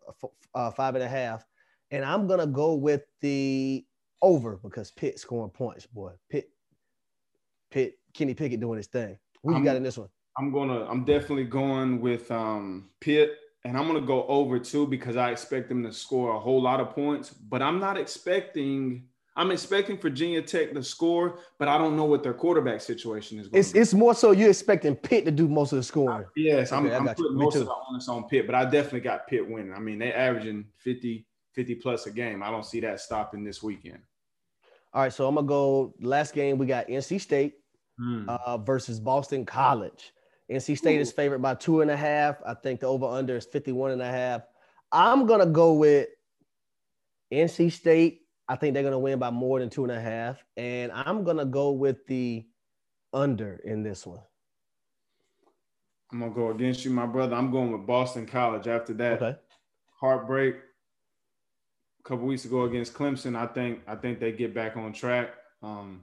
uh, 0.55 0.71
five 0.71 0.95
and 0.95 1.03
a 1.03 1.09
half. 1.09 1.45
And 1.91 2.05
I'm 2.05 2.27
going 2.27 2.41
to 2.41 2.47
go 2.47 2.75
with 2.75 3.03
the 3.21 3.85
over 4.21 4.59
because 4.63 4.91
Pitt 4.91 5.19
scoring 5.19 5.51
points, 5.51 5.87
boy. 5.87 6.13
Pitt, 6.31 6.51
Pitt, 7.71 7.99
Kenny 8.15 8.35
Pickett 8.35 8.61
doing 8.61 8.77
his 8.77 8.87
thing. 8.87 9.19
Who 9.43 9.57
you 9.57 9.65
got 9.65 9.77
in 9.77 9.83
this 9.83 9.99
one? 9.99 10.09
I'm 10.37 10.51
gonna. 10.51 10.85
I'm 10.87 11.05
definitely 11.05 11.45
going 11.45 12.01
with 12.01 12.31
um, 12.31 12.89
Pitt, 13.01 13.37
and 13.65 13.77
I'm 13.77 13.87
gonna 13.87 14.01
go 14.01 14.27
over 14.27 14.59
too 14.59 14.87
because 14.87 15.17
I 15.17 15.31
expect 15.31 15.69
them 15.69 15.83
to 15.85 15.93
score 15.93 16.35
a 16.35 16.39
whole 16.39 16.61
lot 16.61 16.81
of 16.81 16.91
points. 16.91 17.31
But 17.31 17.63
I'm 17.63 17.79
not 17.79 17.99
expecting. 17.99 19.05
I'm 19.35 19.51
expecting 19.51 19.97
Virginia 19.97 20.43
Tech 20.43 20.75
to 20.75 20.83
score, 20.83 21.39
but 21.59 21.67
I 21.67 21.79
don't 21.79 21.97
know 21.97 22.05
what 22.05 22.23
their 22.23 22.35
quarterback 22.35 22.83
situation 22.83 23.39
is. 23.39 23.49
It's 23.53 23.73
be. 23.73 23.79
it's 23.79 23.95
more 23.95 24.15
so 24.15 24.33
you're 24.33 24.51
expecting 24.51 24.95
Pitt 24.95 25.25
to 25.25 25.31
do 25.31 25.49
most 25.49 25.73
of 25.73 25.79
the 25.79 25.83
scoring. 25.83 26.27
yes, 26.37 26.71
I'm, 26.71 26.91
I'm 26.91 27.07
putting 27.15 27.37
most 27.37 27.57
of 27.57 27.65
the 27.65 27.75
onus 27.89 28.09
on 28.11 28.25
Pitt, 28.25 28.45
but 28.45 28.55
I 28.55 28.65
definitely 28.65 29.01
got 29.01 29.27
Pitt 29.27 29.49
winning. 29.49 29.73
I 29.73 29.79
mean, 29.79 29.99
they're 29.99 30.15
averaging 30.15 30.67
50, 30.77 31.27
50 31.55 31.75
plus 31.77 32.05
a 32.07 32.11
game. 32.11 32.43
I 32.43 32.51
don't 32.51 32.65
see 32.65 32.81
that 32.81 33.01
stopping 33.01 33.43
this 33.43 33.63
weekend. 33.63 34.01
All 34.93 35.01
right, 35.01 35.13
so 35.13 35.27
I'm 35.27 35.35
gonna 35.35 35.47
go. 35.47 35.95
Last 36.01 36.35
game 36.35 36.59
we 36.59 36.67
got 36.67 36.89
NC 36.89 37.19
State 37.19 37.55
mm. 37.99 38.29
uh, 38.29 38.59
versus 38.59 39.01
Boston 39.01 39.47
College. 39.47 40.13
NC 40.51 40.77
State 40.79 40.99
Ooh. 40.99 41.01
is 41.01 41.13
favored 41.13 41.41
by 41.41 41.55
two 41.55 41.81
and 41.81 41.91
a 41.91 41.97
half. 41.97 42.37
I 42.45 42.55
think 42.55 42.81
the 42.81 42.87
over 42.87 43.07
under 43.07 43.37
is 43.37 43.47
51 43.47 43.93
and 43.93 44.03
a 44.03 44.11
half. 44.11 44.43
I'm 44.91 45.27
going 45.27 45.41
to 45.41 45.47
go 45.47 45.75
with 45.75 46.09
NC 47.33 47.73
State. 47.73 48.23
I 48.49 48.57
think 48.57 48.75
they're 48.75 48.83
going 48.83 48.93
to 48.93 48.99
win 48.99 49.19
by 49.19 49.31
more 49.31 49.61
than 49.61 49.71
two 49.71 49.85
and 49.85 49.93
a 49.93 50.01
half. 50.01 50.45
And 50.57 50.93
I'm 50.93 51.25
going 51.25 51.39
to 51.39 51.45
go 51.45 51.71
with 51.71 52.07
the 52.07 52.47
under 53.13 53.61
in 53.65 53.83
this 53.83 54.07
one. 54.07 54.21
I'm 56.13 56.19
going 56.19 56.33
to 56.33 56.37
go 56.37 56.51
against 56.51 56.85
you, 56.85 56.91
my 56.91 57.07
brother. 57.07 57.35
I'm 57.35 57.51
going 57.51 57.73
with 57.73 57.87
Boston 57.87 58.27
College 58.27 58.69
after 58.69 58.93
that. 58.95 59.23
Okay. 59.23 59.39
Heartbreak 59.99 60.57
a 60.57 62.09
couple 62.09 62.27
weeks 62.27 62.45
ago 62.45 62.65
against 62.65 62.93
Clemson. 62.93 63.37
I 63.37 63.47
think 63.47 63.81
I 63.87 63.95
think 63.95 64.19
they 64.19 64.33
get 64.33 64.55
back 64.55 64.77
on 64.77 64.93
track. 64.93 65.35
Um, 65.63 66.03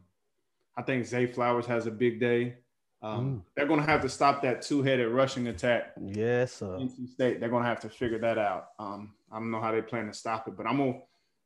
I 0.77 0.81
think 0.81 1.05
Zay 1.05 1.27
Flowers 1.27 1.65
has 1.65 1.85
a 1.85 1.91
big 1.91 2.19
day. 2.19 2.55
Um, 3.01 3.43
they're 3.55 3.67
going 3.67 3.79
to 3.79 3.85
have 3.85 4.01
to 4.01 4.09
stop 4.09 4.41
that 4.41 4.61
two-headed 4.61 5.07
rushing 5.07 5.47
attack. 5.47 5.93
Yes, 6.01 6.53
sir. 6.53 6.77
NC 6.77 7.09
State. 7.09 7.39
They're 7.39 7.49
going 7.49 7.63
to 7.63 7.69
have 7.69 7.79
to 7.81 7.89
figure 7.89 8.19
that 8.19 8.37
out. 8.37 8.69
Um, 8.77 9.13
I 9.31 9.39
don't 9.39 9.51
know 9.51 9.61
how 9.61 9.71
they 9.71 9.81
plan 9.81 10.07
to 10.07 10.13
stop 10.13 10.47
it, 10.47 10.57
but 10.57 10.65
I'm 10.65 10.77
gonna 10.77 10.99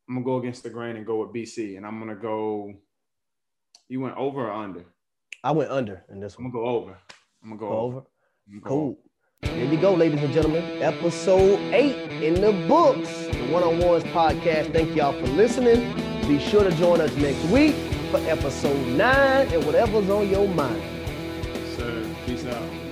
I'm 0.08 0.16
gonna 0.16 0.26
go 0.26 0.38
against 0.38 0.64
the 0.64 0.70
grain 0.70 0.96
and 0.96 1.06
go 1.06 1.24
with 1.24 1.34
BC, 1.34 1.78
and 1.78 1.86
I'm 1.86 2.00
gonna 2.00 2.16
go. 2.16 2.74
You 3.90 4.00
went 4.02 4.18
over 4.18 4.48
or 4.48 4.52
under? 4.52 4.86
I 5.44 5.52
went 5.52 5.70
under 5.70 6.04
in 6.10 6.20
this 6.20 6.38
one. 6.38 6.48
I'm 6.48 6.52
gonna 6.52 6.64
go 6.64 6.70
over. 6.70 6.98
I'm 7.44 7.50
gonna 7.50 7.60
go, 7.60 7.70
go 7.70 7.78
over. 7.78 7.98
over. 7.98 8.08
Cool. 8.64 8.98
Over. 9.44 9.56
Here 9.56 9.70
we 9.70 9.78
go, 9.78 9.94
ladies 9.94 10.24
and 10.24 10.34
gentlemen. 10.34 10.64
Episode 10.82 11.60
eight 11.74 12.24
in 12.24 12.36
the 12.36 12.54
books. 12.68 13.10
The 13.28 13.52
One 13.52 13.64
on 13.64 13.80
Ones 13.80 14.04
podcast. 14.06 14.72
Thank 14.72 14.96
y'all 14.96 15.14
for 15.14 15.28
listening. 15.34 15.94
Be 16.28 16.40
sure 16.40 16.64
to 16.64 16.72
join 16.78 17.02
us 17.02 17.14
next 17.18 17.44
week 17.46 17.76
for 18.10 18.18
episode 18.30 18.88
nine 18.88 19.48
and 19.54 19.66
whatever's 19.66 20.10
on 20.10 20.30
your 20.30 20.48
mind. 20.48 20.82
Out. 22.54 22.83